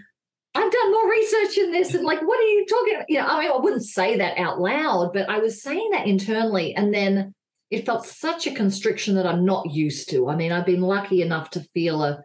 I've 0.54 0.70
done 0.70 0.92
more 0.92 1.10
research 1.10 1.58
in 1.58 1.72
this 1.72 1.94
and 1.94 2.04
like 2.04 2.20
what 2.20 2.38
are 2.38 2.48
you 2.48 2.66
talking 2.66 2.94
about? 2.94 3.10
You 3.10 3.18
know, 3.20 3.26
I 3.26 3.40
mean 3.40 3.52
I 3.52 3.56
wouldn't 3.56 3.84
say 3.84 4.18
that 4.18 4.38
out 4.38 4.60
loud, 4.60 5.12
but 5.14 5.28
I 5.30 5.38
was 5.38 5.62
saying 5.62 5.90
that 5.92 6.06
internally 6.06 6.74
and 6.74 6.92
then 6.92 7.34
it 7.72 7.86
felt 7.86 8.04
such 8.04 8.46
a 8.46 8.54
constriction 8.54 9.14
that 9.14 9.26
I'm 9.26 9.46
not 9.46 9.72
used 9.72 10.10
to. 10.10 10.28
I 10.28 10.36
mean, 10.36 10.52
I've 10.52 10.66
been 10.66 10.82
lucky 10.82 11.22
enough 11.22 11.48
to 11.50 11.60
feel 11.60 12.04
a 12.04 12.22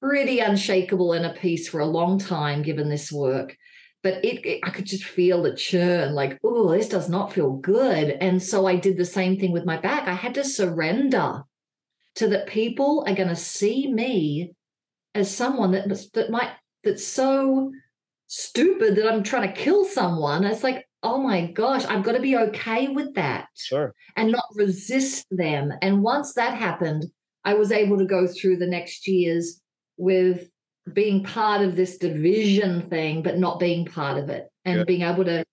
pretty 0.00 0.38
unshakable 0.38 1.12
inner 1.12 1.34
peace 1.34 1.68
for 1.68 1.80
a 1.80 1.86
long 1.86 2.18
time 2.18 2.62
given 2.62 2.88
this 2.88 3.12
work. 3.12 3.54
But 4.02 4.24
it, 4.24 4.46
it 4.46 4.60
I 4.64 4.70
could 4.70 4.86
just 4.86 5.04
feel 5.04 5.42
the 5.42 5.54
churn, 5.54 6.14
like, 6.14 6.38
oh, 6.42 6.70
this 6.70 6.88
does 6.88 7.10
not 7.10 7.30
feel 7.30 7.52
good. 7.56 8.16
And 8.22 8.42
so 8.42 8.66
I 8.66 8.76
did 8.76 8.96
the 8.96 9.04
same 9.04 9.38
thing 9.38 9.52
with 9.52 9.66
my 9.66 9.76
back. 9.76 10.08
I 10.08 10.14
had 10.14 10.32
to 10.34 10.44
surrender 10.44 11.42
to 12.14 12.28
that 12.28 12.46
people 12.46 13.04
are 13.06 13.14
going 13.14 13.28
to 13.28 13.36
see 13.36 13.92
me 13.92 14.52
as 15.14 15.34
someone 15.34 15.72
that 15.72 15.88
that 16.14 16.30
might 16.30 16.52
that's 16.86 17.06
so 17.06 17.70
stupid 18.28 18.96
that 18.96 19.12
I'm 19.12 19.22
trying 19.22 19.52
to 19.52 19.60
kill 19.60 19.84
someone. 19.84 20.44
It's 20.44 20.62
like, 20.64 20.86
oh 21.02 21.18
my 21.18 21.46
gosh, 21.52 21.84
I've 21.84 22.02
got 22.02 22.12
to 22.12 22.20
be 22.20 22.36
okay 22.36 22.88
with 22.88 23.14
that 23.14 23.48
sure. 23.54 23.94
and 24.16 24.32
not 24.32 24.44
resist 24.54 25.26
them. 25.30 25.72
And 25.82 26.02
once 26.02 26.34
that 26.34 26.56
happened, 26.58 27.04
I 27.44 27.54
was 27.54 27.70
able 27.70 27.98
to 27.98 28.06
go 28.06 28.26
through 28.26 28.56
the 28.56 28.66
next 28.66 29.06
years 29.06 29.60
with 29.96 30.48
being 30.92 31.22
part 31.22 31.62
of 31.62 31.76
this 31.76 31.98
division 31.98 32.88
thing, 32.88 33.22
but 33.22 33.38
not 33.38 33.60
being 33.60 33.84
part 33.84 34.18
of 34.18 34.30
it 34.30 34.48
and 34.64 34.78
Yeah. 34.78 34.84
being 34.84 35.02
able 35.02 35.24
to 35.24 35.44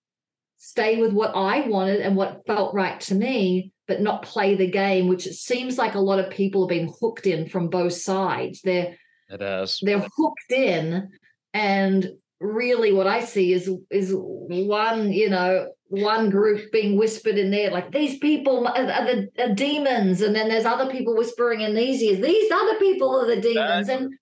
stay 0.56 1.00
with 1.00 1.12
what 1.12 1.32
I 1.34 1.60
wanted 1.68 2.00
and 2.00 2.16
what 2.16 2.46
felt 2.46 2.74
right 2.74 2.98
to 3.02 3.14
me, 3.14 3.72
but 3.86 4.00
not 4.00 4.22
play 4.22 4.54
the 4.54 4.70
game, 4.70 5.08
which 5.08 5.26
it 5.26 5.34
seems 5.34 5.76
like 5.78 5.94
a 5.94 6.00
lot 6.00 6.18
of 6.18 6.30
people 6.30 6.62
have 6.62 6.68
been 6.70 6.92
hooked 7.00 7.26
in 7.26 7.48
from 7.48 7.68
both 7.68 7.92
sides. 7.92 8.60
They're 8.62 8.96
It 9.28 9.40
has. 9.40 9.78
they're 9.82 10.06
hooked 10.16 10.50
in 10.52 11.10
and 11.54 12.08
really 12.40 12.92
what 12.92 13.06
I 13.06 13.24
see 13.24 13.52
is 13.52 13.70
is 13.90 14.12
one, 14.12 15.12
you 15.12 15.30
know, 15.30 15.68
one 15.88 16.28
group 16.28 16.70
being 16.72 16.98
whispered 16.98 17.38
in 17.38 17.50
there, 17.50 17.70
like 17.70 17.92
these 17.92 18.18
people 18.18 18.66
are 18.66 18.84
the 18.84 19.28
are 19.38 19.54
demons, 19.54 20.20
and 20.20 20.34
then 20.34 20.48
there's 20.48 20.66
other 20.66 20.90
people 20.90 21.16
whispering 21.16 21.60
in 21.60 21.74
these 21.74 22.02
ears, 22.02 22.20
these 22.20 22.50
other 22.50 22.78
people 22.78 23.20
are 23.20 23.34
the 23.34 23.40
demons, 23.40 23.88
and 23.88 24.12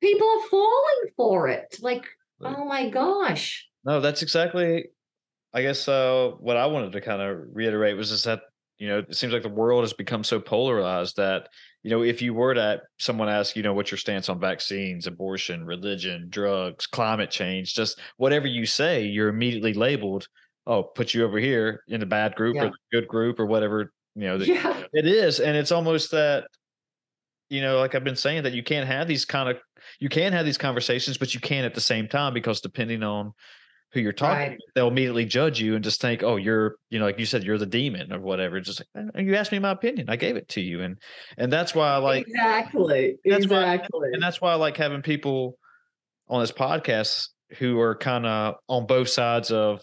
people 0.00 0.26
are 0.26 0.48
falling 0.48 1.10
for 1.16 1.48
it. 1.48 1.76
Like, 1.80 2.06
oh 2.40 2.64
my 2.64 2.88
gosh. 2.88 3.68
No, 3.84 4.00
that's 4.00 4.22
exactly, 4.22 4.86
I 5.52 5.60
guess, 5.60 5.86
uh, 5.88 6.30
what 6.40 6.56
I 6.56 6.66
wanted 6.66 6.92
to 6.92 7.02
kind 7.02 7.20
of 7.20 7.38
reiterate 7.52 7.98
was 7.98 8.10
is 8.10 8.24
that 8.24 8.40
you 8.78 8.88
know 8.88 8.98
it 9.00 9.14
seems 9.14 9.32
like 9.32 9.42
the 9.42 9.48
world 9.50 9.82
has 9.82 9.92
become 9.92 10.24
so 10.24 10.40
polarized 10.40 11.16
that 11.16 11.48
you 11.84 11.90
know, 11.90 12.02
if 12.02 12.22
you 12.22 12.32
were 12.32 12.54
to 12.54 12.80
someone 12.98 13.28
ask, 13.28 13.54
you 13.56 13.62
know, 13.62 13.74
what's 13.74 13.90
your 13.90 13.98
stance 13.98 14.30
on 14.30 14.40
vaccines, 14.40 15.06
abortion, 15.06 15.66
religion, 15.66 16.28
drugs, 16.30 16.86
climate 16.86 17.30
change, 17.30 17.74
just 17.74 18.00
whatever 18.16 18.46
you 18.46 18.64
say, 18.64 19.04
you're 19.04 19.28
immediately 19.28 19.74
labeled, 19.74 20.26
oh, 20.66 20.82
put 20.82 21.12
you 21.12 21.24
over 21.24 21.38
here 21.38 21.82
in 21.86 22.00
the 22.00 22.06
bad 22.06 22.34
group 22.36 22.56
yeah. 22.56 22.64
or 22.64 22.70
the 22.70 23.00
good 23.00 23.06
group 23.06 23.38
or 23.38 23.44
whatever, 23.44 23.92
you 24.14 24.26
know, 24.26 24.36
yeah. 24.36 24.82
it 24.94 25.06
is. 25.06 25.40
And 25.40 25.58
it's 25.58 25.72
almost 25.72 26.10
that, 26.12 26.46
you 27.50 27.60
know, 27.60 27.78
like 27.78 27.94
I've 27.94 28.02
been 28.02 28.16
saying 28.16 28.44
that 28.44 28.54
you 28.54 28.62
can't 28.62 28.88
have 28.88 29.06
these 29.06 29.26
kind 29.26 29.50
of, 29.50 29.58
you 30.00 30.08
can 30.08 30.32
have 30.32 30.46
these 30.46 30.56
conversations, 30.56 31.18
but 31.18 31.34
you 31.34 31.40
can't 31.40 31.66
at 31.66 31.74
the 31.74 31.82
same 31.82 32.08
time 32.08 32.32
because 32.32 32.62
depending 32.62 33.02
on 33.02 33.34
who 33.94 34.00
you're 34.00 34.12
talking 34.12 34.50
right. 34.50 34.58
to, 34.58 34.64
they'll 34.74 34.88
immediately 34.88 35.24
judge 35.24 35.60
you 35.60 35.74
and 35.74 35.82
just 35.82 36.00
think, 36.00 36.22
oh, 36.22 36.36
you're, 36.36 36.76
you 36.90 36.98
know, 36.98 37.06
like 37.06 37.18
you 37.18 37.24
said, 37.24 37.44
you're 37.44 37.56
the 37.56 37.64
demon 37.64 38.12
or 38.12 38.20
whatever. 38.20 38.60
Just 38.60 38.82
like, 38.94 39.06
eh, 39.14 39.22
you 39.22 39.36
asked 39.36 39.52
me 39.52 39.58
my 39.60 39.70
opinion. 39.70 40.10
I 40.10 40.16
gave 40.16 40.36
it 40.36 40.48
to 40.50 40.60
you. 40.60 40.82
And, 40.82 40.98
and 41.38 41.52
that's 41.52 41.74
why 41.74 41.88
I 41.88 41.96
like, 41.98 42.26
exactly. 42.26 43.16
That's 43.24 43.44
exactly. 43.44 44.00
Why, 44.00 44.10
and 44.12 44.22
that's 44.22 44.40
why 44.40 44.52
I 44.52 44.56
like 44.56 44.76
having 44.76 45.00
people 45.00 45.56
on 46.28 46.40
this 46.40 46.52
podcast 46.52 47.28
who 47.58 47.78
are 47.80 47.94
kind 47.94 48.26
of 48.26 48.56
on 48.68 48.86
both 48.86 49.08
sides 49.08 49.50
of 49.50 49.80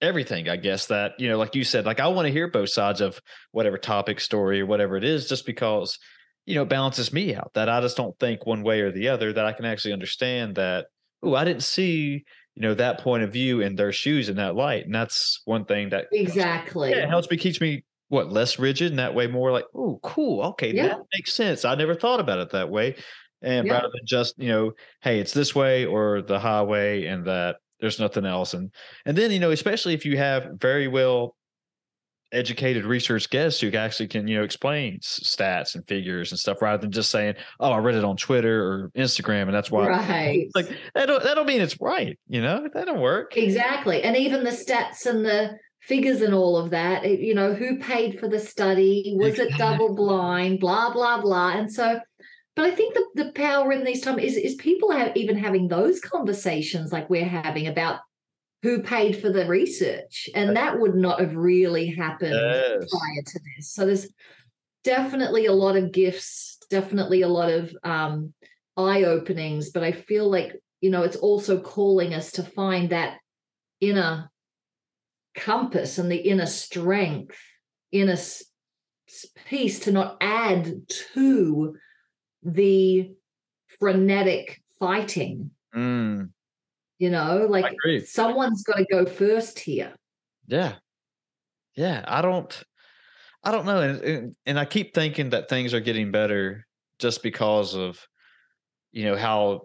everything, 0.00 0.48
I 0.48 0.56
guess 0.56 0.86
that, 0.86 1.12
you 1.18 1.28
know, 1.28 1.38
like 1.38 1.54
you 1.54 1.62
said, 1.62 1.86
like 1.86 2.00
I 2.00 2.08
want 2.08 2.26
to 2.26 2.32
hear 2.32 2.48
both 2.48 2.70
sides 2.70 3.00
of 3.00 3.20
whatever 3.52 3.78
topic, 3.78 4.18
story, 4.18 4.60
or 4.60 4.66
whatever 4.66 4.96
it 4.96 5.04
is, 5.04 5.28
just 5.28 5.46
because, 5.46 5.98
you 6.44 6.56
know, 6.56 6.62
it 6.62 6.68
balances 6.68 7.12
me 7.12 7.36
out 7.36 7.52
that 7.54 7.68
I 7.68 7.80
just 7.80 7.96
don't 7.96 8.18
think 8.18 8.44
one 8.46 8.62
way 8.62 8.80
or 8.80 8.90
the 8.90 9.08
other, 9.08 9.32
that 9.32 9.44
I 9.44 9.52
can 9.52 9.64
actually 9.64 9.92
understand 9.92 10.56
that, 10.56 10.86
oh, 11.22 11.36
I 11.36 11.44
didn't 11.44 11.62
see 11.62 12.24
you 12.54 12.62
know 12.62 12.74
that 12.74 13.00
point 13.00 13.22
of 13.22 13.32
view 13.32 13.60
in 13.60 13.76
their 13.76 13.92
shoes 13.92 14.28
in 14.28 14.36
that 14.36 14.54
light 14.54 14.84
and 14.84 14.94
that's 14.94 15.40
one 15.44 15.64
thing 15.64 15.88
that 15.90 16.06
exactly 16.12 16.90
yeah, 16.90 17.04
it 17.04 17.08
helps 17.08 17.30
me 17.30 17.36
keeps 17.36 17.60
me 17.60 17.84
what 18.08 18.30
less 18.30 18.58
rigid 18.58 18.90
and 18.90 18.98
that 18.98 19.14
way 19.14 19.26
more 19.26 19.52
like 19.52 19.64
oh 19.74 19.98
cool 20.02 20.42
okay 20.42 20.72
yeah. 20.72 20.88
that 20.88 20.98
makes 21.14 21.32
sense 21.32 21.64
i 21.64 21.74
never 21.74 21.94
thought 21.94 22.20
about 22.20 22.38
it 22.38 22.50
that 22.50 22.68
way 22.68 22.94
and 23.40 23.66
yeah. 23.66 23.74
rather 23.74 23.88
than 23.92 24.06
just 24.06 24.34
you 24.38 24.48
know 24.48 24.72
hey 25.00 25.18
it's 25.18 25.32
this 25.32 25.54
way 25.54 25.86
or 25.86 26.22
the 26.22 26.38
highway 26.38 27.06
and 27.06 27.24
that 27.26 27.56
there's 27.80 27.98
nothing 27.98 28.26
else 28.26 28.54
and 28.54 28.70
and 29.06 29.16
then 29.16 29.30
you 29.30 29.40
know 29.40 29.50
especially 29.50 29.94
if 29.94 30.04
you 30.04 30.16
have 30.16 30.46
very 30.58 30.88
well 30.88 31.34
educated 32.32 32.84
research 32.84 33.28
guests 33.30 33.60
who 33.60 33.70
actually 33.72 34.08
can 34.08 34.26
you 34.26 34.36
know 34.36 34.44
explain 34.44 34.98
stats 35.00 35.74
and 35.74 35.86
figures 35.86 36.32
and 36.32 36.38
stuff 36.38 36.62
rather 36.62 36.80
than 36.80 36.90
just 36.90 37.10
saying 37.10 37.34
oh 37.60 37.70
i 37.70 37.78
read 37.78 37.94
it 37.94 38.04
on 38.04 38.16
twitter 38.16 38.64
or 38.64 38.90
instagram 38.96 39.42
and 39.42 39.54
that's 39.54 39.70
why. 39.70 39.86
Right. 39.88 40.48
Like 40.54 40.68
that 40.94 41.06
don't, 41.06 41.22
that 41.22 41.34
don't 41.34 41.46
mean 41.46 41.60
it's 41.60 41.80
right 41.80 42.18
you 42.28 42.40
know? 42.40 42.68
That 42.72 42.86
don't 42.86 43.00
work. 43.00 43.36
Exactly. 43.36 44.02
And 44.02 44.16
even 44.16 44.44
the 44.44 44.50
stats 44.50 45.06
and 45.06 45.24
the 45.24 45.58
figures 45.82 46.20
and 46.20 46.32
all 46.32 46.56
of 46.56 46.70
that 46.70 47.04
you 47.04 47.34
know 47.34 47.54
who 47.54 47.78
paid 47.78 48.18
for 48.18 48.28
the 48.28 48.38
study? 48.38 49.14
Was 49.18 49.38
it 49.38 49.56
double 49.58 49.94
blind? 49.94 50.60
Blah 50.60 50.92
blah 50.92 51.20
blah. 51.20 51.52
And 51.52 51.72
so 51.72 52.00
but 52.54 52.66
I 52.66 52.70
think 52.70 52.94
the, 52.94 53.24
the 53.24 53.32
power 53.32 53.72
in 53.72 53.84
these 53.84 54.02
times 54.02 54.22
is 54.22 54.36
is 54.36 54.54
people 54.56 54.90
have 54.92 55.16
even 55.16 55.36
having 55.36 55.68
those 55.68 56.00
conversations 56.00 56.92
like 56.92 57.08
we're 57.10 57.24
having 57.24 57.66
about 57.66 58.00
who 58.62 58.80
paid 58.80 59.20
for 59.20 59.30
the 59.30 59.46
research 59.46 60.28
and 60.34 60.56
that 60.56 60.78
would 60.78 60.94
not 60.94 61.20
have 61.20 61.34
really 61.34 61.86
happened 61.86 62.32
yes. 62.32 62.88
prior 62.90 63.22
to 63.26 63.40
this 63.56 63.72
so 63.72 63.84
there's 63.86 64.08
definitely 64.84 65.46
a 65.46 65.52
lot 65.52 65.76
of 65.76 65.92
gifts 65.92 66.58
definitely 66.70 67.22
a 67.22 67.28
lot 67.28 67.50
of 67.50 67.74
um, 67.84 68.32
eye 68.76 69.04
openings 69.04 69.70
but 69.70 69.82
i 69.82 69.92
feel 69.92 70.30
like 70.30 70.52
you 70.80 70.90
know 70.90 71.02
it's 71.02 71.16
also 71.16 71.60
calling 71.60 72.14
us 72.14 72.32
to 72.32 72.42
find 72.42 72.90
that 72.90 73.18
inner 73.80 74.30
compass 75.34 75.98
and 75.98 76.10
the 76.10 76.16
inner 76.16 76.46
strength 76.46 77.36
inner 77.90 78.16
peace 79.44 79.80
to 79.80 79.92
not 79.92 80.16
add 80.20 80.72
to 80.88 81.76
the 82.42 83.10
frenetic 83.78 84.62
fighting 84.78 85.50
mm. 85.74 86.28
You 87.02 87.10
know, 87.10 87.48
like 87.50 87.74
someone's 88.06 88.62
got 88.62 88.76
to 88.76 88.84
go 88.84 89.04
first 89.04 89.58
here. 89.58 89.92
Yeah. 90.46 90.74
Yeah. 91.74 92.04
I 92.06 92.22
don't, 92.22 92.62
I 93.42 93.50
don't 93.50 93.66
know. 93.66 93.80
And, 93.80 94.00
and, 94.02 94.36
and 94.46 94.56
I 94.56 94.64
keep 94.64 94.94
thinking 94.94 95.30
that 95.30 95.48
things 95.48 95.74
are 95.74 95.80
getting 95.80 96.12
better 96.12 96.64
just 97.00 97.24
because 97.24 97.74
of, 97.74 97.98
you 98.92 99.04
know, 99.04 99.16
how 99.16 99.62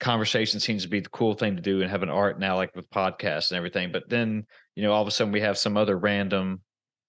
conversation 0.00 0.60
seems 0.60 0.82
to 0.84 0.88
be 0.88 1.00
the 1.00 1.10
cool 1.10 1.34
thing 1.34 1.56
to 1.56 1.60
do 1.60 1.82
and 1.82 1.90
have 1.90 2.02
an 2.02 2.08
art 2.08 2.40
now, 2.40 2.56
like 2.56 2.74
with 2.74 2.88
podcasts 2.88 3.50
and 3.50 3.58
everything. 3.58 3.92
But 3.92 4.08
then, 4.08 4.46
you 4.74 4.82
know, 4.82 4.92
all 4.92 5.02
of 5.02 5.08
a 5.08 5.10
sudden 5.10 5.30
we 5.30 5.42
have 5.42 5.58
some 5.58 5.76
other 5.76 5.98
random 5.98 6.62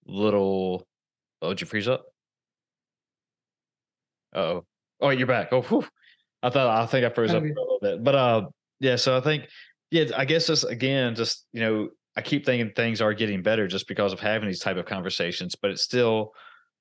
little, 0.04 0.86
oh, 1.40 1.48
did 1.48 1.62
you 1.62 1.66
freeze 1.66 1.88
up? 1.88 2.04
Oh, 4.34 4.66
oh, 5.00 5.08
you're 5.08 5.26
back. 5.26 5.48
Oh, 5.52 5.62
whew. 5.62 5.86
I 6.42 6.50
thought 6.50 6.68
I 6.68 6.84
think 6.84 7.06
I 7.06 7.08
froze 7.08 7.30
okay. 7.30 7.38
up 7.38 7.44
a 7.44 7.60
little 7.60 7.78
bit, 7.80 8.04
but 8.04 8.14
uh, 8.14 8.42
yeah. 8.78 8.96
So 8.96 9.16
I 9.16 9.22
think 9.22 9.48
yeah, 9.90 10.04
I 10.16 10.24
guess 10.24 10.46
just 10.46 10.64
again, 10.64 11.14
just 11.14 11.46
you 11.52 11.60
know, 11.60 11.88
I 12.16 12.22
keep 12.22 12.44
thinking 12.44 12.72
things 12.74 13.00
are 13.00 13.14
getting 13.14 13.42
better 13.42 13.66
just 13.66 13.88
because 13.88 14.12
of 14.12 14.20
having 14.20 14.48
these 14.48 14.60
type 14.60 14.76
of 14.76 14.86
conversations, 14.86 15.54
but 15.54 15.70
it's 15.70 15.82
still 15.82 16.32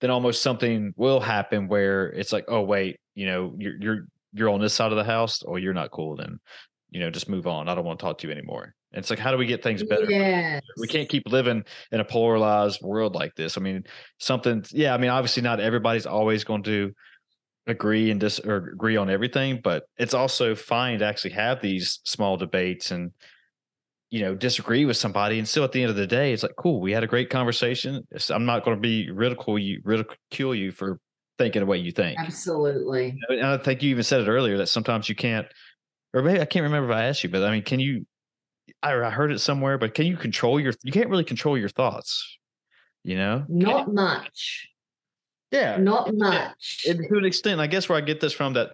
then 0.01 0.11
almost 0.11 0.41
something 0.41 0.93
will 0.95 1.19
happen 1.19 1.67
where 1.67 2.07
it's 2.07 2.31
like, 2.31 2.45
oh 2.47 2.61
wait, 2.61 2.99
you 3.15 3.25
know, 3.25 3.53
you're 3.57 3.75
you're 3.79 4.07
you're 4.33 4.49
on 4.49 4.61
this 4.61 4.73
side 4.73 4.91
of 4.91 4.97
the 4.97 5.03
house, 5.03 5.41
or 5.43 5.59
you're 5.59 5.73
not 5.73 5.91
cool, 5.91 6.15
then 6.15 6.39
you 6.91 6.99
know, 6.99 7.09
just 7.09 7.29
move 7.29 7.47
on. 7.47 7.69
I 7.69 7.75
don't 7.75 7.85
want 7.85 7.99
to 7.99 8.05
talk 8.05 8.17
to 8.19 8.27
you 8.27 8.33
anymore. 8.33 8.73
And 8.91 8.99
it's 8.99 9.09
like, 9.09 9.19
how 9.19 9.31
do 9.31 9.37
we 9.37 9.45
get 9.45 9.61
things 9.61 9.83
better? 9.83 10.09
Yes. 10.09 10.63
We 10.77 10.87
can't 10.87 11.07
keep 11.07 11.27
living 11.27 11.63
in 11.91 11.99
a 11.99 12.05
polarized 12.05 12.81
world 12.81 13.13
like 13.13 13.35
this. 13.35 13.57
I 13.57 13.61
mean, 13.61 13.83
something, 14.17 14.65
yeah, 14.71 14.93
I 14.93 14.97
mean, 14.97 15.11
obviously 15.11 15.43
not 15.43 15.59
everybody's 15.59 16.07
always 16.07 16.43
going 16.43 16.63
to 16.63 16.91
agree 17.71 18.11
and 18.11 18.19
dis 18.19 18.39
or 18.39 18.57
agree 18.73 18.97
on 18.97 19.09
everything, 19.09 19.59
but 19.63 19.83
it's 19.97 20.13
also 20.13 20.55
fine 20.55 20.99
to 20.99 21.05
actually 21.05 21.31
have 21.31 21.61
these 21.61 21.99
small 22.03 22.37
debates 22.37 22.91
and 22.91 23.11
you 24.09 24.21
know 24.21 24.33
disagree 24.33 24.85
with 24.85 24.97
somebody 24.97 25.37
and 25.37 25.47
still 25.47 25.63
at 25.63 25.71
the 25.71 25.83
end 25.83 25.91
of 25.91 25.95
the 25.95 26.07
day 26.07 26.33
it's 26.33 26.41
like 26.41 26.55
cool 26.57 26.81
we 26.81 26.91
had 26.91 27.03
a 27.03 27.07
great 27.07 27.29
conversation. 27.29 28.07
I'm 28.29 28.45
not 28.45 28.65
going 28.65 28.75
to 28.75 28.81
be 28.81 29.11
ridicule 29.11 29.59
you 29.59 29.81
ridicule 29.83 30.55
you 30.55 30.71
for 30.71 30.99
thinking 31.37 31.61
the 31.61 31.65
way 31.67 31.77
you 31.77 31.91
think. 31.91 32.19
Absolutely. 32.19 33.15
And 33.29 33.45
i 33.45 33.57
think 33.57 33.83
you 33.83 33.91
even 33.91 34.03
said 34.03 34.21
it 34.21 34.27
earlier 34.27 34.57
that 34.57 34.67
sometimes 34.67 35.09
you 35.09 35.15
can't 35.15 35.47
or 36.13 36.23
maybe 36.23 36.41
i 36.41 36.45
can't 36.45 36.63
remember 36.63 36.89
if 36.89 36.95
i 36.95 37.05
asked 37.05 37.23
you 37.23 37.29
but 37.29 37.43
i 37.43 37.51
mean 37.51 37.61
can 37.61 37.79
you 37.79 38.05
i, 38.81 38.93
I 38.93 39.11
heard 39.11 39.31
it 39.31 39.39
somewhere 39.39 39.77
but 39.77 39.93
can 39.93 40.07
you 40.07 40.17
control 40.17 40.59
your 40.59 40.73
you 40.83 40.91
can't 40.91 41.09
really 41.09 41.23
control 41.23 41.55
your 41.55 41.69
thoughts 41.69 42.39
you 43.03 43.15
know? 43.15 43.45
Not 43.47 43.93
much 43.93 44.67
yeah. 45.51 45.77
Not 45.77 46.13
much. 46.13 46.85
And 46.87 46.99
to 47.07 47.17
an 47.17 47.25
extent, 47.25 47.59
I 47.59 47.67
guess 47.67 47.89
where 47.89 47.97
I 47.97 48.01
get 48.01 48.19
this 48.19 48.33
from 48.33 48.53
that, 48.53 48.71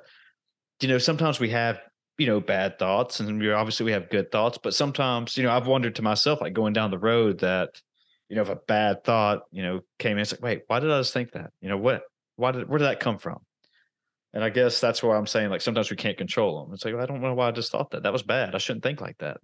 you 0.81 0.87
know, 0.87 0.97
sometimes 0.97 1.39
we 1.39 1.49
have, 1.49 1.79
you 2.17 2.27
know, 2.27 2.39
bad 2.39 2.79
thoughts 2.79 3.19
and 3.19 3.39
we 3.39 3.51
obviously 3.51 3.85
we 3.85 3.91
have 3.91 4.09
good 4.09 4.31
thoughts, 4.31 4.57
but 4.61 4.73
sometimes, 4.73 5.37
you 5.37 5.43
know, 5.43 5.51
I've 5.51 5.67
wondered 5.67 5.95
to 5.95 6.01
myself, 6.01 6.41
like 6.41 6.53
going 6.53 6.73
down 6.73 6.91
the 6.91 6.97
road 6.97 7.39
that, 7.39 7.81
you 8.29 8.35
know, 8.35 8.41
if 8.41 8.49
a 8.49 8.55
bad 8.55 9.03
thought, 9.03 9.43
you 9.51 9.63
know, 9.63 9.81
came 9.99 10.13
in, 10.13 10.19
it's 10.19 10.31
like, 10.31 10.41
wait, 10.41 10.63
why 10.67 10.79
did 10.79 10.91
I 10.91 10.99
just 10.99 11.13
think 11.13 11.31
that? 11.33 11.51
You 11.61 11.69
know, 11.69 11.77
what, 11.77 12.03
why 12.35 12.51
did, 12.51 12.67
where 12.67 12.79
did 12.79 12.85
that 12.85 12.99
come 12.99 13.17
from? 13.17 13.39
And 14.33 14.43
I 14.43 14.49
guess 14.49 14.81
that's 14.81 15.01
where 15.01 15.15
I'm 15.15 15.27
saying, 15.27 15.49
like, 15.49 15.61
sometimes 15.61 15.89
we 15.89 15.95
can't 15.95 16.17
control 16.17 16.65
them. 16.65 16.73
It's 16.73 16.83
like, 16.83 16.93
well, 16.93 17.03
I 17.03 17.05
don't 17.05 17.21
know 17.21 17.33
why 17.33 17.47
I 17.47 17.51
just 17.51 17.71
thought 17.71 17.91
that. 17.91 18.03
That 18.03 18.11
was 18.11 18.23
bad. 18.23 18.53
I 18.53 18.57
shouldn't 18.57 18.83
think 18.83 18.99
like 18.99 19.17
that. 19.19 19.37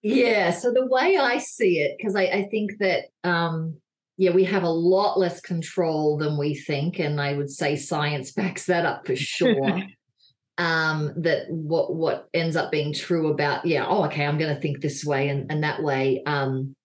Yeah. 0.00 0.52
So 0.52 0.72
the 0.72 0.86
way 0.86 1.18
I 1.18 1.36
see 1.36 1.80
it, 1.80 1.96
because 1.98 2.16
I, 2.16 2.22
I 2.22 2.48
think 2.50 2.78
that 2.78 3.04
um 3.24 3.76
yeah, 4.20 4.32
we 4.32 4.44
have 4.44 4.64
a 4.64 4.68
lot 4.68 5.18
less 5.18 5.40
control 5.40 6.18
than 6.18 6.36
we 6.36 6.54
think. 6.54 6.98
And 6.98 7.18
I 7.18 7.32
would 7.32 7.50
say 7.50 7.74
science 7.74 8.32
backs 8.36 8.66
that 8.66 8.84
up 8.84 9.06
for 9.06 9.16
sure. 9.16 9.82
um, 10.58 11.14
that 11.16 11.46
what 11.48 11.94
what 11.94 12.28
ends 12.34 12.54
up 12.54 12.70
being 12.70 12.92
true 12.92 13.28
about, 13.28 13.64
yeah, 13.64 13.86
oh, 13.88 14.04
okay, 14.04 14.26
I'm 14.26 14.36
gonna 14.36 14.60
think 14.60 14.82
this 14.82 15.06
way 15.06 15.30
and, 15.30 15.50
and 15.50 15.64
that 15.64 15.82
way. 15.82 16.22
Um, 16.26 16.76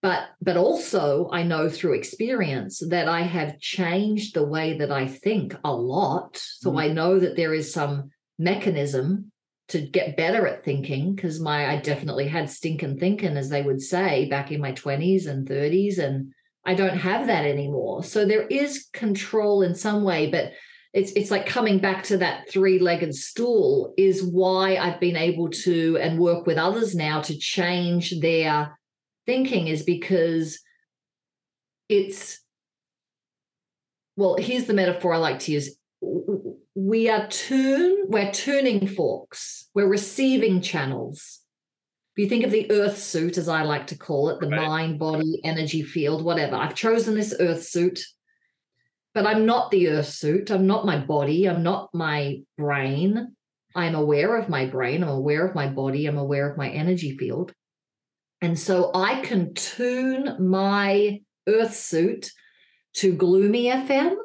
but 0.00 0.24
but 0.40 0.56
also 0.56 1.30
I 1.32 1.44
know 1.44 1.68
through 1.68 1.94
experience 1.94 2.82
that 2.88 3.06
I 3.06 3.20
have 3.20 3.60
changed 3.60 4.34
the 4.34 4.44
way 4.44 4.78
that 4.78 4.90
I 4.90 5.06
think 5.06 5.54
a 5.62 5.72
lot. 5.72 6.36
So 6.36 6.72
mm. 6.72 6.80
I 6.80 6.88
know 6.88 7.20
that 7.20 7.36
there 7.36 7.54
is 7.54 7.72
some 7.72 8.10
mechanism 8.40 9.30
to 9.68 9.80
get 9.80 10.16
better 10.16 10.48
at 10.48 10.64
thinking 10.64 11.14
because 11.14 11.38
my 11.38 11.70
I 11.70 11.76
definitely 11.76 12.26
had 12.26 12.50
stinking 12.50 12.98
thinking, 12.98 13.36
as 13.36 13.50
they 13.50 13.62
would 13.62 13.82
say, 13.82 14.28
back 14.28 14.50
in 14.50 14.60
my 14.60 14.72
20s 14.72 15.28
and 15.28 15.46
30s. 15.46 15.98
And 15.98 16.32
I 16.64 16.74
don't 16.74 16.98
have 16.98 17.26
that 17.26 17.44
anymore. 17.44 18.04
So 18.04 18.24
there 18.24 18.46
is 18.46 18.88
control 18.92 19.62
in 19.62 19.74
some 19.74 20.04
way, 20.04 20.30
but 20.30 20.52
it's 20.92 21.12
it's 21.12 21.30
like 21.30 21.46
coming 21.46 21.78
back 21.78 22.04
to 22.04 22.18
that 22.18 22.50
three-legged 22.50 23.14
stool 23.14 23.94
is 23.96 24.22
why 24.22 24.76
I've 24.76 25.00
been 25.00 25.16
able 25.16 25.48
to 25.50 25.96
and 25.98 26.18
work 26.18 26.46
with 26.46 26.58
others 26.58 26.94
now 26.94 27.22
to 27.22 27.36
change 27.36 28.20
their 28.20 28.78
thinking 29.24 29.68
is 29.68 29.82
because 29.84 30.60
it's 31.88 32.40
well 34.16 34.36
here's 34.38 34.66
the 34.66 34.74
metaphor 34.74 35.14
I 35.14 35.18
like 35.18 35.38
to 35.40 35.52
use. 35.52 35.76
We 36.74 37.08
are 37.08 37.26
tune 37.28 38.04
we're 38.08 38.32
tuning 38.32 38.86
forks. 38.86 39.68
We're 39.74 39.88
receiving 39.88 40.60
channels 40.60 41.41
if 42.14 42.22
you 42.22 42.28
think 42.28 42.44
of 42.44 42.50
the 42.50 42.70
earth 42.70 42.98
suit 42.98 43.38
as 43.38 43.48
I 43.48 43.62
like 43.62 43.86
to 43.88 43.98
call 43.98 44.28
it 44.30 44.40
the 44.40 44.48
right. 44.48 44.60
mind 44.60 44.98
body 44.98 45.40
energy 45.44 45.82
field 45.82 46.22
whatever 46.22 46.56
I've 46.56 46.74
chosen 46.74 47.14
this 47.14 47.34
earth 47.38 47.64
suit 47.64 48.00
but 49.14 49.26
I'm 49.26 49.44
not 49.44 49.70
the 49.70 49.88
earth 49.88 50.08
suit. 50.08 50.50
I'm 50.50 50.66
not 50.66 50.86
my 50.86 50.98
body. 50.98 51.48
I'm 51.48 51.62
not 51.62 51.90
my 51.92 52.40
brain. 52.56 53.34
I'm 53.74 53.94
aware 53.94 54.36
of 54.36 54.48
my 54.48 54.66
brain. 54.66 55.02
I'm 55.02 55.08
aware 55.08 55.46
of 55.46 55.54
my 55.54 55.68
body. 55.68 56.06
I'm 56.06 56.18
aware 56.18 56.50
of 56.50 56.56
my 56.56 56.70
energy 56.70 57.16
field. 57.16 57.52
And 58.40 58.58
so 58.58 58.90
I 58.94 59.20
can 59.20 59.54
tune 59.54 60.36
my 60.50 61.20
earth 61.46 61.74
suit 61.74 62.30
to 62.94 63.14
gloomy 63.14 63.66
FM. 63.66 64.16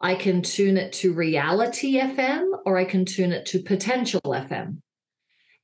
I 0.00 0.14
can 0.14 0.42
tune 0.42 0.76
it 0.76 0.92
to 0.94 1.12
reality 1.12 1.98
FM 1.98 2.46
or 2.64 2.78
I 2.78 2.84
can 2.84 3.04
tune 3.04 3.32
it 3.32 3.46
to 3.46 3.62
potential 3.62 4.20
FM. 4.24 4.78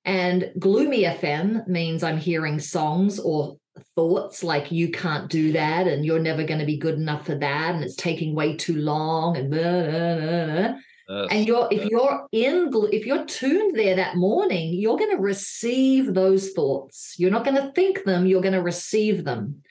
And 0.07 0.53
gloomy 0.59 1.03
FM 1.03 1.67
means 1.67 2.05
I'm 2.05 2.17
hearing 2.17 2.61
songs 2.61 3.19
or 3.19 3.59
thoughts 3.97 4.45
like 4.45 4.71
you 4.71 4.91
can't 4.91 5.29
do 5.29 5.53
that 5.53 5.89
and 5.89 6.05
you're 6.05 6.21
never 6.21 6.45
going 6.45 6.61
to 6.61 6.65
be 6.65 6.79
good 6.79 6.95
enough 6.95 7.27
for 7.27 7.35
that 7.35 7.75
and 7.75 7.85
it's 7.85 7.97
taking 7.97 8.35
way 8.35 8.57
too 8.57 8.77
long 8.77 9.37
and 9.37 9.51
blah, 9.51 9.61
blah, 9.61 10.69
blah, 11.09 11.27
and 11.31 11.47
you're 11.47 11.69
if 11.71 11.85
you're 11.85 12.27
in 12.33 12.71
if 12.93 13.05
you're 13.05 13.25
tuned 13.27 13.79
there 13.79 13.97
that 13.97 14.17
morning 14.17 14.75
you're 14.75 14.97
going 14.97 15.15
to 15.15 15.23
receive 15.23 16.15
those 16.15 16.51
thoughts. 16.51 17.15
You're 17.19 17.31
not 17.31 17.45
going 17.45 17.57
to 17.57 17.73
think 17.73 18.05
them 18.05 18.27
you're 18.27 18.43
going 18.43 18.55
to 18.55 18.63
receive 18.63 19.25
them. 19.25 19.63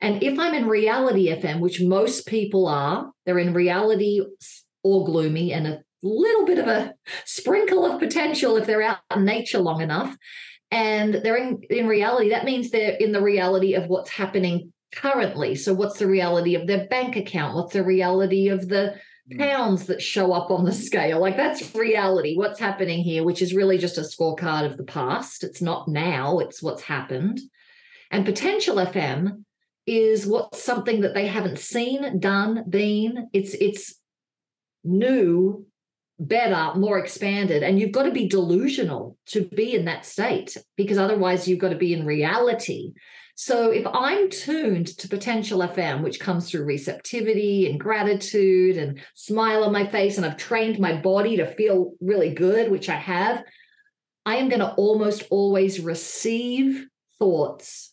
And 0.00 0.22
if 0.22 0.38
i'm 0.38 0.54
in 0.54 0.66
reality 0.66 1.28
fm 1.28 1.60
which 1.60 1.80
most 1.80 2.26
people 2.26 2.66
are 2.66 3.10
they're 3.24 3.38
in 3.38 3.54
reality 3.54 4.20
or 4.82 5.04
gloomy 5.06 5.52
and 5.52 5.66
a 5.66 5.82
little 6.08 6.44
bit 6.44 6.58
of 6.58 6.66
a 6.66 6.94
sprinkle 7.24 7.84
of 7.84 7.98
potential 7.98 8.56
if 8.56 8.66
they're 8.66 8.82
out 8.82 8.98
in 9.14 9.24
nature 9.24 9.58
long 9.58 9.80
enough. 9.80 10.16
And 10.70 11.14
they're 11.14 11.36
in, 11.36 11.60
in 11.70 11.86
reality 11.86 12.30
that 12.30 12.44
means 12.44 12.70
they're 12.70 12.96
in 12.96 13.12
the 13.12 13.22
reality 13.22 13.74
of 13.74 13.86
what's 13.86 14.10
happening 14.10 14.72
currently. 14.92 15.54
So 15.54 15.74
what's 15.74 15.98
the 15.98 16.06
reality 16.06 16.54
of 16.54 16.66
their 16.66 16.86
bank 16.86 17.16
account? 17.16 17.54
What's 17.54 17.72
the 17.72 17.84
reality 17.84 18.48
of 18.48 18.68
the 18.68 18.94
hmm. 19.30 19.38
pounds 19.38 19.86
that 19.86 20.02
show 20.02 20.32
up 20.32 20.50
on 20.50 20.64
the 20.64 20.72
scale? 20.72 21.20
Like 21.20 21.36
that's 21.36 21.74
reality 21.74 22.36
what's 22.36 22.60
happening 22.60 23.02
here 23.02 23.24
which 23.24 23.42
is 23.42 23.54
really 23.54 23.78
just 23.78 23.98
a 23.98 24.02
scorecard 24.02 24.66
of 24.66 24.76
the 24.76 24.84
past. 24.84 25.44
It's 25.44 25.62
not 25.62 25.88
now 25.88 26.38
it's 26.38 26.62
what's 26.62 26.82
happened. 26.82 27.40
And 28.10 28.24
potential 28.24 28.76
fm 28.76 29.44
is 29.86 30.26
what's 30.26 30.62
something 30.62 31.02
that 31.02 31.14
they 31.14 31.26
haven't 31.26 31.58
seen 31.58 32.18
done 32.18 32.64
been. 32.68 33.28
It's 33.32 33.54
it's 33.54 33.94
new 34.82 35.66
better, 36.18 36.78
more 36.78 36.98
expanded. 36.98 37.62
And 37.62 37.78
you've 37.78 37.92
got 37.92 38.04
to 38.04 38.12
be 38.12 38.28
delusional 38.28 39.16
to 39.26 39.44
be 39.48 39.74
in 39.74 39.84
that 39.86 40.06
state 40.06 40.56
because 40.76 40.98
otherwise 40.98 41.48
you've 41.48 41.58
got 41.58 41.70
to 41.70 41.76
be 41.76 41.92
in 41.92 42.06
reality. 42.06 42.92
So 43.36 43.72
if 43.72 43.84
I'm 43.86 44.30
tuned 44.30 44.86
to 44.98 45.08
potential 45.08 45.58
FM, 45.58 46.02
which 46.02 46.20
comes 46.20 46.48
through 46.48 46.66
receptivity 46.66 47.68
and 47.68 47.80
gratitude 47.80 48.76
and 48.76 49.00
smile 49.14 49.64
on 49.64 49.72
my 49.72 49.86
face, 49.86 50.16
and 50.16 50.24
I've 50.24 50.36
trained 50.36 50.78
my 50.78 51.00
body 51.00 51.36
to 51.38 51.46
feel 51.46 51.94
really 52.00 52.32
good, 52.32 52.70
which 52.70 52.88
I 52.88 52.94
have, 52.94 53.42
I 54.24 54.36
am 54.36 54.48
going 54.48 54.60
to 54.60 54.72
almost 54.74 55.24
always 55.30 55.80
receive 55.80 56.86
thoughts 57.18 57.92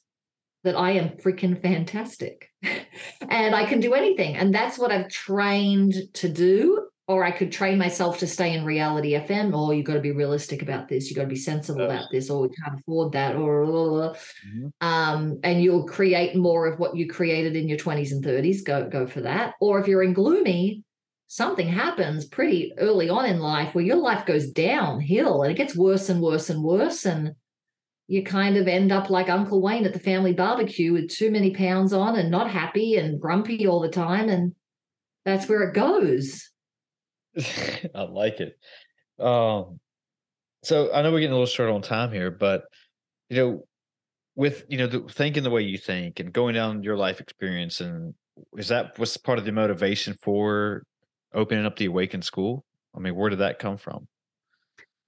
that 0.63 0.75
I 0.75 0.91
am 0.91 1.17
freaking 1.17 1.59
fantastic 1.59 2.51
and 3.27 3.55
I 3.55 3.65
can 3.65 3.79
do 3.79 3.95
anything. 3.95 4.35
And 4.35 4.53
that's 4.53 4.77
what 4.77 4.91
I've 4.91 5.09
trained 5.09 5.95
to 6.13 6.29
do 6.29 6.87
or 7.11 7.23
I 7.23 7.31
could 7.31 7.51
train 7.51 7.77
myself 7.77 8.19
to 8.19 8.27
stay 8.27 8.53
in 8.53 8.65
reality 8.65 9.13
FM, 9.13 9.55
or 9.55 9.73
you've 9.73 9.85
got 9.85 9.95
to 9.95 9.99
be 9.99 10.11
realistic 10.11 10.61
about 10.61 10.87
this, 10.87 11.09
you've 11.09 11.17
got 11.17 11.23
to 11.23 11.29
be 11.29 11.35
sensible 11.35 11.81
about 11.81 12.05
this, 12.11 12.29
or 12.29 12.41
we 12.41 12.49
can't 12.49 12.79
afford 12.79 13.11
that, 13.13 13.35
or 13.35 13.65
mm-hmm. 13.65 14.67
um, 14.81 15.39
and 15.43 15.61
you'll 15.61 15.85
create 15.85 16.35
more 16.35 16.65
of 16.67 16.79
what 16.79 16.95
you 16.95 17.07
created 17.07 17.55
in 17.55 17.67
your 17.67 17.77
20s 17.77 18.11
and 18.11 18.23
30s. 18.23 18.63
Go 18.63 18.89
go 18.89 19.05
for 19.05 19.21
that. 19.21 19.55
Or 19.59 19.79
if 19.79 19.87
you're 19.87 20.03
in 20.03 20.13
gloomy, 20.13 20.83
something 21.27 21.67
happens 21.67 22.25
pretty 22.25 22.73
early 22.77 23.07
on 23.07 23.25
in 23.25 23.39
life 23.39 23.73
where 23.73 23.85
your 23.85 23.95
life 23.95 24.25
goes 24.25 24.49
downhill 24.49 25.43
and 25.43 25.51
it 25.51 25.55
gets 25.55 25.75
worse 25.75 26.09
and 26.09 26.21
worse 26.21 26.49
and 26.49 26.61
worse. 26.61 27.05
And 27.05 27.35
you 28.07 28.21
kind 28.21 28.57
of 28.57 28.67
end 28.67 28.91
up 28.91 29.09
like 29.09 29.29
Uncle 29.29 29.61
Wayne 29.61 29.85
at 29.85 29.93
the 29.93 29.99
family 29.99 30.33
barbecue 30.33 30.91
with 30.91 31.09
too 31.09 31.31
many 31.31 31.51
pounds 31.51 31.93
on 31.93 32.17
and 32.17 32.29
not 32.29 32.51
happy 32.51 32.97
and 32.97 33.21
grumpy 33.21 33.65
all 33.65 33.79
the 33.79 33.87
time. 33.87 34.27
And 34.27 34.53
that's 35.23 35.47
where 35.47 35.63
it 35.63 35.73
goes. 35.73 36.50
I 37.95 38.03
like 38.03 38.39
it. 38.39 38.57
Um, 39.19 39.79
so 40.63 40.93
I 40.93 41.01
know 41.01 41.11
we're 41.11 41.19
getting 41.19 41.31
a 41.31 41.35
little 41.35 41.45
short 41.45 41.69
on 41.69 41.81
time 41.81 42.11
here, 42.11 42.31
but 42.31 42.63
you 43.29 43.37
know, 43.37 43.67
with 44.35 44.65
you 44.69 44.77
know, 44.77 44.87
the, 44.87 45.01
thinking 45.09 45.43
the 45.43 45.49
way 45.49 45.61
you 45.61 45.77
think 45.77 46.19
and 46.19 46.31
going 46.31 46.55
down 46.55 46.83
your 46.83 46.97
life 46.97 47.19
experience, 47.19 47.81
and 47.81 48.13
is 48.57 48.69
that 48.69 48.97
was 48.97 49.17
part 49.17 49.39
of 49.39 49.45
the 49.45 49.51
motivation 49.51 50.15
for 50.21 50.83
opening 51.33 51.65
up 51.65 51.77
the 51.77 51.85
Awaken 51.85 52.21
School? 52.21 52.65
I 52.95 52.99
mean, 52.99 53.15
where 53.15 53.29
did 53.29 53.39
that 53.39 53.59
come 53.59 53.77
from? 53.77 54.07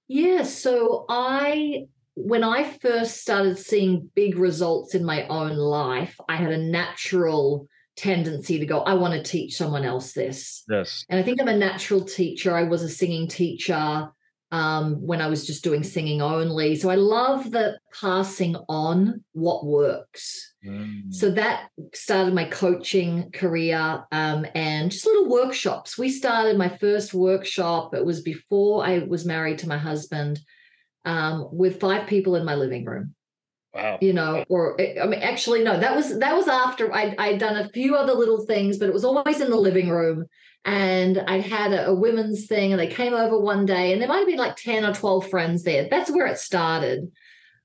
Yeah, 0.08 0.42
so 0.42 1.06
I 1.08 1.86
when 2.16 2.44
I 2.44 2.64
first 2.78 3.20
started 3.20 3.58
seeing 3.58 4.10
big 4.14 4.38
results 4.38 4.94
in 4.94 5.04
my 5.04 5.26
own 5.26 5.56
life, 5.56 6.16
I 6.28 6.36
had 6.36 6.52
a 6.52 6.58
natural 6.58 7.66
tendency 7.96 8.58
to 8.58 8.66
go, 8.66 8.80
I 8.80 8.94
want 8.94 9.14
to 9.14 9.22
teach 9.22 9.56
someone 9.56 9.84
else 9.84 10.12
this. 10.12 10.64
Yes. 10.68 11.04
And 11.08 11.18
I 11.18 11.22
think 11.22 11.40
I'm 11.40 11.48
a 11.48 11.56
natural 11.56 12.02
teacher. 12.02 12.56
I 12.56 12.64
was 12.64 12.82
a 12.82 12.88
singing 12.88 13.28
teacher 13.28 14.08
um, 14.54 15.04
when 15.04 15.20
I 15.20 15.26
was 15.26 15.46
just 15.46 15.64
doing 15.64 15.82
singing 15.82 16.22
only. 16.22 16.76
So 16.76 16.88
I 16.88 16.94
love 16.94 17.50
the 17.50 17.78
passing 18.00 18.56
on 18.68 19.24
what 19.32 19.66
works. 19.66 20.54
Mm. 20.64 21.12
So 21.12 21.30
that 21.32 21.70
started 21.92 22.34
my 22.34 22.44
coaching 22.44 23.32
career 23.32 24.04
um, 24.12 24.46
and 24.54 24.92
just 24.92 25.06
little 25.06 25.28
workshops. 25.28 25.98
We 25.98 26.08
started 26.08 26.56
my 26.56 26.68
first 26.68 27.12
workshop, 27.12 27.94
it 27.94 28.04
was 28.04 28.22
before 28.22 28.86
I 28.86 28.98
was 29.00 29.24
married 29.24 29.58
to 29.58 29.68
my 29.68 29.78
husband, 29.78 30.38
um, 31.04 31.48
with 31.50 31.80
five 31.80 32.06
people 32.06 32.36
in 32.36 32.44
my 32.44 32.54
living 32.54 32.84
room. 32.84 33.14
Wow. 33.74 33.98
You 34.00 34.12
know, 34.12 34.44
or 34.48 34.80
eh, 34.80 35.00
I 35.02 35.06
mean, 35.06 35.20
actually, 35.20 35.64
no, 35.64 35.78
that 35.78 35.96
was 35.96 36.18
that 36.20 36.36
was 36.36 36.46
after 36.46 36.94
I'd, 36.94 37.16
I'd 37.18 37.38
done 37.38 37.56
a 37.56 37.68
few 37.70 37.96
other 37.96 38.12
little 38.12 38.46
things, 38.46 38.78
but 38.78 38.88
it 38.88 38.94
was 38.94 39.04
always 39.04 39.40
in 39.40 39.50
the 39.50 39.56
living 39.56 39.88
room. 39.88 40.26
And 40.64 41.18
I 41.18 41.40
had 41.40 41.72
a, 41.72 41.88
a 41.88 41.94
women's 41.94 42.46
thing, 42.46 42.72
and 42.72 42.80
they 42.80 42.86
came 42.86 43.14
over 43.14 43.38
one 43.38 43.66
day, 43.66 43.92
and 43.92 44.00
there 44.00 44.08
might 44.08 44.18
have 44.18 44.26
been 44.26 44.38
like 44.38 44.56
10 44.56 44.84
or 44.84 44.94
12 44.94 45.28
friends 45.28 45.64
there. 45.64 45.88
That's 45.90 46.10
where 46.10 46.26
it 46.26 46.38
started. 46.38 47.10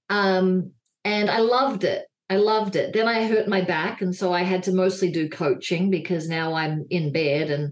Um, 0.10 0.72
and 1.06 1.30
I 1.30 1.40
loved 1.40 1.84
it. 1.84 2.06
I 2.30 2.38
loved 2.38 2.76
it. 2.76 2.94
Then 2.94 3.08
I 3.08 3.28
hurt 3.28 3.48
my 3.48 3.62
back, 3.62 4.02
and 4.02 4.16
so 4.16 4.34
I 4.34 4.42
had 4.42 4.64
to 4.64 4.74
mostly 4.74 5.12
do 5.12 5.30
coaching 5.30 5.92
because 5.92 6.28
now 6.28 6.54
I'm 6.54 6.86
in 6.90 7.12
bed 7.12 7.52
and 7.52 7.72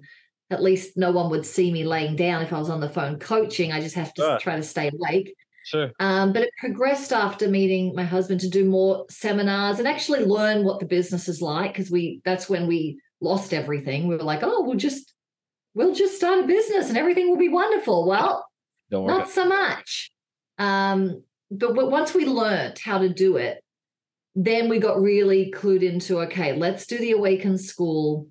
at 0.49 0.63
least 0.63 0.95
no 0.95 1.11
one 1.11 1.29
would 1.29 1.45
see 1.45 1.71
me 1.71 1.83
laying 1.83 2.15
down 2.15 2.41
if 2.41 2.53
I 2.53 2.59
was 2.59 2.69
on 2.69 2.79
the 2.79 2.89
phone 2.89 3.19
coaching. 3.19 3.71
I 3.71 3.81
just 3.81 3.95
have 3.95 4.13
to 4.13 4.38
try 4.39 4.55
to 4.55 4.63
stay 4.63 4.89
awake. 4.93 5.35
Sure. 5.68 5.91
Um, 5.99 6.32
but 6.32 6.43
it 6.43 6.51
progressed 6.57 7.11
after 7.11 7.49
meeting 7.49 7.93
my 7.93 8.05
husband 8.05 8.39
to 8.39 8.49
do 8.49 8.63
more 8.63 9.05
seminars 9.09 9.80
and 9.80 9.88
actually 9.88 10.24
learn 10.24 10.63
what 10.63 10.80
the 10.80 10.86
business 10.86 11.28
is 11.28 11.41
like 11.41 11.74
because 11.74 11.91
we 11.91 12.22
that's 12.24 12.49
when 12.49 12.68
we 12.68 13.01
lost 13.20 13.53
everything. 13.53 14.07
We 14.07 14.15
were 14.15 14.24
like, 14.24 14.43
oh, 14.43 14.61
we'll 14.61 14.78
just 14.78 15.13
we'll 15.74 15.93
just 15.93 16.15
start 16.15 16.45
a 16.45 16.47
business 16.47 16.88
and 16.88 16.97
everything 16.97 17.30
will 17.30 17.38
be 17.38 17.49
wonderful. 17.49 18.07
Well, 18.07 18.47
not 18.89 19.30
so 19.30 19.43
much. 19.43 20.09
Um, 20.57 21.22
but, 21.51 21.76
once 21.76 22.13
we 22.13 22.26
learned 22.26 22.80
how 22.80 22.99
to 22.99 23.09
do 23.09 23.36
it, 23.36 23.61
then 24.36 24.70
we 24.70 24.80
got 24.80 25.01
really 25.01 25.51
clued 25.53 25.84
into 25.84 26.22
okay, 26.22 26.53
let's 26.53 26.88
do 26.88 26.97
the 26.97 27.11
Awaken 27.11 27.57
School 27.57 28.30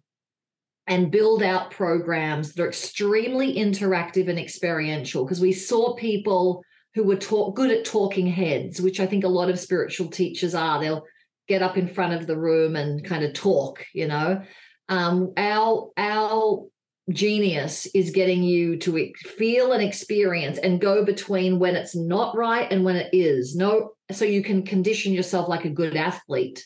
and 0.86 1.10
build 1.10 1.42
out 1.42 1.70
programs 1.70 2.54
that 2.54 2.62
are 2.62 2.68
extremely 2.68 3.56
interactive 3.56 4.26
and 4.30 4.38
experiential 4.38 5.26
because 5.26 5.42
we 5.42 5.52
saw 5.52 5.94
people 5.96 6.62
who 6.96 7.04
were 7.04 7.52
good 7.52 7.70
at 7.70 7.84
talking 7.84 8.26
heads, 8.26 8.80
which 8.80 9.00
I 9.00 9.06
think 9.06 9.22
a 9.22 9.28
lot 9.28 9.50
of 9.50 9.58
spiritual 9.58 10.08
teachers 10.08 10.54
are. 10.54 10.80
They'll 10.80 11.04
get 11.46 11.60
up 11.60 11.76
in 11.76 11.88
front 11.88 12.14
of 12.14 12.26
the 12.26 12.38
room 12.38 12.74
and 12.74 13.04
kind 13.04 13.22
of 13.22 13.34
talk, 13.34 13.84
you 13.92 14.08
know. 14.08 14.40
Um, 14.88 15.34
our 15.36 15.90
our 15.98 16.64
genius 17.10 17.86
is 17.94 18.12
getting 18.12 18.42
you 18.42 18.78
to 18.78 19.12
feel 19.18 19.72
and 19.72 19.82
experience 19.82 20.56
and 20.56 20.80
go 20.80 21.04
between 21.04 21.58
when 21.58 21.76
it's 21.76 21.94
not 21.94 22.34
right 22.34 22.66
and 22.72 22.82
when 22.82 22.96
it 22.96 23.10
is. 23.12 23.54
No, 23.54 23.90
so 24.10 24.24
you 24.24 24.42
can 24.42 24.62
condition 24.62 25.12
yourself 25.12 25.50
like 25.50 25.66
a 25.66 25.70
good 25.70 25.96
athlete 25.96 26.64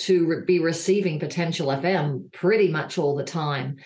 to 0.00 0.26
re- 0.26 0.44
be 0.46 0.58
receiving 0.58 1.18
potential 1.18 1.68
FM 1.68 2.30
pretty 2.32 2.68
much 2.68 2.98
all 2.98 3.16
the 3.16 3.24
time. 3.24 3.78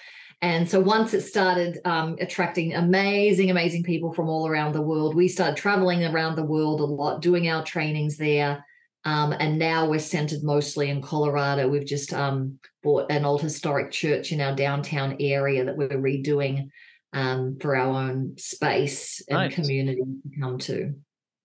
And 0.44 0.68
so 0.68 0.78
once 0.78 1.14
it 1.14 1.22
started 1.22 1.78
um, 1.86 2.18
attracting 2.20 2.74
amazing, 2.74 3.50
amazing 3.50 3.82
people 3.82 4.12
from 4.12 4.28
all 4.28 4.46
around 4.46 4.74
the 4.74 4.82
world, 4.82 5.14
we 5.14 5.26
started 5.26 5.56
traveling 5.56 6.04
around 6.04 6.36
the 6.36 6.44
world 6.44 6.80
a 6.80 6.84
lot, 6.84 7.22
doing 7.22 7.48
our 7.48 7.64
trainings 7.64 8.18
there. 8.18 8.62
Um, 9.06 9.32
and 9.32 9.58
now 9.58 9.88
we're 9.88 10.00
centered 10.00 10.42
mostly 10.42 10.90
in 10.90 11.00
Colorado. 11.00 11.66
We've 11.66 11.86
just 11.86 12.12
um, 12.12 12.58
bought 12.82 13.10
an 13.10 13.24
old 13.24 13.40
historic 13.40 13.90
church 13.90 14.32
in 14.32 14.42
our 14.42 14.54
downtown 14.54 15.16
area 15.18 15.64
that 15.64 15.78
we're 15.78 15.88
redoing 15.88 16.68
um, 17.14 17.56
for 17.58 17.74
our 17.74 18.10
own 18.10 18.34
space 18.36 19.22
and 19.30 19.38
nice. 19.38 19.54
community 19.54 20.02
to 20.02 20.40
come 20.40 20.58
to. 20.58 20.92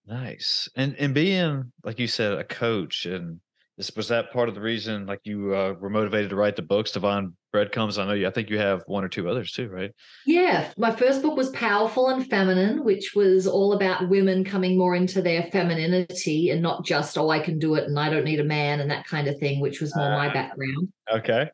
Nice. 0.08 0.68
And 0.76 0.98
and 1.00 1.14
being 1.14 1.72
like 1.86 2.00
you 2.00 2.08
said, 2.08 2.34
a 2.34 2.44
coach 2.44 3.06
and 3.06 3.40
this 3.80 3.96
was 3.96 4.10
that 4.10 4.34
part 4.34 4.50
of 4.50 4.56
the 4.56 4.62
reason 4.62 5.06
like 5.06 5.22
you 5.24 5.56
uh, 5.56 5.74
were 5.80 5.90
motivated 5.90 6.30
to 6.30 6.36
write 6.36 6.58
the 6.58 6.62
books 6.62 6.92
divine 6.92 7.34
breadcrumbs? 7.54 7.98
I 7.98 8.06
know 8.06 8.12
you 8.12 8.28
i 8.28 8.30
think 8.30 8.50
you 8.50 8.60
have 8.60 8.84
one 8.88 9.06
or 9.06 9.08
two 9.08 9.30
others 9.30 9.54
too 9.54 9.70
right? 9.70 9.92
Yeah 10.26 10.72
my 10.78 10.94
first 10.94 11.22
book 11.22 11.38
was 11.38 11.50
powerful 11.52 12.10
and 12.10 12.30
feminine 12.30 12.84
which 12.84 13.14
was 13.16 13.48
all 13.48 13.72
about 13.74 14.10
women 14.10 14.44
coming 14.44 14.78
more 14.78 14.96
into 14.96 15.22
their 15.22 15.44
femininity 15.44 16.50
and 16.50 16.62
not 16.62 16.86
just 16.86 17.18
oh 17.18 17.30
i 17.30 17.40
can 17.40 17.58
do 17.58 17.76
it 17.76 17.86
and 17.86 17.98
i 17.98 18.10
don't 18.10 18.26
need 18.26 18.42
a 18.42 18.44
man 18.44 18.82
and 18.82 18.92
that 18.92 19.08
kind 19.08 19.28
of 19.28 19.40
thing 19.40 19.62
which 19.62 19.80
was 19.80 19.96
more 19.96 20.12
uh, 20.12 20.18
my 20.18 20.32
background. 20.32 20.92
okay. 21.12 21.50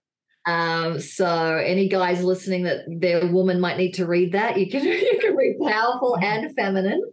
Um, 0.47 0.99
so 0.99 1.57
any 1.57 1.89
guys 1.89 2.23
listening 2.23 2.63
that 2.63 2.81
their 2.87 3.25
woman 3.31 3.59
might 3.59 3.77
need 3.77 3.93
to 3.93 4.05
read 4.05 4.33
that 4.33 4.57
you 4.59 4.69
can 4.69 4.83
you 4.83 5.19
can 5.21 5.35
read 5.35 5.57
powerful 5.59 6.17
and 6.21 6.55
feminine 6.55 7.03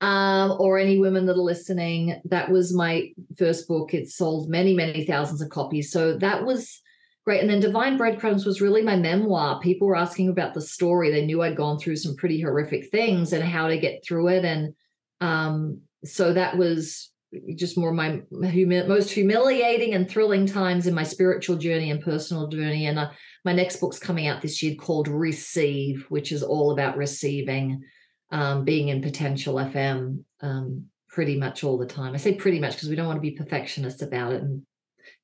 um, 0.00 0.56
or 0.58 0.78
any 0.78 0.98
women 0.98 1.26
that 1.26 1.36
are 1.36 1.36
listening, 1.36 2.20
that 2.26 2.50
was 2.50 2.74
my 2.74 3.12
first 3.38 3.66
book. 3.66 3.94
It 3.94 4.10
sold 4.10 4.48
many, 4.48 4.74
many 4.74 5.06
thousands 5.06 5.40
of 5.40 5.50
copies. 5.50 5.90
So 5.90 6.18
that 6.18 6.44
was 6.44 6.82
great. 7.24 7.40
And 7.40 7.48
then 7.50 7.60
Divine 7.60 7.96
Breadcrumbs 7.96 8.44
was 8.44 8.60
really 8.60 8.82
my 8.82 8.96
memoir. 8.96 9.60
People 9.60 9.88
were 9.88 9.96
asking 9.96 10.28
about 10.28 10.54
the 10.54 10.60
story. 10.60 11.10
They 11.10 11.24
knew 11.24 11.42
I'd 11.42 11.56
gone 11.56 11.78
through 11.78 11.96
some 11.96 12.14
pretty 12.14 12.40
horrific 12.40 12.90
things 12.90 13.32
and 13.32 13.42
how 13.42 13.68
to 13.68 13.78
get 13.78 14.04
through 14.04 14.28
it. 14.28 14.44
And 14.44 14.74
um, 15.20 15.80
so 16.04 16.32
that 16.34 16.56
was 16.56 17.10
just 17.56 17.76
more 17.76 17.92
my 17.92 18.20
humi- 18.42 18.86
most 18.86 19.10
humiliating 19.10 19.94
and 19.94 20.08
thrilling 20.08 20.46
times 20.46 20.86
in 20.86 20.94
my 20.94 21.02
spiritual 21.02 21.56
journey 21.56 21.90
and 21.90 22.02
personal 22.02 22.48
journey. 22.48 22.86
And 22.86 22.98
uh, 22.98 23.10
my 23.44 23.52
next 23.52 23.76
book's 23.76 23.98
coming 23.98 24.26
out 24.26 24.42
this 24.42 24.62
year 24.62 24.74
called 24.76 25.08
Receive, 25.08 26.06
which 26.10 26.32
is 26.32 26.42
all 26.42 26.70
about 26.70 26.96
receiving 26.96 27.82
um, 28.30 28.64
being 28.64 28.88
in 28.88 29.02
potential 29.02 29.54
FM 29.54 30.24
um, 30.40 30.86
pretty 31.08 31.38
much 31.38 31.64
all 31.64 31.78
the 31.78 31.86
time. 31.86 32.14
I 32.14 32.18
say 32.18 32.34
pretty 32.34 32.58
much 32.58 32.74
because 32.74 32.88
we 32.88 32.96
don't 32.96 33.06
want 33.06 33.18
to 33.18 33.22
be 33.22 33.32
perfectionists 33.32 34.02
about 34.02 34.32
it 34.32 34.42
and 34.42 34.62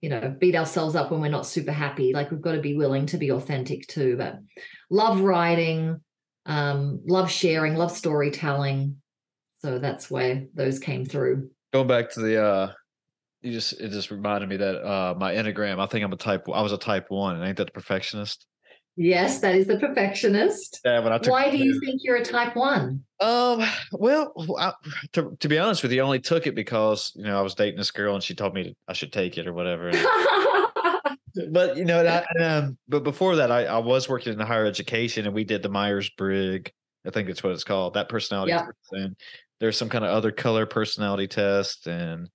you 0.01 0.09
know 0.09 0.35
beat 0.39 0.55
ourselves 0.55 0.95
up 0.95 1.11
when 1.11 1.21
we're 1.21 1.29
not 1.29 1.47
super 1.47 1.73
happy. 1.73 2.13
Like 2.13 2.31
we've 2.31 2.41
got 2.41 2.53
to 2.53 2.61
be 2.61 2.77
willing 2.77 3.07
to 3.07 3.19
be 3.19 3.31
authentic 3.31 3.87
too. 3.87 4.17
But 4.17 4.39
love 4.91 5.21
writing, 5.21 6.01
um, 6.47 7.01
love 7.07 7.31
sharing, 7.31 7.77
love 7.77 7.93
storytelling. 7.93 8.97
So 9.59 9.79
that's 9.79 10.11
where 10.11 10.45
those 10.55 10.79
came 10.79 11.05
through. 11.05 11.51
Going 11.73 11.87
back 11.87 12.11
to 12.11 12.21
the 12.21 12.43
uh 12.43 12.73
you 13.43 13.53
just 13.53 13.73
it 13.81 13.91
just 13.91 14.11
reminded 14.11 14.49
me 14.49 14.57
that 14.57 14.83
uh 14.87 15.15
my 15.19 15.35
enneagram 15.35 15.81
i 15.81 15.87
think 15.87 16.05
i'm 16.05 16.13
a 16.13 16.17
type 16.17 16.45
i 16.53 16.63
was 16.63 16.73
a 16.73 16.79
type 16.79 17.07
one 17.09 17.35
and 17.35 17.45
ain't 17.45 17.57
that 17.57 17.67
the 17.67 17.73
perfectionist 17.73 18.47
Yes, 18.97 19.41
that 19.41 19.55
is 19.55 19.67
the 19.67 19.79
perfectionist. 19.79 20.81
Yeah, 20.85 21.01
when 21.01 21.13
I 21.13 21.19
took 21.19 21.33
Why 21.33 21.51
do 21.51 21.57
you 21.57 21.81
think 21.81 22.03
you're 22.05 22.17
a 22.17 22.25
type 22.25 22.55
one? 22.55 23.03
Um, 23.21 23.65
well, 23.93 24.33
I, 24.59 24.73
to, 25.13 25.35
to 25.41 25.49
be 25.49 25.59
honest 25.59 25.83
with 25.83 25.93
you, 25.93 26.03
I 26.03 26.05
only 26.05 26.21
took 26.21 26.47
it 26.47 26.55
because 26.55 27.13
you 27.15 27.25
know 27.25 27.39
I 27.39 27.43
was 27.43 27.55
dating 27.55 27.79
this 27.79 27.91
girl 27.91 28.15
and 28.15 28.23
she 28.23 28.35
told 28.35 28.55
me 28.55 28.77
I 28.89 28.93
should 28.93 29.13
take 29.13 29.39
it 29.39 29.47
or 29.47 29.55
whatever. 29.55 29.91
but 31.51 31.77
you 31.77 31.87
know, 31.87 32.01
and 32.01 32.09
I, 32.09 32.45
um, 32.45 32.77
but 32.87 33.03
before 33.03 33.37
that, 33.37 33.51
I, 33.51 33.65
I 33.65 33.79
was 33.79 34.09
working 34.09 34.35
in 34.35 34.41
higher 34.41 34.67
education 34.67 35.25
and 35.25 35.35
we 35.35 35.45
did 35.45 35.63
the 35.63 35.71
Myers 35.71 36.11
Briggs. 36.11 36.71
I 37.07 37.11
think 37.11 37.29
it's 37.29 37.43
what 37.43 37.53
it's 37.53 37.65
called. 37.65 37.95
That 37.95 38.09
personality 38.09 38.53
test. 38.53 38.69
And 38.93 39.17
there's 39.59 39.79
some 39.79 39.89
kind 39.89 40.05
of 40.05 40.11
other 40.11 40.33
color 40.33 40.67
personality 40.67 41.29
test, 41.29 41.87
and 41.87 42.29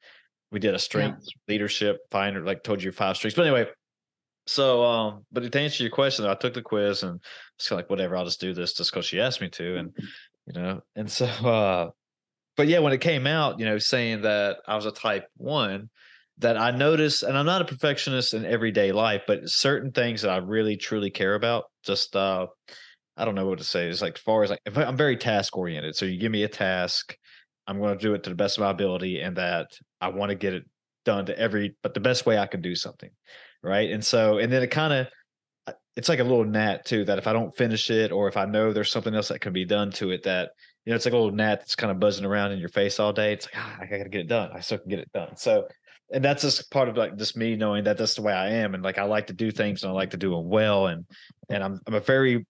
we 0.52 0.60
did 0.60 0.74
a 0.74 0.80
strength 0.80 1.24
yeah. 1.24 1.54
leadership 1.54 2.00
finder, 2.10 2.44
like 2.44 2.64
told 2.64 2.82
you 2.82 2.92
five 2.92 3.18
strengths. 3.18 3.36
But 3.36 3.46
anyway, 3.46 3.68
so, 4.48 4.84
um, 4.84 5.26
but 5.32 5.52
to 5.52 5.60
answer 5.60 5.84
your 5.84 5.92
question, 5.92 6.26
I 6.26 6.34
took 6.34 6.54
the 6.54 6.62
quiz 6.62 7.04
and 7.04 7.20
it's 7.58 7.70
like, 7.70 7.90
whatever, 7.90 8.16
I'll 8.16 8.26
just 8.26 8.40
do 8.40 8.54
this 8.54 8.74
just 8.74 8.92
because 8.92 9.06
she 9.06 9.20
asked 9.20 9.42
me 9.42 9.50
to. 9.50 9.78
And, 9.78 9.94
you 10.46 10.54
know, 10.54 10.82
and 10.96 11.12
so, 11.12 11.26
uh, 11.46 11.90
but 12.56 12.68
yeah, 12.68 12.80
when 12.80 12.94
it 12.94 13.02
came 13.02 13.28
out, 13.28 13.60
you 13.60 13.66
know, 13.66 13.78
saying 13.78 14.22
that 14.22 14.58
I 14.66 14.76
was 14.76 14.86
a 14.86 14.92
type 14.92 15.26
one, 15.36 15.90
that 16.40 16.58
I 16.58 16.72
noticed, 16.72 17.24
and 17.24 17.38
I'm 17.38 17.46
not 17.46 17.62
a 17.62 17.66
perfectionist 17.66 18.34
in 18.34 18.46
everyday 18.46 18.92
life, 18.92 19.24
but 19.28 19.50
certain 19.50 19.92
things 19.92 20.22
that 20.22 20.32
I 20.32 20.38
really 20.38 20.78
truly 20.78 21.10
care 21.10 21.36
about, 21.36 21.66
just, 21.84 22.16
uh, 22.16 22.48
I 23.18 23.26
don't 23.26 23.36
know 23.36 23.48
what 23.48 23.58
to 23.58 23.64
say. 23.64 23.88
It's 23.88 24.02
like, 24.02 24.16
as 24.16 24.22
far 24.22 24.44
as 24.44 24.52
like, 24.52 24.62
if 24.66 24.78
I, 24.78 24.84
I'm 24.84 24.98
very 24.98 25.18
task 25.18 25.58
oriented. 25.58 25.96
So 25.96 26.06
you 26.06 26.20
give 26.20 26.32
me 26.32 26.44
a 26.44 26.48
task, 26.48 27.16
I'm 27.66 27.80
going 27.80 27.98
to 27.98 28.02
do 28.02 28.14
it 28.14 28.24
to 28.24 28.30
the 28.30 28.36
best 28.36 28.58
of 28.58 28.62
my 28.62 28.70
ability 28.70 29.20
and 29.20 29.36
that 29.38 29.72
I 30.00 30.10
want 30.10 30.30
to 30.30 30.36
get 30.36 30.54
it 30.54 30.64
done 31.06 31.26
to 31.26 31.38
every, 31.38 31.76
but 31.84 31.94
the 31.94 32.00
best 32.00 32.26
way 32.26 32.38
I 32.38 32.48
can 32.48 32.62
do 32.62 32.76
something 32.76 33.10
right? 33.64 33.92
And 33.92 34.04
so, 34.06 34.38
and 34.38 34.52
then 34.52 34.64
it 34.64 34.72
kind 34.72 34.94
of, 34.94 35.08
uh, 35.68 35.74
it's 35.96 36.10
like 36.10 36.20
a 36.20 36.24
little 36.24 36.46
gnat 36.46 36.86
too. 36.86 37.06
That 37.06 37.18
if 37.18 37.28
I 37.28 37.34
don't 37.34 37.56
finish 37.56 37.90
it, 37.90 38.12
or 38.12 38.28
if 38.28 38.38
I 38.38 38.46
know 38.46 38.72
there's 38.72 38.92
something 38.92 39.14
else 39.14 39.30
that 39.30 39.42
can 39.42 39.54
be 39.54 39.66
done 39.66 39.92
to 39.94 40.12
it, 40.12 40.24
that 40.24 40.52
you 40.86 40.92
know, 40.92 40.96
it's 40.96 41.06
like 41.06 41.14
a 41.14 41.18
little 41.18 41.32
gnat 41.32 41.60
that's 41.60 41.76
kind 41.76 41.92
of 41.92 42.00
buzzing 42.00 42.26
around 42.26 42.52
in 42.52 42.60
your 42.60 42.70
face 42.70 43.00
all 43.00 43.14
day. 43.14 43.34
It's 43.34 43.46
like 43.46 43.56
ah, 43.58 43.78
I 43.82 43.86
gotta 43.86 44.10
get 44.10 44.22
it 44.22 44.28
done. 44.28 44.52
I 44.54 44.62
still 44.62 44.78
can 44.78 44.90
get 44.90 45.00
it 45.00 45.12
done. 45.14 45.36
So, 45.36 45.68
and 46.14 46.24
that's 46.24 46.44
just 46.44 46.72
part 46.72 46.88
of 46.88 46.98
like 46.98 47.18
just 47.18 47.36
me 47.36 47.56
knowing 47.56 47.84
that 47.86 47.98
that's 47.98 48.16
the 48.16 48.22
way 48.22 48.34
I 48.34 48.50
am, 48.50 48.74
and 48.74 48.84
like 48.84 48.98
I 48.98 49.04
like 49.04 49.28
to 49.28 49.34
do 49.34 49.52
things 49.52 49.84
and 49.84 49.92
I 49.92 49.94
like 49.94 50.12
to 50.12 50.18
do 50.18 50.32
them 50.32 50.48
well, 50.50 50.88
and 50.88 51.06
and 51.50 51.64
I'm 51.64 51.82
I'm 51.88 51.96
a 51.96 52.00
very, 52.00 52.46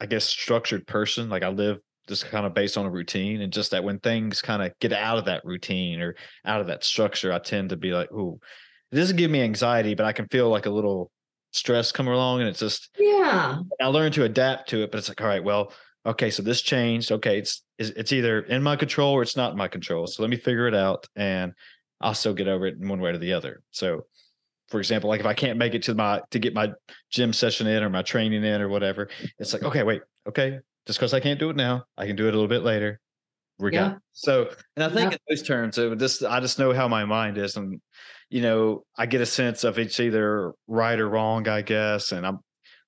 I 0.00 0.06
guess, 0.06 0.24
structured 0.24 0.86
person. 0.86 1.28
Like 1.28 1.42
I 1.42 1.48
live 1.48 1.78
just 2.06 2.26
kind 2.26 2.44
of 2.44 2.54
based 2.54 2.76
on 2.76 2.86
a 2.86 2.90
routine 2.90 3.40
and 3.40 3.52
just 3.52 3.70
that 3.70 3.84
when 3.84 3.98
things 3.98 4.42
kind 4.42 4.62
of 4.62 4.72
get 4.78 4.92
out 4.92 5.18
of 5.18 5.24
that 5.24 5.44
routine 5.44 6.00
or 6.00 6.14
out 6.44 6.60
of 6.60 6.66
that 6.66 6.84
structure 6.84 7.32
i 7.32 7.38
tend 7.38 7.70
to 7.70 7.76
be 7.76 7.92
like 7.92 8.10
oh 8.12 8.38
it 8.94 9.00
doesn't 9.00 9.16
give 9.16 9.30
me 9.30 9.42
anxiety, 9.42 9.94
but 9.94 10.06
I 10.06 10.12
can 10.12 10.28
feel 10.28 10.48
like 10.48 10.66
a 10.66 10.70
little 10.70 11.10
stress 11.52 11.90
come 11.90 12.06
along 12.06 12.40
and 12.40 12.48
it's 12.48 12.60
just 12.60 12.90
yeah. 12.96 13.58
I 13.80 13.86
learn 13.86 14.12
to 14.12 14.22
adapt 14.22 14.68
to 14.70 14.84
it, 14.84 14.92
but 14.92 14.98
it's 14.98 15.08
like, 15.08 15.20
all 15.20 15.26
right, 15.26 15.42
well, 15.42 15.72
okay, 16.06 16.30
so 16.30 16.42
this 16.44 16.62
changed. 16.62 17.10
Okay, 17.10 17.38
it's 17.38 17.62
it's 17.78 18.12
either 18.12 18.42
in 18.42 18.62
my 18.62 18.76
control 18.76 19.12
or 19.12 19.22
it's 19.22 19.36
not 19.36 19.50
in 19.50 19.58
my 19.58 19.66
control. 19.66 20.06
So 20.06 20.22
let 20.22 20.30
me 20.30 20.36
figure 20.36 20.68
it 20.68 20.76
out 20.76 21.08
and 21.16 21.52
I'll 22.00 22.14
still 22.14 22.34
get 22.34 22.46
over 22.46 22.66
it 22.66 22.76
in 22.80 22.88
one 22.88 23.00
way 23.00 23.10
or 23.10 23.18
the 23.18 23.32
other. 23.32 23.62
So 23.72 24.06
for 24.68 24.78
example, 24.78 25.10
like 25.10 25.20
if 25.20 25.26
I 25.26 25.34
can't 25.34 25.58
make 25.58 25.74
it 25.74 25.82
to 25.84 25.94
my 25.94 26.22
to 26.30 26.38
get 26.38 26.54
my 26.54 26.72
gym 27.10 27.32
session 27.32 27.66
in 27.66 27.82
or 27.82 27.90
my 27.90 28.02
training 28.02 28.44
in 28.44 28.62
or 28.62 28.68
whatever, 28.68 29.08
it's 29.40 29.52
like, 29.52 29.64
okay, 29.64 29.82
wait, 29.82 30.02
okay, 30.28 30.60
just 30.86 31.00
because 31.00 31.14
I 31.14 31.18
can't 31.18 31.40
do 31.40 31.50
it 31.50 31.56
now, 31.56 31.84
I 31.98 32.06
can 32.06 32.14
do 32.14 32.28
it 32.28 32.34
a 32.34 32.36
little 32.36 32.46
bit 32.46 32.62
later. 32.62 33.00
We're 33.58 33.72
yeah. 33.72 33.94
So, 34.12 34.50
and 34.76 34.84
I 34.84 34.88
think 34.88 35.12
yeah. 35.12 35.18
in 35.28 35.36
those 35.36 35.46
terms, 35.46 35.78
it 35.78 35.98
just 35.98 36.24
I 36.24 36.40
just 36.40 36.58
know 36.58 36.72
how 36.72 36.88
my 36.88 37.04
mind 37.04 37.38
is, 37.38 37.56
and 37.56 37.80
you 38.34 38.42
know, 38.42 38.84
I 38.98 39.06
get 39.06 39.20
a 39.20 39.26
sense 39.26 39.64
of 39.64 39.78
it's 39.78 40.00
either 40.00 40.52
right 40.66 40.98
or 40.98 41.08
wrong, 41.08 41.46
I 41.46 41.62
guess. 41.62 42.12
And 42.12 42.26
I'm 42.26 42.40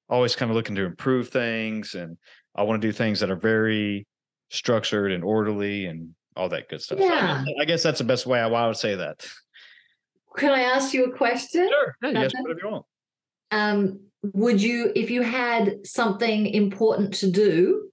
always 0.09 0.35
kind 0.37 0.51
of 0.51 0.57
looking 0.57 0.77
to 0.77 0.85
improve 0.85 1.29
things 1.29 1.95
and 1.95 2.17
I 2.55 2.63
want 2.63 2.81
to 2.81 2.89
do 2.89 2.93
things 2.93 3.21
that 3.21 3.31
are 3.31 3.37
very 3.37 4.07
structured 4.51 5.13
and 5.13 5.23
orderly 5.23 5.87
and 5.87 6.15
all 6.37 6.49
that 6.49 6.69
good 6.69 6.81
stuff. 6.81 6.99
Yeah. 7.01 7.45
So 7.45 7.51
I 7.61 7.65
guess 7.65 7.83
that's 7.83 7.99
the 7.99 8.05
best 8.05 8.27
way 8.27 8.41
I, 8.41 8.49
I 8.49 8.67
would 8.67 8.77
say 8.77 8.95
that. 8.95 9.27
Can 10.37 10.53
I 10.53 10.63
ask 10.63 10.93
you 10.93 11.05
a 11.05 11.17
question? 11.17 11.69
Sure. 11.69 11.97
Yes, 12.03 12.33
whatever 12.41 12.61
you 12.63 12.71
want. 12.71 12.85
Um, 13.53 14.01
would 14.35 14.61
you, 14.61 14.93
if 14.95 15.11
you 15.11 15.23
had 15.23 15.87
something 15.87 16.47
important 16.47 17.15
to 17.15 17.31
do, 17.31 17.91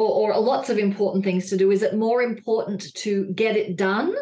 or, 0.00 0.32
or 0.32 0.40
lots 0.40 0.70
of 0.70 0.78
important 0.78 1.24
things 1.24 1.50
to 1.50 1.56
do, 1.56 1.70
is 1.70 1.82
it 1.82 1.94
more 1.94 2.22
important 2.22 2.94
to 2.94 3.26
get 3.34 3.56
it 3.56 3.76
done 3.76 4.14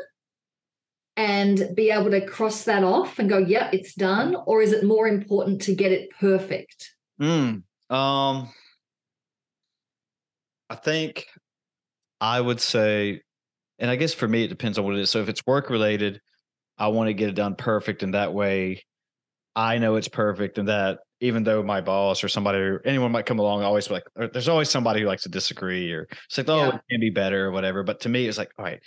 and 1.17 1.71
be 1.75 1.91
able 1.91 2.11
to 2.11 2.25
cross 2.25 2.65
that 2.65 2.85
off 2.85 3.19
and 3.19 3.29
go, 3.29 3.39
yeah, 3.39 3.71
it's 3.73 3.95
done? 3.95 4.37
Or 4.47 4.63
is 4.63 4.73
it 4.73 4.85
more 4.85 5.07
important 5.07 5.63
to 5.63 5.75
get 5.75 5.93
it 5.93 6.11
perfect? 6.19 6.95
Mm, 7.21 7.63
um, 7.91 8.49
I 10.71 10.75
think 10.75 11.27
I 12.21 12.41
would 12.41 12.61
say, 12.61 13.23
and 13.79 13.91
I 13.91 13.97
guess 13.97 14.15
for 14.15 14.29
me, 14.29 14.45
it 14.45 14.49
depends 14.49 14.79
on 14.79 14.85
what 14.85 14.95
it 14.95 15.01
is. 15.01 15.11
So 15.11 15.21
if 15.21 15.29
it's 15.29 15.47
work 15.47 15.71
related, 15.71 16.21
I 16.77 16.89
want 16.89 17.09
to 17.09 17.15
get 17.15 17.29
it 17.29 17.35
done 17.35 17.55
perfect. 17.57 18.03
And 18.03 18.15
that 18.15 18.33
way 18.33 18.85
I 19.55 19.79
know 19.79 19.97
it's 19.97 20.09
perfect. 20.09 20.59
And 20.59 20.69
that 20.69 21.01
even 21.21 21.43
though 21.43 21.63
my 21.63 21.81
boss 21.81 22.23
or 22.23 22.29
somebody 22.29 22.59
or 22.59 22.83
anyone 22.85 23.13
might 23.13 23.27
come 23.27 23.39
along, 23.39 23.63
I 23.63 23.65
always 23.65 23.91
like, 23.91 24.05
there's 24.15 24.49
always 24.49 24.71
somebody 24.71 25.01
who 25.01 25.07
likes 25.07 25.25
to 25.25 25.29
disagree 25.29 25.93
or 25.93 26.09
it's 26.27 26.39
like, 26.39 26.49
oh, 26.49 26.67
yeah. 26.67 26.75
it 26.77 26.81
can 26.91 27.01
be 27.01 27.11
better 27.11 27.47
or 27.47 27.51
whatever. 27.51 27.83
But 27.83 28.01
to 28.01 28.09
me, 28.09 28.27
it's 28.27 28.39
like, 28.39 28.53
all 28.59 28.65
right, 28.65 28.81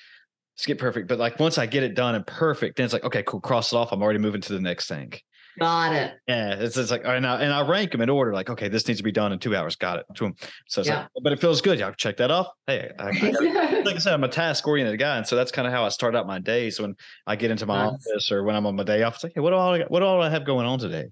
skip 0.56 0.80
perfect. 0.80 1.08
But 1.08 1.20
like 1.20 1.40
once 1.40 1.58
I 1.58 1.66
get 1.66 1.84
it 1.84 1.96
done 1.96 2.16
and 2.16 2.26
perfect, 2.26 2.78
then 2.78 2.86
it's 2.86 2.94
like, 2.94 3.04
okay, 3.04 3.24
cool, 3.24 3.42
cross 3.42 3.74
it 3.74 3.76
off. 3.76 3.92
I'm 3.92 4.02
already 4.02 4.20
moving 4.20 4.42
to 4.42 4.54
the 4.54 4.62
next 4.62 4.88
thing. 4.88 5.14
Got 5.60 5.94
it. 5.94 6.14
Yeah, 6.28 6.54
it's, 6.54 6.78
it's 6.78 6.92
like, 6.92 7.02
and 7.04 7.28
I, 7.28 7.42
and 7.42 7.52
I 7.52 7.68
rank 7.68 7.92
them 7.92 8.02
in 8.02 8.10
order. 8.10 8.34
Like, 8.34 8.50
okay, 8.50 8.70
this 8.70 8.88
needs 8.88 9.00
to 9.00 9.04
be 9.04 9.12
done 9.12 9.34
in 9.34 9.40
two 9.40 9.56
hours. 9.56 9.76
Got 9.76 10.00
it. 10.00 10.06
To 10.16 10.24
them. 10.24 10.36
So 10.68 10.82
yeah. 10.82 11.00
like, 11.00 11.08
but 11.24 11.34
it 11.34 11.42
feels 11.42 11.62
good. 11.62 11.78
Y'all 11.78 11.92
check 11.92 12.18
that 12.18 12.32
off. 12.32 12.48
Hey, 12.68 12.90
I, 12.98 13.10
I, 13.10 13.82
like 13.86 13.96
I 13.96 14.00
said, 14.00 14.14
I'm 14.14 14.24
a 14.24 14.30
task 14.30 14.66
oriented 14.66 14.98
guy, 14.98 15.18
and 15.18 15.28
so 15.28 15.36
that's 15.36 15.52
kind 15.52 15.68
of 15.68 15.74
how 15.74 15.84
I 15.84 15.90
start 15.90 16.16
out 16.16 16.26
my 16.26 16.40
days 16.40 16.80
when 16.80 16.96
I 17.28 17.36
get 17.36 17.52
into 17.52 17.66
my 17.66 17.84
nice. 17.84 17.94
office 17.94 18.32
or 18.32 18.44
when 18.44 18.56
I'm 18.56 18.66
on 18.66 18.78
my 18.78 18.84
day 18.84 19.04
off. 19.04 19.16
It's 19.16 19.26
like, 19.26 19.34
hey, 19.36 19.42
what 19.42 19.50
do 19.50 19.58
I 19.58 19.82
what 19.90 20.00
do 20.00 20.08
I 20.08 20.30
have 20.30 20.46
going 20.46 20.66
on 20.66 20.80
today? 20.80 21.08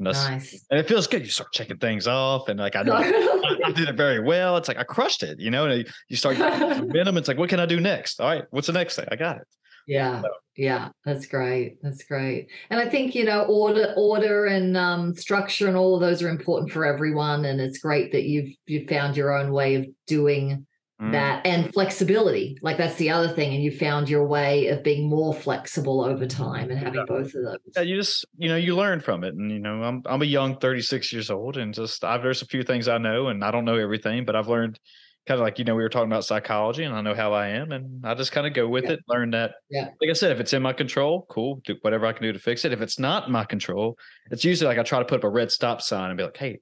And, 0.00 0.06
that's, 0.06 0.26
Nice. 0.26 0.64
and 0.70 0.80
it 0.80 0.88
feels 0.88 1.06
good. 1.06 1.20
You 1.20 1.28
start 1.28 1.52
checking 1.52 1.76
things 1.76 2.06
off, 2.06 2.48
and 2.48 2.58
like 2.58 2.74
I 2.74 2.82
know 2.82 2.94
I, 2.94 3.58
I 3.66 3.70
did 3.70 3.86
it 3.86 3.96
very 3.96 4.18
well. 4.18 4.56
It's 4.56 4.66
like 4.66 4.78
I 4.78 4.82
crushed 4.82 5.22
it, 5.22 5.38
you 5.38 5.50
know. 5.50 5.66
And 5.66 5.86
you 6.08 6.16
start 6.16 6.38
momentum. 6.38 7.18
It's 7.18 7.28
like, 7.28 7.36
what 7.36 7.50
can 7.50 7.60
I 7.60 7.66
do 7.66 7.78
next? 7.80 8.18
All 8.18 8.26
right, 8.26 8.44
what's 8.48 8.66
the 8.66 8.72
next 8.72 8.96
thing? 8.96 9.04
I 9.12 9.16
got 9.16 9.36
it. 9.36 9.42
Yeah, 9.86 10.22
yeah, 10.56 10.88
that's 11.04 11.26
great. 11.26 11.82
That's 11.82 12.02
great. 12.04 12.48
And 12.70 12.80
I 12.80 12.88
think 12.88 13.14
you 13.14 13.26
know 13.26 13.42
order, 13.42 13.92
order, 13.94 14.46
and 14.46 14.74
um, 14.74 15.14
structure, 15.14 15.68
and 15.68 15.76
all 15.76 15.96
of 15.96 16.00
those 16.00 16.22
are 16.22 16.30
important 16.30 16.72
for 16.72 16.86
everyone. 16.86 17.44
And 17.44 17.60
it's 17.60 17.78
great 17.78 18.10
that 18.12 18.22
you've 18.22 18.54
you've 18.66 18.88
found 18.88 19.18
your 19.18 19.36
own 19.36 19.52
way 19.52 19.74
of 19.74 19.86
doing 20.06 20.66
Mm. 21.00 21.12
that, 21.12 21.46
and 21.46 21.72
flexibility. 21.72 22.58
Like 22.60 22.76
that's 22.76 22.96
the 22.96 23.10
other 23.10 23.28
thing. 23.28 23.54
And 23.54 23.62
you 23.64 23.70
found 23.70 24.08
your 24.10 24.26
way 24.26 24.66
of 24.66 24.82
being 24.84 25.08
more 25.08 25.32
flexible 25.32 26.02
over 26.04 26.26
time 26.26 26.70
and 26.70 26.78
having 26.78 26.94
Yeah. 27.00 27.04
both 27.08 27.34
of 27.34 27.42
those. 27.44 27.58
Yeah, 27.74 27.82
you 27.82 27.96
just 27.96 28.26
you 28.36 28.48
know 28.48 28.56
you 28.56 28.76
learn 28.76 29.00
from 29.00 29.24
it, 29.24 29.34
and 29.34 29.50
you 29.50 29.60
know 29.60 29.82
I'm 29.82 30.02
I'm 30.06 30.20
a 30.22 30.26
young 30.26 30.58
36 30.58 31.12
years 31.12 31.30
old, 31.30 31.56
and 31.56 31.72
just 31.72 32.04
I've 32.04 32.22
there's 32.22 32.42
a 32.42 32.46
few 32.46 32.62
things 32.62 32.86
I 32.86 32.98
know, 32.98 33.28
and 33.28 33.42
I 33.42 33.50
don't 33.50 33.64
know 33.64 33.76
everything, 33.76 34.24
but 34.26 34.36
I've 34.36 34.48
learned 34.48 34.78
kind 35.26 35.38
of 35.40 35.44
like 35.44 35.58
you 35.58 35.64
know 35.64 35.74
we 35.74 35.82
were 35.82 35.88
talking 35.88 36.10
about 36.10 36.24
psychology, 36.24 36.84
and 36.84 36.94
I 36.94 37.00
know 37.00 37.14
how 37.14 37.32
I 37.32 37.48
am, 37.48 37.72
and 37.72 38.04
I 38.04 38.14
just 38.14 38.32
kind 38.32 38.46
of 38.46 38.52
go 38.52 38.68
with 38.68 38.84
Yeah. 38.84 38.92
it, 38.92 39.00
learn 39.08 39.30
that. 39.30 39.52
Yeah. 39.70 39.88
Like 40.02 40.10
I 40.10 40.12
said, 40.14 40.32
if 40.32 40.40
it's 40.40 40.52
in 40.52 40.60
my 40.62 40.72
control, 40.74 41.24
cool, 41.30 41.62
do 41.64 41.76
whatever 41.80 42.04
I 42.06 42.12
can 42.12 42.22
do 42.24 42.32
to 42.32 42.38
fix 42.38 42.64
it. 42.66 42.72
If 42.72 42.82
it's 42.82 42.98
not 42.98 43.26
in 43.26 43.32
my 43.32 43.44
control, 43.44 43.96
it's 44.30 44.44
usually 44.44 44.68
like 44.68 44.78
I 44.78 44.82
try 44.82 44.98
to 44.98 45.04
put 45.06 45.18
up 45.18 45.24
a 45.24 45.30
red 45.30 45.50
stop 45.50 45.80
sign 45.80 46.10
and 46.10 46.16
be 46.18 46.24
like, 46.24 46.36
hey, 46.36 46.58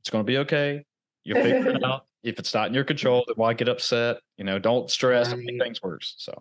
it's 0.00 0.08
going 0.10 0.24
to 0.24 0.30
be 0.30 0.38
okay. 0.38 0.84
You'll 1.24 1.42
figure 1.42 1.70
it 1.70 1.84
out. 1.84 2.06
If 2.22 2.38
it's 2.38 2.54
not 2.54 2.68
in 2.68 2.74
your 2.74 2.84
control, 2.84 3.24
then 3.26 3.34
why 3.36 3.52
get 3.54 3.68
upset? 3.68 4.18
You 4.36 4.44
know, 4.44 4.58
don't 4.58 4.90
stress. 4.90 5.28
It'll 5.28 5.42
make 5.42 5.60
things 5.60 5.82
worse. 5.82 6.14
So 6.18 6.32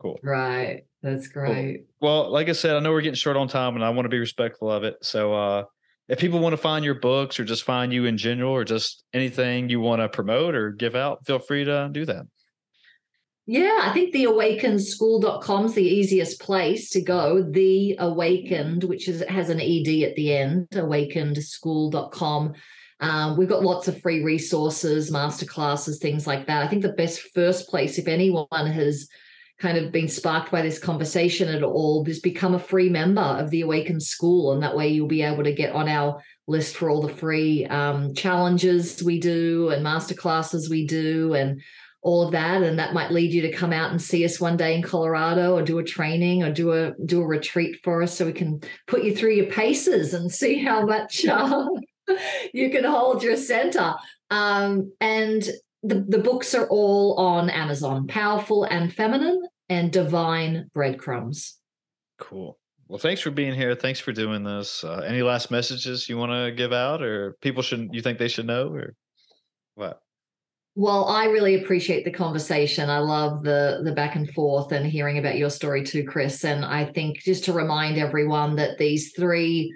cool. 0.00 0.18
Right. 0.22 0.84
That's 1.02 1.28
great. 1.28 1.86
Well, 2.00 2.30
like 2.30 2.48
I 2.48 2.52
said, 2.52 2.76
I 2.76 2.80
know 2.80 2.90
we're 2.90 3.00
getting 3.00 3.14
short 3.14 3.36
on 3.36 3.48
time 3.48 3.74
and 3.74 3.84
I 3.84 3.90
want 3.90 4.04
to 4.04 4.10
be 4.10 4.18
respectful 4.18 4.70
of 4.70 4.84
it. 4.84 4.96
So 5.02 5.32
uh 5.34 5.64
if 6.08 6.18
people 6.18 6.40
want 6.40 6.52
to 6.52 6.58
find 6.58 6.84
your 6.84 6.96
books 6.96 7.40
or 7.40 7.44
just 7.44 7.62
find 7.62 7.92
you 7.92 8.04
in 8.04 8.18
general 8.18 8.52
or 8.52 8.64
just 8.64 9.04
anything 9.14 9.70
you 9.70 9.80
want 9.80 10.02
to 10.02 10.08
promote 10.08 10.54
or 10.54 10.70
give 10.70 10.94
out, 10.94 11.24
feel 11.24 11.38
free 11.38 11.64
to 11.64 11.88
do 11.92 12.04
that. 12.04 12.26
Yeah, 13.46 13.80
I 13.82 13.92
think 13.92 14.12
the 14.12 14.24
awakenedschool.com 14.24 15.66
is 15.66 15.74
the 15.74 15.82
easiest 15.82 16.40
place 16.40 16.88
to 16.90 17.02
go. 17.02 17.42
The 17.42 17.96
awakened, 17.98 18.84
which 18.84 19.06
is 19.06 19.22
has 19.28 19.50
an 19.50 19.60
ed 19.60 19.88
at 20.02 20.14
the 20.16 20.34
end, 20.34 20.68
awakenedschool.com. 20.72 22.54
Um, 23.04 23.36
we've 23.36 23.50
got 23.50 23.62
lots 23.62 23.86
of 23.86 24.00
free 24.00 24.24
resources, 24.24 25.10
masterclasses, 25.10 26.00
things 26.00 26.26
like 26.26 26.46
that. 26.46 26.62
I 26.62 26.68
think 26.68 26.80
the 26.80 26.94
best 26.94 27.20
first 27.34 27.68
place, 27.68 27.98
if 27.98 28.08
anyone 28.08 28.46
has 28.50 29.06
kind 29.58 29.76
of 29.76 29.92
been 29.92 30.08
sparked 30.08 30.50
by 30.50 30.62
this 30.62 30.78
conversation 30.78 31.50
at 31.50 31.62
all, 31.62 32.02
is 32.08 32.20
become 32.20 32.54
a 32.54 32.58
free 32.58 32.88
member 32.88 33.20
of 33.20 33.50
the 33.50 33.60
Awakened 33.60 34.02
School. 34.02 34.52
And 34.52 34.62
that 34.62 34.74
way 34.74 34.88
you'll 34.88 35.06
be 35.06 35.20
able 35.20 35.44
to 35.44 35.52
get 35.52 35.74
on 35.74 35.86
our 35.86 36.22
list 36.46 36.76
for 36.76 36.88
all 36.88 37.02
the 37.02 37.12
free 37.12 37.66
um, 37.66 38.14
challenges 38.14 39.02
we 39.02 39.20
do 39.20 39.68
and 39.68 39.84
masterclasses 39.84 40.70
we 40.70 40.86
do 40.86 41.34
and 41.34 41.60
all 42.00 42.22
of 42.22 42.32
that 42.32 42.62
and 42.62 42.78
that 42.78 42.92
might 42.92 43.10
lead 43.10 43.32
you 43.32 43.40
to 43.42 43.52
come 43.52 43.72
out 43.72 43.90
and 43.90 44.00
see 44.00 44.26
us 44.26 44.38
one 44.38 44.58
day 44.58 44.74
in 44.74 44.82
Colorado 44.82 45.54
or 45.54 45.62
do 45.62 45.78
a 45.78 45.84
training 45.84 46.42
or 46.42 46.52
do 46.52 46.72
a 46.72 46.92
do 47.06 47.22
a 47.22 47.26
retreat 47.26 47.78
for 47.82 48.02
us 48.02 48.14
so 48.14 48.26
we 48.26 48.32
can 48.34 48.60
put 48.86 49.04
you 49.04 49.16
through 49.16 49.32
your 49.32 49.50
paces 49.50 50.12
and 50.12 50.30
see 50.30 50.62
how 50.62 50.84
much 50.84 51.24
uh, 51.24 51.64
you 52.52 52.70
can 52.70 52.84
hold 52.84 53.22
your 53.22 53.36
center 53.36 53.94
um, 54.30 54.92
and 55.00 55.48
the, 55.82 56.04
the 56.08 56.18
books 56.18 56.54
are 56.54 56.66
all 56.68 57.14
on 57.18 57.50
Amazon 57.50 58.06
Powerful 58.06 58.64
and 58.64 58.92
Feminine 58.92 59.42
and 59.68 59.92
Divine 59.92 60.70
Breadcrumbs 60.74 61.58
Cool. 62.18 62.58
Well, 62.88 62.98
thanks 62.98 63.20
for 63.20 63.30
being 63.30 63.54
here. 63.54 63.74
Thanks 63.74 63.98
for 63.98 64.12
doing 64.12 64.44
this. 64.44 64.84
Uh, 64.84 65.02
any 65.06 65.22
last 65.22 65.50
messages 65.50 66.08
you 66.08 66.16
want 66.16 66.32
to 66.32 66.52
give 66.52 66.72
out 66.72 67.02
or 67.02 67.36
people 67.40 67.62
should 67.62 67.88
you 67.92 68.02
think 68.02 68.18
they 68.18 68.28
should 68.28 68.46
know 68.46 68.68
or 68.68 68.94
what? 69.74 70.00
Well, 70.76 71.06
I 71.06 71.26
really 71.26 71.54
appreciate 71.62 72.04
the 72.04 72.10
conversation. 72.10 72.90
I 72.90 72.98
love 72.98 73.44
the 73.44 73.80
the 73.84 73.92
back 73.92 74.16
and 74.16 74.28
forth 74.30 74.72
and 74.72 74.84
hearing 74.84 75.18
about 75.18 75.38
your 75.38 75.50
story 75.50 75.84
too, 75.84 76.04
Chris. 76.04 76.44
And 76.44 76.64
I 76.64 76.84
think 76.84 77.18
just 77.18 77.44
to 77.44 77.52
remind 77.52 77.96
everyone 77.96 78.56
that 78.56 78.76
these 78.76 79.12
three 79.12 79.72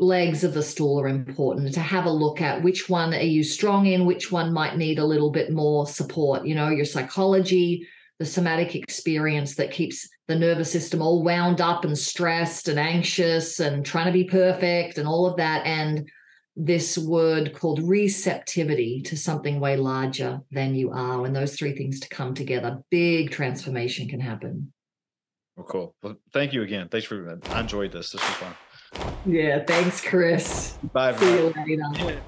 legs 0.00 0.42
of 0.42 0.54
the 0.54 0.62
stool 0.62 0.98
are 0.98 1.08
important 1.08 1.74
to 1.74 1.80
have 1.80 2.06
a 2.06 2.10
look 2.10 2.40
at 2.40 2.62
which 2.62 2.88
one 2.88 3.12
are 3.12 3.20
you 3.20 3.44
strong 3.44 3.86
in, 3.86 4.06
which 4.06 4.32
one 4.32 4.52
might 4.52 4.76
need 4.76 4.98
a 4.98 5.04
little 5.04 5.30
bit 5.30 5.52
more 5.52 5.86
support. 5.86 6.46
You 6.46 6.54
know, 6.54 6.70
your 6.70 6.86
psychology, 6.86 7.86
the 8.18 8.24
somatic 8.24 8.74
experience 8.74 9.56
that 9.56 9.70
keeps 9.70 10.08
the 10.26 10.38
nervous 10.38 10.72
system 10.72 11.02
all 11.02 11.22
wound 11.22 11.60
up 11.60 11.84
and 11.84 11.96
stressed 11.96 12.66
and 12.68 12.78
anxious 12.78 13.60
and 13.60 13.84
trying 13.84 14.06
to 14.06 14.12
be 14.12 14.24
perfect 14.24 14.96
and 14.96 15.06
all 15.06 15.26
of 15.26 15.36
that. 15.36 15.66
And 15.66 16.08
this 16.56 16.96
word 16.96 17.54
called 17.54 17.82
receptivity 17.82 19.02
to 19.02 19.16
something 19.16 19.60
way 19.60 19.76
larger 19.76 20.40
than 20.50 20.74
you 20.74 20.90
are. 20.92 21.20
When 21.20 21.34
those 21.34 21.56
three 21.56 21.76
things 21.76 22.00
to 22.00 22.08
come 22.08 22.32
together, 22.34 22.82
big 22.90 23.30
transformation 23.30 24.08
can 24.08 24.20
happen. 24.20 24.72
Well, 25.56 25.66
cool. 25.66 25.94
Well, 26.02 26.16
thank 26.32 26.54
you 26.54 26.62
again. 26.62 26.88
Thanks 26.88 27.06
for 27.06 27.38
I 27.50 27.60
enjoyed 27.60 27.92
this. 27.92 28.12
This 28.12 28.22
was 28.22 28.36
fun. 28.36 28.54
Yeah, 29.26 29.64
thanks, 29.64 30.00
Chris. 30.00 30.76
Bye. 30.92 31.14
See 31.16 31.26
everybody. 31.26 31.72
you 31.72 31.84
later. 32.06 32.22